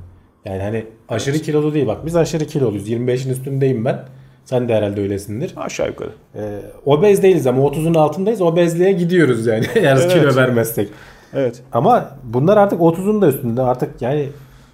Yani 0.45 0.63
hani 0.63 0.85
aşırı 1.09 1.39
kilolu 1.39 1.75
değil 1.75 1.87
bak 1.87 2.07
biz 2.07 2.17
aşırı 2.17 2.45
kiloluyuz 2.45 2.89
25'in 2.89 3.33
üstündeyim 3.33 3.85
ben. 3.85 3.99
Sen 4.45 4.69
de 4.69 4.75
herhalde 4.75 5.01
öylesindir. 5.01 5.53
Aşağı 5.57 5.89
yukarı. 5.89 6.11
Ee, 6.37 6.61
obez 6.87 7.23
değiliz 7.23 7.47
ama 7.47 7.63
30'un 7.63 7.95
altındayız. 7.95 8.41
Obezliğe 8.41 8.93
gidiyoruz 8.93 9.47
yani 9.47 9.67
eğer 9.75 9.97
Evet. 9.97 10.13
kilo 10.13 10.37
vermezsek. 10.37 10.89
Evet. 11.35 11.63
Ama 11.73 12.11
bunlar 12.25 12.57
artık 12.57 12.81
30'un 12.81 13.23
da 13.23 13.29
üstünde 13.29 13.63
artık 13.63 14.03
yani 14.03 14.29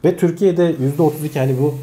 ve 0.05 0.17
Türkiye'de 0.17 0.75
%32 0.99 1.39
hani 1.39 1.57
bu 1.61 1.75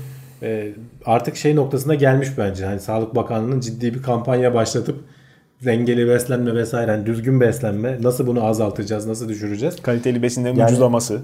e, 0.43 0.67
artık 1.05 1.35
şey 1.35 1.55
noktasına 1.55 1.95
gelmiş 1.95 2.29
bence. 2.37 2.65
Hani 2.65 2.79
Sağlık 2.79 3.15
Bakanlığı'nın 3.15 3.59
ciddi 3.59 3.93
bir 3.93 4.01
kampanya 4.03 4.53
başlatıp 4.53 4.99
dengeli 5.65 6.07
beslenme 6.07 6.55
vesaire 6.55 6.91
hani 6.91 7.05
düzgün 7.05 7.39
beslenme 7.41 7.97
nasıl 8.01 8.27
bunu 8.27 8.45
azaltacağız 8.45 9.05
nasıl 9.07 9.29
düşüreceğiz? 9.29 9.81
Kaliteli 9.81 10.21
besinlerin 10.23 10.55
Yani- 10.55 10.67
ucuzlaması. 10.67 11.21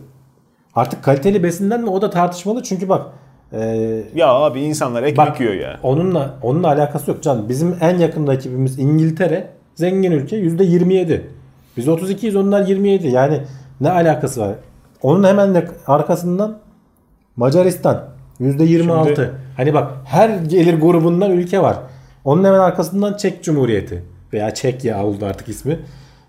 Artık 0.76 1.04
kaliteli 1.04 1.44
besinden 1.44 1.82
mi 1.82 1.90
o 1.90 2.02
da 2.02 2.10
tartışmalı 2.10 2.64
çünkü 2.64 2.90
bak 2.90 3.06
e, 3.54 3.60
Ya 4.16 4.28
abi 4.28 4.62
insanlar 4.62 5.04
ekmek 5.04 5.28
Bak, 5.28 5.40
yiyor 5.40 5.54
ya. 5.54 5.80
Onunla 5.84 6.34
onunla 6.42 6.68
alakası 6.68 7.12
yok 7.12 7.24
can. 7.24 7.50
Bizim 7.50 7.76
en 7.82 7.98
yakın 7.98 8.28
rakibimiz 8.28 8.80
İngiltere. 8.80 9.48
Zengin 9.76 10.12
ülke 10.12 10.38
%27. 10.38 11.22
Biz 11.78 11.88
32'yiz 11.88 12.36
onlar 12.38 12.62
27. 12.68 13.08
Yani 13.08 13.42
ne 13.82 13.92
alakası 13.92 14.42
var? 14.42 14.56
Onun 15.02 15.24
hemen 15.28 15.64
arkasından 15.88 16.58
Macaristan 17.36 18.04
%26. 18.40 19.06
Şimdi- 19.16 19.32
Hani 19.58 19.74
bak 19.74 19.92
her 20.06 20.30
gelir 20.30 20.80
grubundan 20.80 21.32
ülke 21.32 21.62
var. 21.62 21.78
Onun 22.26 22.44
hemen 22.44 22.60
arkasından 22.60 23.18
Çek 23.18 23.44
Cumhuriyeti 23.44 24.04
veya 24.34 24.54
Çekya 24.54 25.06
oldu 25.06 25.26
artık 25.26 25.50
ismi. 25.50 25.80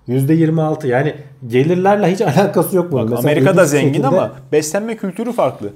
%26 0.08 0.86
yani 0.88 1.14
gelirlerle 1.46 2.12
hiç 2.12 2.20
alakası 2.20 2.76
yok 2.76 2.92
bunun. 2.92 3.02
Bak, 3.04 3.10
Mesela 3.10 3.32
Amerika'da 3.32 3.64
zengin 3.64 3.88
şekilde- 3.88 4.06
ama 4.06 4.32
beslenme 4.52 4.96
kültürü 4.96 5.32
farklı. 5.32 5.68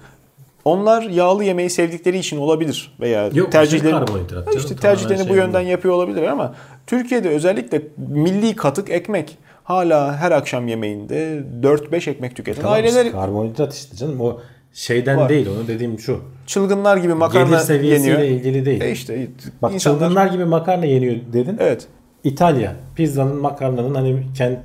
Onlar 0.66 1.02
yağlı 1.02 1.44
yemeği 1.44 1.70
sevdikleri 1.70 2.18
için 2.18 2.36
olabilir 2.38 2.96
veya 3.00 3.30
Yok, 3.34 3.52
tercihleri 3.52 3.94
aşırı 3.94 4.06
karbonhidrat 4.06 4.46
canım. 4.46 4.58
işte 4.58 4.76
Tamamen 4.76 4.80
tercihlerini 4.98 5.24
bu 5.24 5.34
şey 5.34 5.36
yönden 5.36 5.60
değil. 5.60 5.70
yapıyor 5.70 5.94
olabilir 5.94 6.22
ama 6.22 6.54
Türkiye'de 6.86 7.28
özellikle 7.28 7.82
milli 7.96 8.56
katık 8.56 8.90
ekmek 8.90 9.38
hala 9.64 10.16
her 10.16 10.32
akşam 10.32 10.68
yemeğinde 10.68 11.42
4-5 11.62 12.10
ekmek 12.10 12.36
tüketen 12.36 12.62
Tamam, 12.62 12.76
aileler 12.76 13.04
işte 13.04 13.16
karbonhidrat 13.18 13.74
işte 13.74 13.96
canım 13.96 14.20
o 14.20 14.40
şeyden 14.72 15.16
Var. 15.18 15.28
değil 15.28 15.46
onu 15.58 15.68
dediğim 15.68 15.98
şu. 15.98 16.20
çılgınlar 16.46 16.96
gibi 16.96 17.14
makarna 17.14 17.46
Gelir 17.50 17.58
seviyesiyle 17.58 18.10
yeniyor. 18.22 18.38
ilgili 18.38 18.66
değil. 18.66 18.80
E 18.82 18.90
işte 18.92 19.28
Bak 19.62 19.74
insanlar 19.74 19.98
çılgınlar 20.00 20.26
gibi 20.26 20.44
makarna 20.44 20.84
yeniyor 20.86 21.16
dedin. 21.32 21.56
evet 21.60 21.86
İtalya 22.24 22.76
pizzanın 22.96 23.36
makarnanın 23.36 23.94
hani 23.94 24.22
kend, 24.38 24.56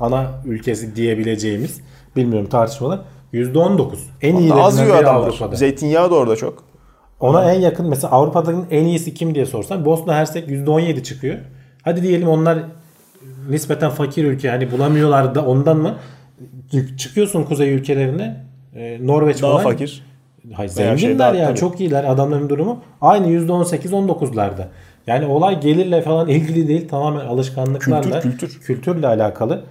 ana 0.00 0.30
ülkesi 0.46 0.96
diyebileceğimiz 0.96 1.80
bilmiyorum 2.16 2.48
tartışmalar 2.48 3.00
%19. 3.34 3.96
En 4.22 4.36
iyi 4.36 4.52
az 4.54 4.80
yiyor 4.80 4.96
adamlar. 4.96 5.28
Avrupa'da. 5.28 5.56
Zeytinyağı 5.56 6.10
da 6.10 6.14
orada 6.14 6.36
çok. 6.36 6.64
Ona 7.20 7.52
en 7.52 7.60
yakın 7.60 7.88
mesela 7.88 8.10
Avrupa'nın 8.12 8.66
en 8.70 8.84
iyisi 8.84 9.14
kim 9.14 9.34
diye 9.34 9.46
sorsan 9.46 9.84
Bosna 9.84 10.14
Hersek 10.14 10.48
%17 10.48 11.02
çıkıyor. 11.02 11.36
Hadi 11.82 12.02
diyelim 12.02 12.28
onlar 12.28 12.58
nispeten 13.50 13.90
fakir 13.90 14.24
ülke 14.24 14.50
hani 14.50 14.72
bulamıyorlar 14.72 15.34
da 15.34 15.44
ondan 15.46 15.76
mı? 15.76 15.94
Çıkıyorsun 16.98 17.42
kuzey 17.44 17.74
ülkelerine 17.74 18.44
e, 18.74 19.06
Norveç 19.06 19.42
Daha 19.42 19.50
falan. 19.52 19.62
fakir. 19.62 20.06
Hayır, 20.54 20.70
şey 20.70 20.84
zenginler 20.84 21.18
daha- 21.18 21.34
ya 21.34 21.46
tabii. 21.48 21.58
çok 21.58 21.80
iyiler 21.80 22.04
adamların 22.04 22.48
durumu. 22.48 22.78
Aynı 23.00 23.26
%18-19'larda. 23.28 24.68
Yani 25.06 25.26
olay 25.26 25.60
gelirle 25.60 26.02
falan 26.02 26.28
ilgili 26.28 26.68
değil 26.68 26.88
tamamen 26.88 27.26
alışkanlıklarla. 27.26 28.20
Kültür, 28.20 28.38
kültür. 28.38 28.60
Kültürle 28.60 29.06
alakalı. 29.06 29.64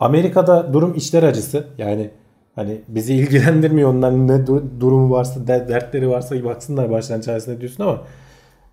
Amerika'da 0.00 0.72
durum 0.72 0.94
içler 0.94 1.22
acısı. 1.22 1.66
Yani 1.78 2.10
hani 2.56 2.80
bizi 2.88 3.14
ilgilendirmiyor 3.14 3.90
onların 3.90 4.28
ne 4.28 4.32
du- 4.32 4.80
durumu 4.80 5.10
varsa 5.10 5.46
de- 5.46 5.66
dertleri 5.68 6.08
varsa 6.08 6.44
baksınlar 6.44 6.90
baştan 6.90 7.20
çaresine 7.20 7.60
diyorsun 7.60 7.82
ama 7.84 8.02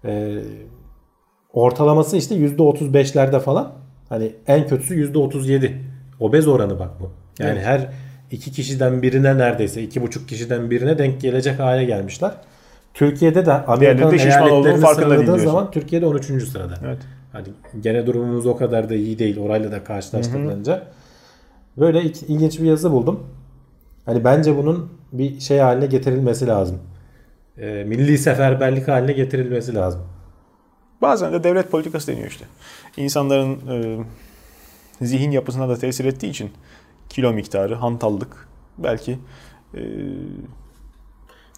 e, 0.06 0.40
ortalaması 1.54 2.18
işte 2.18 2.36
%35'lerde 2.36 3.40
falan. 3.40 3.72
Hani 4.10 4.32
en 4.48 4.68
kötüsü 4.68 4.96
%37. 5.14 5.72
Obez 6.20 6.48
oranı 6.48 6.80
bak 6.80 6.90
bu. 7.00 7.12
Yani 7.40 7.52
Evet. 7.54 7.66
her 7.66 7.90
iki 8.32 8.52
kişiden 8.52 9.02
birine 9.02 9.38
neredeyse 9.38 9.82
iki 9.84 10.02
buçuk 10.02 10.30
kişiden 10.30 10.70
birine 10.72 10.98
denk 10.98 11.22
gelecek 11.22 11.60
hale 11.60 11.84
gelmişler. 11.86 12.32
Türkiye'de 12.94 13.46
de 13.46 13.54
Amerika'nın 13.54 14.12
eyaletlerini 14.18 14.82
farkında 14.82 15.38
zaman 15.44 15.72
Türkiye'de 15.72 16.06
13. 16.06 16.26
sırada. 16.48 16.74
Evet. 16.86 16.98
Hani 17.32 17.48
gene 17.82 18.08
durumumuz 18.08 18.46
o 18.46 18.58
kadar 18.58 18.90
da 18.90 18.96
iyi 18.96 19.20
değil. 19.20 19.40
Orayla 19.40 19.72
da 19.72 19.84
karşılaştırılınca. 19.84 20.84
Böyle 21.78 22.02
ilginç 22.02 22.60
bir 22.60 22.66
yazı 22.66 22.92
buldum. 22.92 23.20
Hani 24.06 24.24
bence 24.24 24.58
bunun 24.58 24.90
bir 25.12 25.40
şey 25.40 25.60
haline 25.60 25.86
getirilmesi 25.86 26.48
lazım. 26.48 26.80
Ee, 27.58 27.84
milli 27.88 28.18
seferberlik 28.18 28.88
haline 28.88 29.14
getirilmesi 29.14 29.76
lazım. 29.76 30.02
Bazen 31.02 31.34
de 31.34 31.44
devlet 31.44 31.72
politikası 31.72 32.12
deniyor 32.12 32.28
işte. 32.28 32.46
İnsanların 32.98 33.52
e, 33.70 34.06
zihin 35.06 35.32
yapısına 35.32 35.70
da 35.70 35.78
tesir 35.78 36.06
ettiği 36.06 36.30
için 36.30 36.52
kilo 37.10 37.34
miktarı, 37.34 37.76
hantallık 37.76 38.48
belki 38.78 39.20
e, 39.74 39.80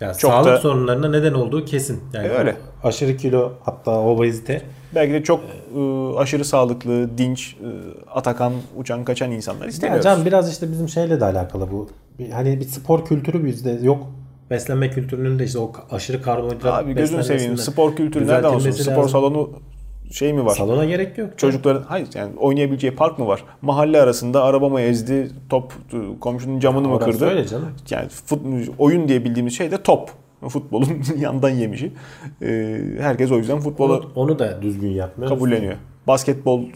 Yani 0.01 0.17
Çok 0.17 0.31
sağlık 0.31 0.47
da- 0.51 0.57
sorunlarına 0.57 1.09
neden 1.09 1.33
olduğu 1.33 1.65
kesin. 1.65 2.03
Yani 2.13 2.27
E, 2.27 2.29
öyle. 2.29 2.55
aşırı 2.83 3.17
kilo 3.17 3.53
hatta 3.63 3.99
obezite 3.99 4.61
belki 4.95 5.13
de 5.13 5.23
çok 5.23 5.39
e, 5.75 5.79
aşırı 6.17 6.45
sağlıklı, 6.45 7.17
dinç, 7.17 7.53
e, 7.55 7.67
atakan, 8.11 8.53
uçan 8.77 9.03
kaçan 9.03 9.31
insanlar 9.31 9.61
Ya 9.63 9.69
istemiyoruz. 9.69 10.03
can 10.03 10.25
biraz 10.25 10.51
işte 10.51 10.71
bizim 10.71 10.89
şeyle 10.89 11.19
de 11.19 11.25
alakalı 11.25 11.71
bu. 11.71 11.89
Bir, 12.19 12.29
hani 12.29 12.59
bir 12.59 12.65
spor 12.65 13.05
kültürü 13.05 13.45
bizde 13.45 13.71
yok. 13.71 14.07
Beslenme 14.49 14.89
kültürünün 14.89 15.39
de 15.39 15.43
işte 15.43 15.59
o 15.59 15.71
aşırı 15.91 16.21
karbonhidrat 16.21 16.83
Abi 16.83 16.93
gözünü 16.93 17.23
seveyim 17.23 17.57
spor 17.57 17.95
kültürü 17.95 18.27
nereden 18.27 18.43
olsun? 18.43 18.57
düzeltilmesi 18.59 18.83
Spor 18.83 18.95
lazım. 18.97 19.09
salonu 19.09 19.49
şey 20.11 20.33
mi 20.33 20.45
var? 20.45 20.55
Salona 20.55 20.85
gerek 20.85 21.17
yok. 21.17 21.29
Çocukların 21.37 21.83
hayır 21.87 22.07
yani 22.15 22.31
oynayabileceği 22.37 22.95
park 22.95 23.19
mı 23.19 23.27
var? 23.27 23.43
Mahalle 23.61 24.01
arasında 24.01 24.43
arabamı 24.43 24.81
ezdi, 24.81 25.31
top 25.49 25.73
komşunun 26.19 26.59
camını 26.59 26.87
mı 26.87 26.95
Orası 26.95 27.11
kırdı? 27.11 27.25
öyle 27.25 27.47
canım. 27.47 27.69
Yani 27.89 28.09
fut, 28.09 28.39
oyun 28.79 29.07
diye 29.07 29.23
bildiğimiz 29.25 29.57
şey 29.57 29.71
de 29.71 29.83
top. 29.83 30.09
Futbolun 30.49 30.87
yandan 31.17 31.49
yemişi. 31.49 31.91
Ee, 32.41 32.81
herkes 32.99 33.31
o 33.31 33.37
yüzden 33.37 33.59
futbolu 33.59 33.93
Onu, 33.93 34.11
onu 34.15 34.39
da 34.39 34.61
düzgün 34.61 34.89
yapmıyor. 34.89 35.31
kabulleniyor. 35.31 35.73
Basketbol 36.07 36.61
e, 36.63 36.67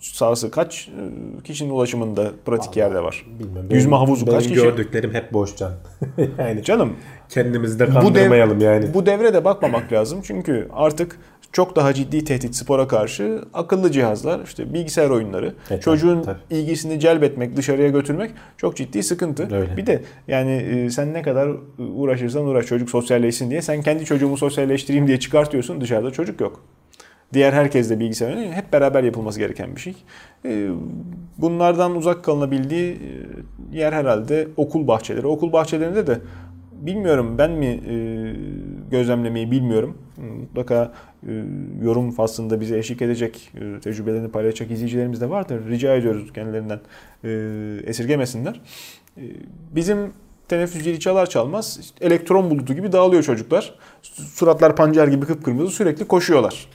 sahası 0.00 0.50
kaç 0.50 0.88
e, 0.88 1.42
kişinin 1.42 1.70
ulaşımında 1.70 2.30
pratik 2.46 2.76
yerde 2.76 3.02
var? 3.02 3.26
Bilmiyorum. 3.38 3.68
Yüzme 3.72 3.96
havuzu 3.96 4.26
benim 4.26 4.38
kaç 4.38 4.48
kişi? 4.48 4.54
gördüklerim 4.62 5.14
hep 5.14 5.32
boş 5.32 5.56
can. 5.56 5.72
yani 6.38 6.62
Canım 6.62 6.92
kendimizi 7.28 7.78
de 7.78 7.84
bu, 7.86 7.94
dev, 7.94 8.00
kandırmayalım 8.00 8.60
yani. 8.60 8.94
bu 8.94 9.06
devre 9.06 9.34
de 9.34 9.44
bakmamak 9.44 9.92
lazım. 9.92 10.20
Çünkü 10.22 10.68
artık 10.72 11.18
çok 11.54 11.76
daha 11.76 11.94
ciddi 11.94 12.24
tehdit 12.24 12.54
spora 12.54 12.88
karşı 12.88 13.42
akıllı 13.54 13.92
cihazlar, 13.92 14.40
işte 14.44 14.74
bilgisayar 14.74 15.10
oyunları, 15.10 15.54
tabii, 15.68 15.80
çocuğun 15.80 16.22
tabii. 16.22 16.38
ilgisini 16.50 17.00
celbetmek, 17.00 17.56
dışarıya 17.56 17.88
götürmek 17.88 18.30
çok 18.56 18.76
ciddi 18.76 19.02
sıkıntı. 19.02 19.56
Öyle. 19.56 19.76
Bir 19.76 19.86
de 19.86 20.02
yani 20.28 20.52
e, 20.52 20.90
sen 20.90 21.14
ne 21.14 21.22
kadar 21.22 21.50
uğraşırsan 21.78 22.46
uğraş 22.46 22.66
çocuk 22.66 22.90
sosyalleşsin 22.90 23.50
diye 23.50 23.62
sen 23.62 23.82
kendi 23.82 24.04
çocuğumu 24.04 24.36
sosyalleştireyim 24.36 25.06
diye 25.06 25.20
çıkartıyorsun 25.20 25.80
dışarıda 25.80 26.10
çocuk 26.10 26.40
yok. 26.40 26.64
Diğer 27.32 27.52
herkes 27.52 27.90
de 27.90 28.00
bilgisayar 28.00 28.36
oyunu 28.36 28.52
hep 28.52 28.72
beraber 28.72 29.04
yapılması 29.04 29.38
gereken 29.38 29.76
bir 29.76 29.80
şey. 29.80 29.94
Ee, 30.44 30.68
bunlardan 31.38 31.96
uzak 31.96 32.24
kalınabildiği 32.24 32.92
e, 32.92 33.78
yer 33.78 33.92
herhalde 33.92 34.48
okul 34.56 34.86
bahçeleri. 34.86 35.26
Okul 35.26 35.52
bahçelerinde 35.52 36.06
de 36.06 36.18
bilmiyorum 36.72 37.38
ben 37.38 37.50
mi 37.50 37.66
e, 37.66 37.94
gözlemlemeyi 38.94 39.50
bilmiyorum. 39.50 39.98
Mutlaka 40.40 40.92
e, 41.28 41.32
yorum 41.82 42.10
faslında 42.10 42.60
bize 42.60 42.78
eşlik 42.78 43.02
edecek, 43.02 43.52
e, 43.54 43.80
tecrübelerini 43.80 44.30
paylaşacak 44.30 44.70
izleyicilerimiz 44.70 45.20
de 45.20 45.30
vardır. 45.30 45.68
Rica 45.68 45.94
ediyoruz 45.94 46.32
kendilerinden 46.32 46.80
e, 47.24 47.30
esirgemesinler. 47.86 48.60
Bizim 49.74 50.12
teneffüs 50.48 50.82
zili 50.82 51.00
çalar 51.00 51.26
çalmaz 51.26 51.92
elektron 52.00 52.50
bulutu 52.50 52.74
gibi 52.74 52.92
dağılıyor 52.92 53.22
çocuklar. 53.22 53.74
Suratlar 54.02 54.76
pancar 54.76 55.08
gibi 55.08 55.26
kıpkırmızı 55.26 55.70
sürekli 55.70 56.04
koşuyorlar. 56.04 56.68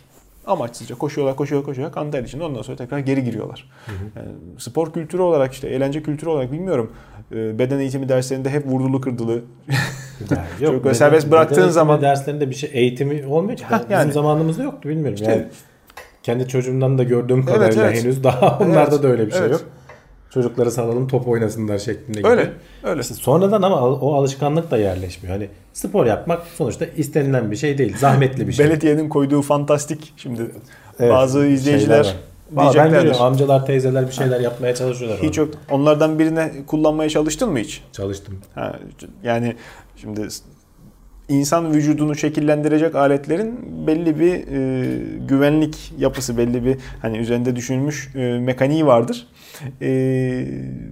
Amaçsızca 0.49 0.95
koşuyorlar, 0.95 1.35
koşuyorlar, 1.35 1.65
koşuyorlar. 1.65 1.93
Kan 1.93 2.11
ter 2.11 2.23
içinde 2.23 2.43
ondan 2.43 2.61
sonra 2.61 2.77
tekrar 2.77 2.99
geri 2.99 3.23
giriyorlar. 3.23 3.69
Yani 4.15 4.27
spor 4.57 4.93
kültürü 4.93 5.21
olarak 5.21 5.53
işte 5.53 5.67
eğlence 5.67 6.03
kültürü 6.03 6.29
olarak 6.29 6.51
bilmiyorum. 6.51 6.91
E, 7.31 7.59
beden 7.59 7.79
eğitimi 7.79 8.09
derslerinde 8.09 8.49
hep 8.49 8.65
vurdulu 8.67 9.01
kırdılı. 9.01 9.41
Yani 10.31 10.41
yok, 10.59 10.73
Çok 10.73 10.83
böyle 10.83 10.95
serbest 10.95 11.31
bıraktığın 11.31 11.55
eğitimi 11.55 11.73
zaman- 11.73 12.01
derslerinde 12.01 12.49
bir 12.49 12.55
şey 12.55 12.69
eğitimi 12.73 13.25
olmuyor 13.25 13.57
ki. 13.57 13.63
Bizim 13.71 13.91
yani. 13.91 14.11
zamanımızda 14.11 14.63
yoktu 14.63 14.89
bilmiyorum. 14.89 15.13
İşte- 15.15 15.31
yani 15.31 15.45
kendi 16.23 16.47
çocuğumdan 16.47 16.97
da 16.97 17.03
gördüğüm 17.03 17.45
kadarıyla 17.45 17.87
evet. 17.89 18.03
henüz 18.03 18.23
daha 18.23 18.59
onlarda 18.59 18.91
Evet, 18.95 19.03
da 19.03 19.07
öyle 19.07 19.25
bir 19.27 19.31
şey 19.31 19.41
evet. 19.41 19.51
yok. 19.51 19.61
Çocukları 20.33 20.71
salalım 20.71 21.07
top 21.07 21.27
oynasınlar 21.27 21.77
şeklinde 21.77 22.17
gibi. 22.17 22.27
Öyle, 22.27 22.51
öyle. 22.83 23.01
İşte 23.01 23.13
sonradan 23.13 23.61
ama 23.61 23.81
o 23.81 24.13
alışkanlık 24.13 24.71
da 24.71 24.77
yerleşmiyor. 24.77 25.35
Hani 25.35 25.49
spor 25.73 26.05
yapmak 26.05 26.47
sonuçta 26.47 26.85
istenilen 26.85 27.51
bir 27.51 27.55
şey 27.55 27.77
değil. 27.77 27.97
Zahmetli 27.97 28.47
bir 28.47 28.53
şey. 28.53 28.65
Belediyenin 28.65 29.09
koyduğu 29.09 29.41
fantastik 29.41 30.13
şimdi 30.17 30.41
Evet, 30.99 31.11
bazı 31.11 31.45
izleyiciler 31.45 31.99
var. 31.99 32.15
Valla 32.51 32.73
ben 32.75 32.93
biliyorum 32.93 33.21
amcalar 33.21 33.65
teyzeler 33.65 34.07
bir 34.07 34.11
şeyler 34.11 34.39
yapmaya 34.39 34.75
çalışıyorlar. 34.75 35.19
Hiç 35.23 35.39
orada. 35.39 35.51
yok. 35.51 35.61
Onlardan 35.71 36.19
birine 36.19 36.51
kullanmaya 36.67 37.09
çalıştın 37.09 37.49
mı 37.49 37.59
hiç? 37.59 37.83
Çalıştım. 37.91 38.37
Ha, 38.55 38.79
yani 39.23 39.55
şimdi 39.95 40.27
insan 41.29 41.73
vücudunu 41.73 42.15
şekillendirecek 42.15 42.95
aletlerin 42.95 43.59
belli 43.87 44.19
bir 44.19 44.33
e, 44.33 45.27
güvenlik 45.27 45.93
yapısı, 45.97 46.37
belli 46.37 46.65
bir 46.65 46.77
hani 47.01 47.17
üzerinde 47.17 47.55
düşünülmüş 47.55 48.09
e, 48.15 48.19
mekaniği 48.19 48.85
vardır. 48.85 49.27
E, 49.81 50.91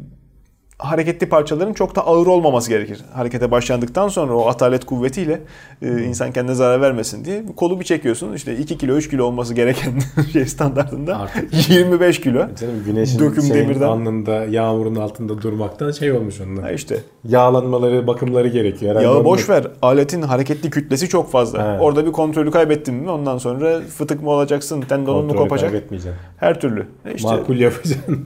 hareketli 0.80 1.30
parçaların 1.30 1.73
çok 1.73 1.95
da 1.95 2.07
ağır 2.07 2.28
olmaması 2.28 2.69
gerekir. 2.69 3.01
Harekete 3.13 3.51
başlandıktan 3.51 4.07
sonra 4.07 4.34
o 4.34 4.47
atalet 4.47 4.86
kuvvetiyle 4.86 5.41
e, 5.82 5.88
insan 6.03 6.32
kendine 6.32 6.55
zarar 6.55 6.82
vermesin 6.82 7.25
diye 7.25 7.43
kolu 7.55 7.80
bir 7.80 7.86
çekiyorsun. 7.86 8.34
İşte 8.34 8.57
2 8.57 8.78
kilo 8.78 8.95
3 8.95 9.09
kilo 9.09 9.23
olması 9.23 9.53
gereken 9.53 9.93
şey 10.34 10.45
standartında 10.45 11.17
Artık. 11.17 11.69
25 11.69 12.21
kilo. 12.21 12.39
Canım 12.59 12.84
güneşin 12.86 13.19
Döküm 13.19 13.43
şeyin 13.43 13.55
demirden. 13.55 13.88
alnında 13.88 14.34
yağmurun 14.45 14.95
altında 14.95 15.41
durmaktan 15.41 15.91
şey 15.91 16.11
olmuş 16.11 16.41
onlar. 16.41 16.63
Ha 16.63 16.71
işte 16.71 16.99
Yağlanmaları, 17.23 18.07
bakımları 18.07 18.47
gerekiyor. 18.47 18.91
Herhalde 18.91 19.05
Yağı 19.07 19.25
boş 19.25 19.49
ver. 19.49 19.67
Aletin 19.82 20.21
hareketli 20.21 20.69
kütlesi 20.69 21.09
çok 21.09 21.32
fazla. 21.32 21.75
He. 21.75 21.80
Orada 21.80 22.05
bir 22.05 22.11
kontrolü 22.11 22.51
kaybettin 22.51 22.95
mi 22.95 23.09
ondan 23.11 23.38
sonra 23.38 23.80
fıtık 23.82 24.23
mı 24.23 24.30
olacaksın, 24.30 24.82
tendonun 24.82 25.21
mu 25.21 25.28
Kontrolü 25.28 25.38
kopacak? 25.49 25.71
kaybetmeyeceksin. 25.71 26.19
Her 26.38 26.59
türlü. 26.61 26.88
E 27.05 27.13
işte 27.13 27.28
Makul 27.30 27.55
yapacaksın. 27.55 28.25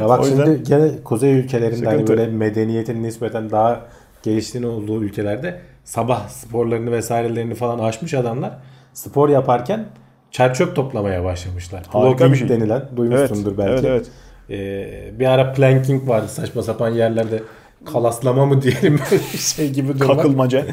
ya 0.00 0.08
bak 0.08 0.24
yüzden- 0.24 0.44
şimdi 0.44 0.62
gene 0.62 1.02
kuzey 1.12 1.38
ülkelerinde 1.38 1.86
hani 1.86 2.00
Sıkıntı. 2.00 2.16
böyle 2.16 2.26
medeniyetin 2.26 3.02
nispeten 3.02 3.50
daha 3.50 3.80
geliştiğini 4.22 4.66
olduğu 4.66 5.04
ülkelerde 5.04 5.60
sabah 5.84 6.28
sporlarını 6.28 6.92
vesairelerini 6.92 7.54
falan 7.54 7.78
aşmış 7.78 8.14
adamlar 8.14 8.52
spor 8.92 9.28
yaparken 9.28 9.84
çerçöp 10.30 10.76
toplamaya 10.76 11.24
başlamışlar. 11.24 11.82
Harika 11.88 12.32
bir 12.32 12.36
şey. 12.36 12.48
denilen 12.48 12.80
evet, 12.80 12.96
duymuşsundur 12.96 13.58
belki. 13.58 13.86
evet, 13.86 14.06
evet. 14.50 15.10
Ee, 15.14 15.18
bir 15.18 15.26
ara 15.26 15.52
planking 15.52 16.08
vardı 16.08 16.28
saçma 16.28 16.62
sapan 16.62 16.90
yerlerde 16.90 17.42
kalaslama 17.84 18.46
mı 18.46 18.62
diyelim 18.62 18.98
böyle 19.10 19.22
bir 19.32 19.38
şey 19.38 19.70
gibi 19.70 19.98
durmak. 19.98 20.16
Kakılmaca. 20.16 20.66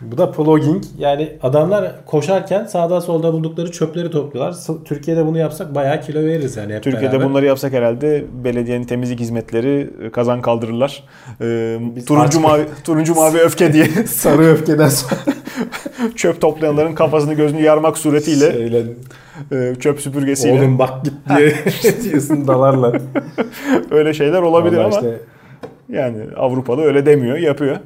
Bu 0.00 0.18
da 0.18 0.30
plugging. 0.32 0.84
Yani 0.98 1.38
adamlar 1.42 1.92
koşarken 2.06 2.64
sağda 2.64 3.00
solda 3.00 3.32
buldukları 3.32 3.72
çöpleri 3.72 4.10
topluyorlar. 4.10 4.56
Türkiye'de 4.84 5.26
bunu 5.26 5.38
yapsak 5.38 5.74
bayağı 5.74 6.00
kilo 6.00 6.20
veririz 6.20 6.56
yani 6.56 6.74
hep 6.74 6.82
Türkiye'de 6.82 7.12
beraber. 7.12 7.28
bunları 7.30 7.46
yapsak 7.46 7.72
herhalde 7.72 8.24
belediyenin 8.44 8.84
temizlik 8.84 9.20
hizmetleri 9.20 9.90
e, 10.02 10.10
kazan 10.10 10.42
kaldırırlar. 10.42 11.04
Ee, 11.40 11.78
Biz 11.96 12.04
turuncu 12.04 12.40
mavi 12.40 12.62
turuncu 12.84 13.14
mavi 13.14 13.38
öfke 13.44 13.72
diye 13.72 13.86
sarı 14.06 14.42
öfkeden 14.42 14.88
sonra 14.88 15.20
çöp 16.16 16.40
toplayanların 16.40 16.94
kafasını 16.94 17.34
gözünü 17.34 17.62
yarmak 17.62 17.98
suretiyle 17.98 18.52
Şeyle, 18.52 18.82
e, 19.52 19.74
çöp 19.80 20.00
süpürgesiyle 20.00 20.60
oğlum 20.60 20.78
bak 20.78 21.04
git 21.04 21.14
diye 21.36 21.54
diyorsun 22.02 22.48
dalarlar. 22.48 23.00
öyle 23.90 24.14
şeyler 24.14 24.42
olabilir 24.42 24.76
Vallahi 24.76 24.86
ama 24.86 24.96
işte, 24.96 25.18
yani 25.88 26.18
Avrupalı 26.36 26.82
öyle 26.82 27.06
demiyor, 27.06 27.36
yapıyor. 27.36 27.76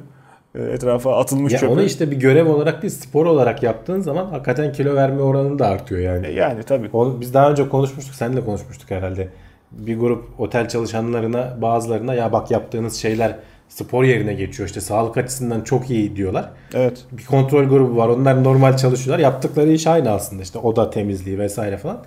E, 0.55 0.61
Etrafa 0.61 1.17
atılmış 1.17 1.53
ya 1.53 1.59
çöpü. 1.59 1.73
onu 1.73 1.81
işte 1.81 2.11
bir 2.11 2.15
görev 2.19 2.47
olarak 2.49 2.81
değil 2.81 2.93
spor 2.93 3.25
olarak 3.25 3.63
yaptığın 3.63 3.99
zaman 4.01 4.25
hakikaten 4.25 4.71
kilo 4.73 4.95
verme 4.95 5.21
oranın 5.21 5.59
da 5.59 5.67
artıyor 5.67 6.01
yani. 6.01 6.27
E, 6.27 6.31
Yani 6.31 6.63
tabii. 6.63 6.89
Onu 6.93 7.21
biz 7.21 7.33
daha 7.33 7.51
önce 7.51 7.69
konuşmuştuk. 7.69 8.15
Seninle 8.15 8.45
konuşmuştuk 8.45 8.91
herhalde. 8.91 9.27
Bir 9.71 9.99
grup 9.99 10.39
otel 10.39 10.67
çalışanlarına 10.69 11.57
bazılarına 11.61 12.13
ya 12.13 12.31
bak 12.31 12.51
yaptığınız 12.51 12.95
şeyler 12.95 13.35
spor 13.69 14.03
yerine 14.03 14.33
geçiyor. 14.33 14.67
İşte 14.69 14.81
sağlık 14.81 15.17
açısından 15.17 15.61
çok 15.61 15.89
iyi 15.89 16.15
diyorlar. 16.15 16.49
Evet. 16.73 17.05
Bir 17.11 17.25
kontrol 17.25 17.63
grubu 17.63 17.97
var. 17.97 18.07
Onlar 18.07 18.43
normal 18.43 18.77
çalışıyorlar. 18.77 19.23
Yaptıkları 19.23 19.69
iş 19.71 19.87
aynı 19.87 20.11
aslında. 20.11 20.41
İşte 20.43 20.59
oda 20.59 20.89
temizliği 20.89 21.39
vesaire 21.39 21.77
falan. 21.77 21.97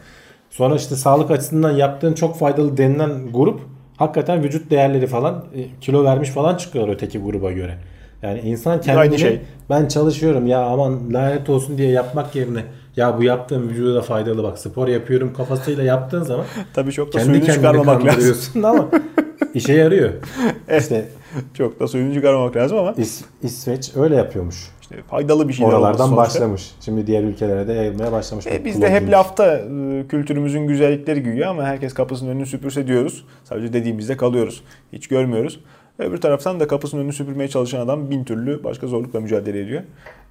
Sonra 0.50 0.74
işte 0.74 0.96
sağlık 0.96 1.30
açısından 1.30 1.70
yaptığın 1.70 2.12
çok 2.12 2.38
faydalı 2.38 2.76
denilen 2.76 3.32
grup 3.32 3.60
hakikaten 4.02 4.42
vücut 4.42 4.70
değerleri 4.70 5.06
falan 5.06 5.44
e, 5.56 5.80
kilo 5.80 6.04
vermiş 6.04 6.30
falan 6.30 6.56
çıkıyor 6.56 6.88
öteki 6.88 7.18
gruba 7.18 7.52
göre. 7.52 7.78
Yani 8.22 8.40
insan 8.40 8.80
kendini 8.80 9.00
Aynı 9.00 9.18
şey. 9.18 9.40
ben 9.70 9.88
çalışıyorum 9.88 10.46
ya 10.46 10.60
aman 10.62 11.14
lanet 11.14 11.48
olsun 11.48 11.78
diye 11.78 11.90
yapmak 11.90 12.34
yerine 12.34 12.64
ya 12.96 13.18
bu 13.18 13.22
yaptığım 13.22 13.68
vücuda 13.68 13.94
da 13.94 14.02
faydalı 14.02 14.42
bak 14.42 14.58
spor 14.58 14.88
yapıyorum 14.88 15.32
kafasıyla 15.36 15.82
yaptığın 15.82 16.22
zaman 16.22 16.44
Tabii 16.74 16.92
çok 16.92 17.08
da 17.14 17.18
kendi 17.18 17.24
suyunu 17.26 17.46
çıkarmamak 17.54 18.04
lazım. 18.06 18.64
ama 18.64 18.88
işe 19.54 19.72
yarıyor. 19.72 20.10
İşte 20.78 21.08
Çok 21.54 21.80
da 21.80 21.88
suyunu 21.88 22.14
çıkarmamak 22.14 22.56
lazım 22.56 22.78
ama 22.78 22.90
İs- 22.90 23.24
İsveç 23.42 23.92
öyle 23.96 24.16
yapıyormuş. 24.16 24.70
İşte 24.92 25.02
faydalı 25.02 25.48
bir 25.48 25.52
şey 25.52 25.66
Oralardan 25.66 26.16
başlamış. 26.16 26.70
Şimdi 26.80 27.06
diğer 27.06 27.22
ülkelere 27.22 27.68
de 27.68 27.72
yayılmaya 27.72 28.12
başlamış. 28.12 28.46
E 28.46 28.64
biz 28.64 28.82
de 28.82 28.90
hep 28.90 29.10
lafta 29.10 29.56
e, 29.56 30.06
kültürümüzün 30.08 30.66
güzellikleri 30.66 31.22
güya 31.22 31.50
ama 31.50 31.64
herkes 31.64 31.94
kapısının 31.94 32.30
önünü 32.30 32.46
süpürse 32.46 32.86
diyoruz. 32.86 33.24
Sadece 33.44 33.72
dediğimizde 33.72 34.16
kalıyoruz. 34.16 34.64
Hiç 34.92 35.08
görmüyoruz. 35.08 35.60
Öbür 35.98 36.20
taraftan 36.20 36.60
da 36.60 36.66
kapısının 36.66 37.00
önünü 37.00 37.12
süpürmeye 37.12 37.48
çalışan 37.48 37.80
adam 37.80 38.10
bin 38.10 38.24
türlü 38.24 38.64
başka 38.64 38.86
zorlukla 38.86 39.20
mücadele 39.20 39.60
ediyor. 39.60 39.82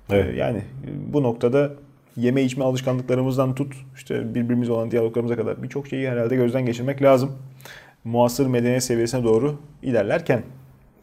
Evet. 0.10 0.34
E, 0.34 0.38
Yani 0.38 0.58
e, 0.58 1.14
bu 1.14 1.24
noktada 1.24 1.72
yeme 2.18 2.42
içme 2.42 2.64
alışkanlıklarımızdan 2.64 3.56
tut 3.56 3.74
işte 3.96 4.36
birbirimiz 4.36 4.70
olan 4.70 4.92
diyaloglarımıza 4.92 5.36
kadar 5.36 5.64
birçok 5.64 5.88
şeyi 5.88 6.10
herhalde 6.10 6.36
gözden 6.36 6.66
geçirmek 6.66 7.02
lazım. 7.02 7.32
Muasır 8.04 8.48
medeniyet 8.48 8.84
seviyesine 8.84 9.24
doğru 9.24 9.56
ilerlerken 9.84 10.44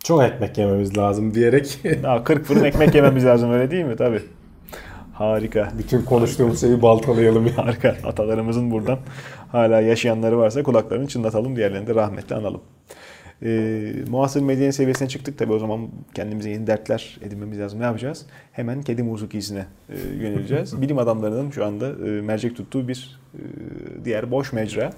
Çok 0.08 0.22
ekmek 0.22 0.58
yememiz 0.58 0.98
lazım 0.98 1.34
diyerek 1.34 1.78
daha 2.02 2.24
40 2.24 2.44
fırın 2.44 2.64
ekmek 2.64 2.94
yememiz 2.94 3.24
lazım 3.24 3.52
öyle 3.52 3.70
değil 3.70 3.84
mi? 3.84 3.96
Tabii. 3.96 4.22
Harika. 5.12 5.72
bütün 5.78 6.02
konuştuğumuz 6.02 6.60
şeyi 6.60 6.82
baltalayalım 6.82 7.46
ya. 7.46 7.56
Harika. 7.56 7.96
Atalarımızın 8.04 8.70
buradan 8.70 8.98
hala 9.52 9.80
yaşayanları 9.80 10.38
varsa 10.38 10.62
kulaklarını 10.62 11.08
çınlatalım. 11.08 11.56
Diğerlerini 11.56 11.86
de 11.86 11.94
rahmetle 11.94 12.36
analım. 12.36 12.60
Ee, 13.42 13.92
muhasır 14.10 14.42
medeni 14.42 14.72
seviyesine 14.72 15.08
çıktık 15.08 15.38
tabi 15.38 15.52
o 15.52 15.58
zaman 15.58 15.88
kendimize 16.14 16.50
yeni 16.50 16.66
dertler 16.66 17.18
edinmemiz 17.22 17.58
lazım. 17.58 17.80
Ne 17.80 17.84
yapacağız? 17.84 18.26
Hemen 18.52 18.82
kedi 18.82 19.02
musikisine 19.02 19.66
e, 19.88 19.94
yöneleceğiz. 20.22 20.80
Bilim 20.82 20.98
adamlarının 20.98 21.50
şu 21.50 21.64
anda 21.64 21.88
e, 21.88 22.20
mercek 22.20 22.56
tuttuğu 22.56 22.88
bir 22.88 23.20
e, 23.34 23.40
diğer 24.04 24.30
boş 24.30 24.52
mecra. 24.52 24.92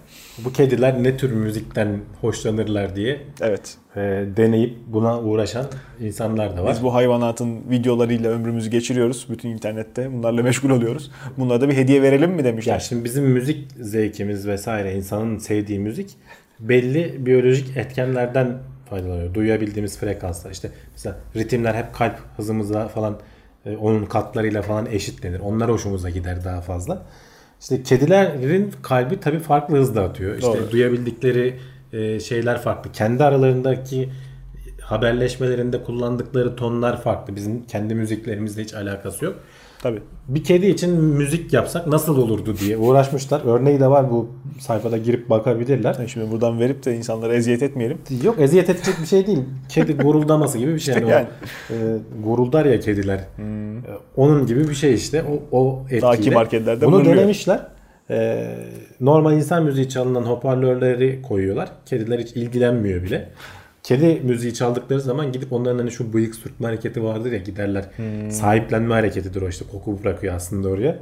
Bu 0.45 0.53
kediler 0.53 1.03
ne 1.03 1.17
tür 1.17 1.33
müzikten 1.33 1.99
hoşlanırlar 2.21 2.97
diye 2.97 3.21
Evet. 3.41 3.77
e, 3.97 4.01
deneyip 4.37 4.77
buna 4.87 5.21
uğraşan 5.23 5.67
insanlar 6.01 6.57
da 6.57 6.65
var. 6.65 6.73
Biz 6.73 6.83
bu 6.83 6.95
hayvanatın 6.95 7.71
videolarıyla 7.71 8.31
ömrümüzü 8.31 8.71
geçiriyoruz. 8.71 9.27
Bütün 9.31 9.49
internette 9.49 10.13
bunlarla 10.13 10.43
meşgul 10.43 10.71
oluyoruz. 10.71 11.11
Bunlara 11.39 11.61
da 11.61 11.69
bir 11.69 11.77
hediye 11.77 12.03
verelim 12.03 12.31
mi 12.31 12.45
demişler. 12.45 12.73
Ya 12.73 12.81
şimdi 12.81 13.05
bizim 13.05 13.25
müzik 13.25 13.69
zevkimiz 13.81 14.47
vesaire 14.49 14.95
insanın 14.95 15.39
sevdiği 15.39 15.79
müzik 15.79 16.17
belli 16.61 17.27
biyolojik 17.27 17.77
etkenlerden 17.77 18.59
faydalanıyor. 18.91 19.35
Duyabildiğimiz 19.35 19.99
frekanslar 19.99 20.51
işte 20.51 20.71
mesela 20.93 21.17
ritimler 21.37 21.75
hep 21.75 21.95
kalp 21.95 22.19
hızımızla 22.37 22.89
falan 22.89 23.19
e, 23.67 23.77
onun 23.77 24.07
katlarıyla 24.07 24.63
falan 24.63 24.87
eşitlenir. 24.87 25.41
Onlar 25.41 25.71
hoşumuza 25.71 26.11
gider 26.11 26.45
daha 26.45 26.61
fazla. 26.61 27.03
İşte 27.61 27.83
kedilerin 27.83 28.73
kalbi 28.83 29.21
tabii 29.21 29.39
farklı 29.39 29.77
hızda 29.77 30.03
atıyor. 30.03 30.35
İşte 30.35 30.47
Doğru. 30.47 30.71
duyabildikleri 30.71 31.57
e, 31.93 32.21
şeyler 32.21 32.59
farklı. 32.59 32.93
Kendi 32.93 33.25
aralarındaki 33.25 34.09
haberleşmelerinde 34.83 35.83
kullandıkları 35.85 36.57
tonlar 36.57 37.03
farklı. 37.03 37.37
Bizim 37.37 37.67
kendi 37.67 37.95
müziklerimizle 37.95 38.63
hiç 38.63 38.75
alakası 38.75 39.25
yok. 39.25 39.37
Tabii. 39.83 40.03
Bir 40.29 40.45
kedi 40.45 40.67
için 40.67 40.91
müzik 41.01 41.53
yapsak 41.53 41.87
nasıl 41.87 42.19
olurdu 42.19 42.57
diye 42.61 42.77
uğraşmışlar. 42.77 43.41
Örneği 43.45 43.81
de 43.81 43.87
var 43.91 44.11
bu 44.11 44.29
sayfada 44.59 44.97
girip 44.97 45.31
bakabilirler. 45.31 45.95
Yani 45.99 46.09
Şimdi 46.09 46.31
buradan 46.31 46.61
verip 46.61 46.85
de 46.85 46.97
insanlara 46.97 47.35
eziyet 47.35 47.63
etmeyelim. 47.63 47.99
Yok 48.25 48.37
eziyet 48.39 48.71
edecek 48.71 48.95
bir 49.03 49.07
şey 49.07 49.27
değil. 49.27 49.39
Kedi 49.69 49.97
guruldaması 49.97 50.59
gibi 50.59 50.75
bir 50.75 50.81
şey. 50.81 50.95
İşte 50.95 51.07
Yani, 51.07 51.11
yani. 51.11 51.27
O, 51.71 51.75
e, 51.75 51.99
guruldar 52.25 52.65
ya 52.65 52.81
kediler. 52.81 53.19
E, 53.19 53.25
onun 54.17 54.47
gibi 54.47 54.69
bir 54.69 54.75
şey 54.75 54.95
işte. 54.95 55.23
O, 55.23 55.59
o 55.59 55.83
etkiyle. 55.85 56.03
Daha 56.03 56.17
kibar 56.17 56.51
kediler 56.51 56.81
de 56.81 56.87
Bunu 56.87 56.97
mırlıyor. 56.97 57.17
denemişler. 57.17 57.67
E, 58.11 58.49
normal 59.01 59.33
insan 59.33 59.65
müziği 59.65 59.89
çalınan 59.89 60.23
hoparlörleri 60.23 61.23
koyuyorlar. 61.23 61.69
Kediler 61.87 62.19
hiç 62.19 62.33
ilgilenmiyor 62.33 63.03
bile. 63.03 63.29
Kedi 63.83 64.21
müziği 64.25 64.55
çaldıkları 64.55 65.01
zaman 65.01 65.33
gidip 65.33 65.53
onların 65.53 65.79
hani 65.79 65.91
şu 65.91 66.13
bıyık 66.13 66.35
sürtme 66.35 66.67
hareketi 66.67 67.05
vardır 67.05 67.33
ya 67.33 67.39
giderler. 67.39 67.85
Sahiplenme 68.31 68.95
hareketidir 68.95 69.43
o 69.43 69.49
işte 69.49 69.65
koku 69.73 69.99
bırakıyor 70.05 70.35
aslında 70.35 70.69
oraya. 70.69 70.99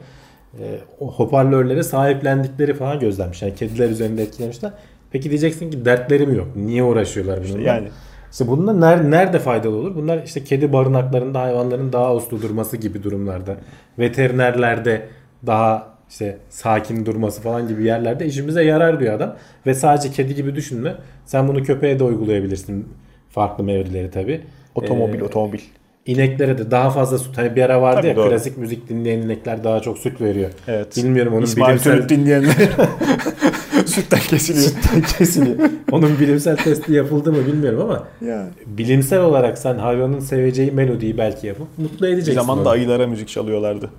E, 0.61 0.65
o 1.01 1.13
hoparlörlere 1.13 1.83
sahiplendikleri 1.83 2.75
falan 2.75 3.01
gözlenmiş. 3.01 3.43
Yani 3.43 3.55
kediler 3.55 3.91
üzerinde 3.91 4.23
etkilemişler. 4.23 4.73
Peki 5.11 5.31
diyeceksin 5.31 5.71
ki 5.71 5.85
dertleri 5.85 6.27
mi 6.27 6.37
yok? 6.37 6.49
Niye 6.57 6.83
uğraşıyorlar 6.83 7.41
bununla? 7.49 7.63
yani. 7.63 7.89
İşte 8.33 8.47
bunlar 8.49 8.81
nerede, 8.81 9.11
nerede 9.11 9.39
faydalı 9.39 9.77
olur? 9.77 9.95
Bunlar 9.95 10.23
işte 10.23 10.45
kedi 10.45 10.73
barınaklarında 10.73 11.41
hayvanların 11.41 11.93
daha 11.93 12.15
uslu 12.15 12.43
durması 12.43 12.77
gibi 12.77 13.03
durumlarda. 13.03 13.57
Veterinerlerde 13.99 15.09
daha 15.47 15.98
işte 16.11 16.39
sakin 16.49 17.07
durması 17.07 17.43
falan 17.43 17.69
gibi 17.69 17.85
yerlerde 17.85 18.27
işimize 18.27 18.65
yarar 18.65 19.01
diyor 19.01 19.15
adam. 19.15 19.37
Ve 19.67 19.75
sadece 19.75 20.11
kedi 20.11 20.35
gibi 20.35 20.55
düşünme. 20.55 20.95
Sen 21.27 21.49
bunu 21.49 21.63
köpeğe 21.63 21.99
de 21.99 22.05
uygulayabilirsin. 22.05 22.89
Farklı 23.31 23.65
mevrileri 23.65 24.11
tabi. 24.11 24.41
Otomobil, 24.75 25.21
otomobil. 25.21 25.59
İneklere 26.07 26.59
de 26.59 26.71
daha 26.71 26.91
fazla 26.91 27.19
süt. 27.19 27.39
Hani 27.39 27.57
bir 27.57 27.63
ara 27.63 27.83
vardı 27.83 27.97
Tabii, 27.97 28.09
ya 28.09 28.17
doğru. 28.17 28.29
klasik 28.31 28.59
müzik 28.59 28.89
dinleyen 28.89 29.19
inekler 29.19 29.65
daha 29.65 29.81
çok 29.81 29.99
süt 29.99 30.21
veriyor. 30.21 30.51
Evet. 30.69 30.97
Bilmiyorum 30.97 31.33
onun 31.35 31.43
İsmail 31.43 31.69
bilimsel... 31.71 31.97
Türk 31.97 32.09
dinleyenler 32.09 32.55
sütten 33.87 34.21
kesiliyor. 34.21 34.71
Kesiliyor. 35.19 35.71
Onun 35.93 36.19
bilimsel 36.21 36.57
testi 36.57 36.93
yapıldı 36.93 37.33
mı 37.33 37.47
bilmiyorum 37.47 37.81
ama 37.81 38.07
ya. 38.31 38.47
bilimsel 38.67 39.21
olarak 39.21 39.59
sen 39.59 39.75
hayvanın 39.79 40.21
seveceği 40.21 40.71
melodiyi 40.73 41.19
belki 41.19 41.47
yapıp 41.47 41.69
mutlu 41.79 42.07
Bir 42.07 42.13
edeceksin. 42.13 42.41
zaman 42.41 42.65
da 42.65 42.71
ayılara 42.71 43.07
müzik 43.07 43.29
çalıyorlardı. 43.29 43.91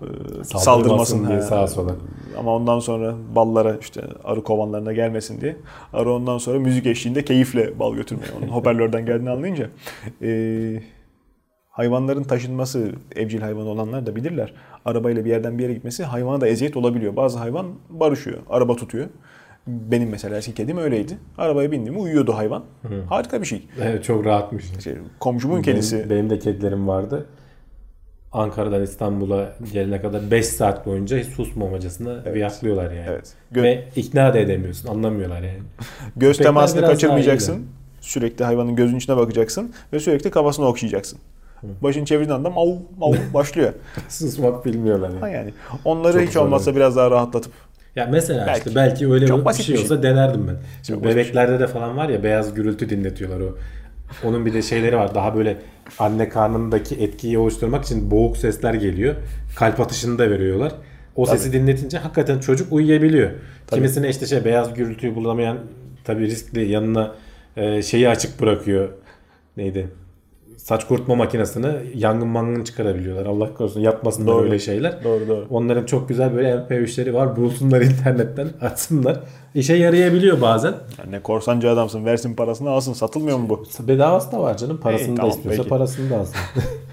Saldırmasın 0.00 0.58
Saldırmasın 0.58 1.28
diye 1.28 1.40
sağa 1.40 1.66
sola. 1.66 1.96
Ama 2.38 2.54
ondan 2.56 2.78
sonra 2.78 3.14
ballara 3.34 3.76
işte 3.80 4.02
arı 4.24 4.42
kovanlarına 4.42 4.92
gelmesin 4.92 5.40
diye. 5.40 5.56
Arı 5.92 6.12
ondan 6.12 6.38
sonra 6.38 6.58
müzik 6.58 6.86
eşliğinde 6.86 7.24
keyifle 7.24 7.78
bal 7.78 7.94
götürmeye. 7.94 8.28
Onun 8.38 8.48
hoparlörden 8.52 9.06
geldiğini 9.06 9.30
anlayınca. 9.30 9.68
Ee, 10.22 10.82
hayvanların 11.70 12.22
taşınması 12.22 12.92
evcil 13.16 13.40
hayvan 13.40 13.66
olanlar 13.66 14.06
da 14.06 14.16
bilirler. 14.16 14.54
Arabayla 14.84 15.24
bir 15.24 15.30
yerden 15.30 15.58
bir 15.58 15.62
yere 15.62 15.74
gitmesi 15.74 16.04
hayvana 16.04 16.40
da 16.40 16.48
eziyet 16.48 16.76
olabiliyor. 16.76 17.16
Bazı 17.16 17.38
hayvan 17.38 17.66
barışıyor. 17.90 18.38
Araba 18.50 18.76
tutuyor. 18.76 19.06
Benim 19.66 20.08
mesela 20.08 20.36
eski 20.36 20.54
kedim 20.54 20.78
öyleydi. 20.78 21.18
Arabaya 21.38 21.72
bindim 21.72 22.02
uyuyordu 22.02 22.32
hayvan. 22.32 22.64
Harika 23.08 23.40
bir 23.40 23.46
şey. 23.46 23.68
Evet 23.82 24.04
çok 24.04 24.24
rahatmış. 24.24 24.64
Şey, 24.84 24.94
komşumun 25.20 25.62
kedisi. 25.62 25.96
Benim, 25.96 26.10
benim 26.10 26.30
de 26.30 26.38
kedilerim 26.38 26.88
vardı. 26.88 27.26
Ankara'dan 28.32 28.82
İstanbul'a 28.82 29.52
gelene 29.72 30.02
kadar 30.02 30.30
5 30.30 30.46
saat 30.46 30.86
boyunca 30.86 31.18
hiç 31.18 31.26
susmamacasına 31.26 32.34
viyaklıyorlar 32.34 32.84
yani. 32.90 33.06
Evet. 33.08 33.32
Gö- 33.52 33.62
Ve 33.62 33.84
ikna 33.96 34.34
da 34.34 34.38
edemiyorsun. 34.38 34.88
Anlamıyorlar 34.88 35.42
yani. 35.42 35.58
Göz 36.16 36.32
Köpekler 36.36 36.48
temasını 36.48 36.80
kaçırmayacaksın. 36.86 37.66
Sürekli 38.00 38.44
hayvanın 38.44 38.76
gözünün 38.76 38.98
içine 38.98 39.16
bakacaksın 39.16 39.72
ve 39.92 40.00
sürekli 40.00 40.30
kafasını 40.30 40.66
okşayacaksın. 40.66 41.18
Başını 41.82 42.04
çevirdiğin 42.04 42.36
anda 42.36 42.50
mav 42.50 42.68
mav 42.98 43.12
başlıyor. 43.34 43.72
Susmak 44.08 44.64
bilmiyorlar 44.66 45.08
yani. 45.10 45.20
Ha 45.20 45.28
yani 45.28 45.52
onları 45.84 46.12
Çok 46.18 46.28
hiç 46.28 46.36
olmazsa 46.36 46.76
biraz 46.76 46.96
daha 46.96 47.10
rahatlatıp 47.10 47.52
Ya 47.96 48.08
mesela 48.10 48.46
Belki. 48.46 48.58
işte 48.58 48.74
belki 48.74 49.12
öyle 49.12 49.26
Çok 49.26 49.48
bir 49.48 49.52
şey 49.54 49.58
bir 49.74 49.78
şey. 49.78 49.84
olsa 49.84 50.02
denerdim 50.02 50.48
ben. 50.48 50.56
Şimdi 50.82 50.98
Çok 51.00 51.04
bir 51.04 51.08
bebeklerde 51.16 51.60
de 51.60 51.66
falan 51.66 51.96
var 51.96 52.08
ya 52.08 52.22
beyaz 52.22 52.54
gürültü 52.54 52.90
dinletiyorlar 52.90 53.40
o. 53.40 53.54
Onun 54.24 54.46
bir 54.46 54.52
de 54.52 54.62
şeyleri 54.62 54.96
var. 54.96 55.14
Daha 55.14 55.36
böyle 55.36 55.56
anne 55.98 56.28
karnındaki 56.28 56.94
etkiyi 56.94 57.38
oluşturmak 57.38 57.84
için 57.84 58.10
boğuk 58.10 58.36
sesler 58.36 58.74
geliyor. 58.74 59.14
Kalp 59.56 59.80
atışını 59.80 60.18
da 60.18 60.30
veriyorlar. 60.30 60.72
O 61.16 61.26
sesi 61.26 61.52
dinletince 61.52 61.98
hakikaten 61.98 62.38
çocuk 62.38 62.72
uyuyabiliyor. 62.72 63.30
Kimisine 63.70 64.08
işte 64.08 64.26
şey 64.26 64.44
beyaz 64.44 64.74
gürültüyü 64.74 65.14
bulamayan 65.14 65.58
tabii 66.04 66.26
riskli 66.26 66.70
yanına 66.70 67.14
e, 67.56 67.82
şeyi 67.82 68.08
açık 68.08 68.40
bırakıyor. 68.40 68.88
Neydi? 69.56 69.88
Saç 70.68 70.86
kurutma 70.88 71.14
makinesini 71.14 71.66
yangın 71.94 72.28
mangın 72.28 72.64
çıkarabiliyorlar. 72.64 73.26
Allah 73.26 73.54
korusun 73.54 73.80
yapmasınlar 73.80 74.34
Doğru. 74.34 74.44
öyle 74.44 74.58
şeyler. 74.58 75.04
Doğru, 75.04 75.28
doğru. 75.28 75.46
Onların 75.50 75.86
çok 75.86 76.08
güzel 76.08 76.34
böyle 76.34 76.48
MP3'leri 76.50 77.14
var. 77.14 77.36
Bulsunlar 77.36 77.80
internetten 77.90 78.48
açsınlar. 78.60 79.20
İşe 79.54 79.74
yarayabiliyor 79.74 80.40
bazen. 80.40 80.74
yani 80.98 81.12
ne 81.12 81.20
korsancı 81.22 81.70
adamsın 81.70 82.04
versin 82.04 82.34
parasını 82.36 82.70
alsın 82.70 82.92
satılmıyor 82.92 83.38
mu 83.38 83.48
bu? 83.48 83.64
Bedavası 83.88 84.32
da 84.32 84.40
var 84.40 84.56
canım. 84.56 84.80
Parasını 84.80 85.08
İyi, 85.08 85.12
da 85.12 85.16
tamam, 85.16 85.30
istiyorsa 85.30 85.62
peki. 85.62 85.68
parasını 85.68 86.10
da 86.10 86.18
alsın. 86.18 86.36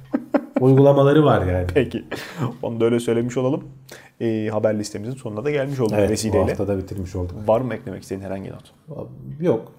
Uygulamaları 0.59 1.23
var 1.25 1.45
yani. 1.45 1.67
Peki. 1.73 2.03
Onu 2.61 2.79
da 2.79 2.85
öyle 2.85 2.99
söylemiş 2.99 3.37
olalım. 3.37 3.63
Ee, 4.21 4.49
haber 4.51 4.79
listemizin 4.79 5.15
sonuna 5.15 5.45
da 5.45 5.51
gelmiş 5.51 5.79
olduk 5.79 5.93
Evet 5.97 6.09
bu 6.09 6.11
vesileyle. 6.11 6.45
hafta 6.45 6.67
da 6.67 6.77
bitirmiş 6.77 7.15
olduk. 7.15 7.35
Var 7.47 7.61
mı 7.61 7.73
eklemek 7.73 8.03
istediğin 8.03 8.25
herhangi 8.25 8.51
not? 8.51 8.71
Yok. 9.41 9.71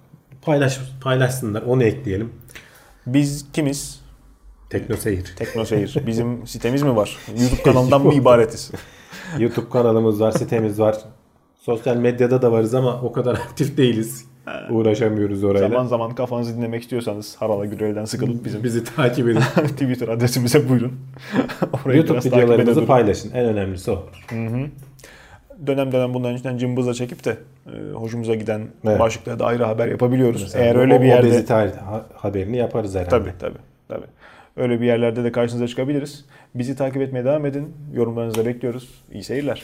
Paylaş, 0.43 0.81
paylaşsınlar. 1.03 1.63
Onu 1.63 1.85
ekleyelim. 1.85 2.33
Biz 3.07 3.47
kimiz? 3.53 4.01
Tekno 4.71 4.97
Seyir. 4.97 5.35
Teknoseyir. 5.37 5.97
Bizim 6.07 6.47
sitemiz 6.47 6.83
mi 6.83 6.97
var? 6.97 7.17
YouTube 7.41 7.63
kanalından 7.63 8.03
mı 8.07 8.15
ibaretiz? 8.21 8.71
YouTube 9.39 9.71
kanalımız 9.71 10.21
var, 10.21 10.31
sitemiz 10.31 10.81
var. 10.81 10.97
Sosyal 11.61 11.97
medyada 11.97 12.43
da 12.43 12.53
varız 12.53 12.75
ama 12.75 13.01
o 13.03 13.13
kadar 13.13 13.35
aktif 13.49 13.77
değiliz. 13.77 14.25
Uğraşamıyoruz 14.71 15.45
orayla. 15.45 15.69
zaman 15.69 15.87
zaman 15.87 16.15
kafanızı 16.15 16.57
dinlemek 16.57 16.83
istiyorsanız 16.83 17.37
Harala 17.37 17.65
Gürel'den 17.65 18.05
sıkılıp 18.05 18.45
bizim 18.45 18.65
Bizi 18.65 18.85
takip 18.85 19.29
edin. 19.29 19.41
Twitter 19.69 20.09
adresimize 20.09 20.69
buyurun. 20.69 20.93
Orayı 21.85 21.99
YouTube 21.99 22.19
videolarımızı 22.19 22.87
paylaşın. 22.87 23.31
En 23.31 23.45
önemlisi 23.45 23.91
o. 23.91 24.07
Dönem 25.67 25.93
dönem 25.93 26.15
bunların 26.15 26.37
içinden 26.37 26.59
cımbızla 26.59 26.95
çekip 26.95 27.25
de 27.25 27.37
e, 27.67 27.93
hoşumuza 27.93 28.35
giden 28.35 28.63
Evet. 28.85 29.01
başlıklarda 29.01 29.39
da 29.39 29.47
ayrı 29.47 29.65
haber 29.65 29.89
yapabiliyoruz. 29.89 30.43
Mesela 30.43 30.65
Eğer 30.65 30.77
öyle 30.77 31.01
bir 31.01 31.07
yerde 31.07 31.27
obezite 31.27 31.55
ha- 31.55 32.07
haberini 32.15 32.57
yaparız 32.57 32.95
herhalde. 32.95 33.11
tabii 33.11 33.31
tabii 33.39 33.59
tabii. 33.89 34.07
Öyle 34.57 34.81
bir 34.81 34.87
yerlerde 34.87 35.25
de 35.25 35.33
karşınıza 35.33 35.69
çıkabiliriz. 35.69 36.25
Bizi 36.55 36.77
takip 36.77 37.03
etmeye 37.03 37.25
devam 37.25 37.47
edin. 37.47 37.75
Yorumlarınızı 37.95 38.37
da 38.41 38.47
bekliyoruz. 38.47 38.89
İyi 39.13 39.25
seyirler. 39.25 39.63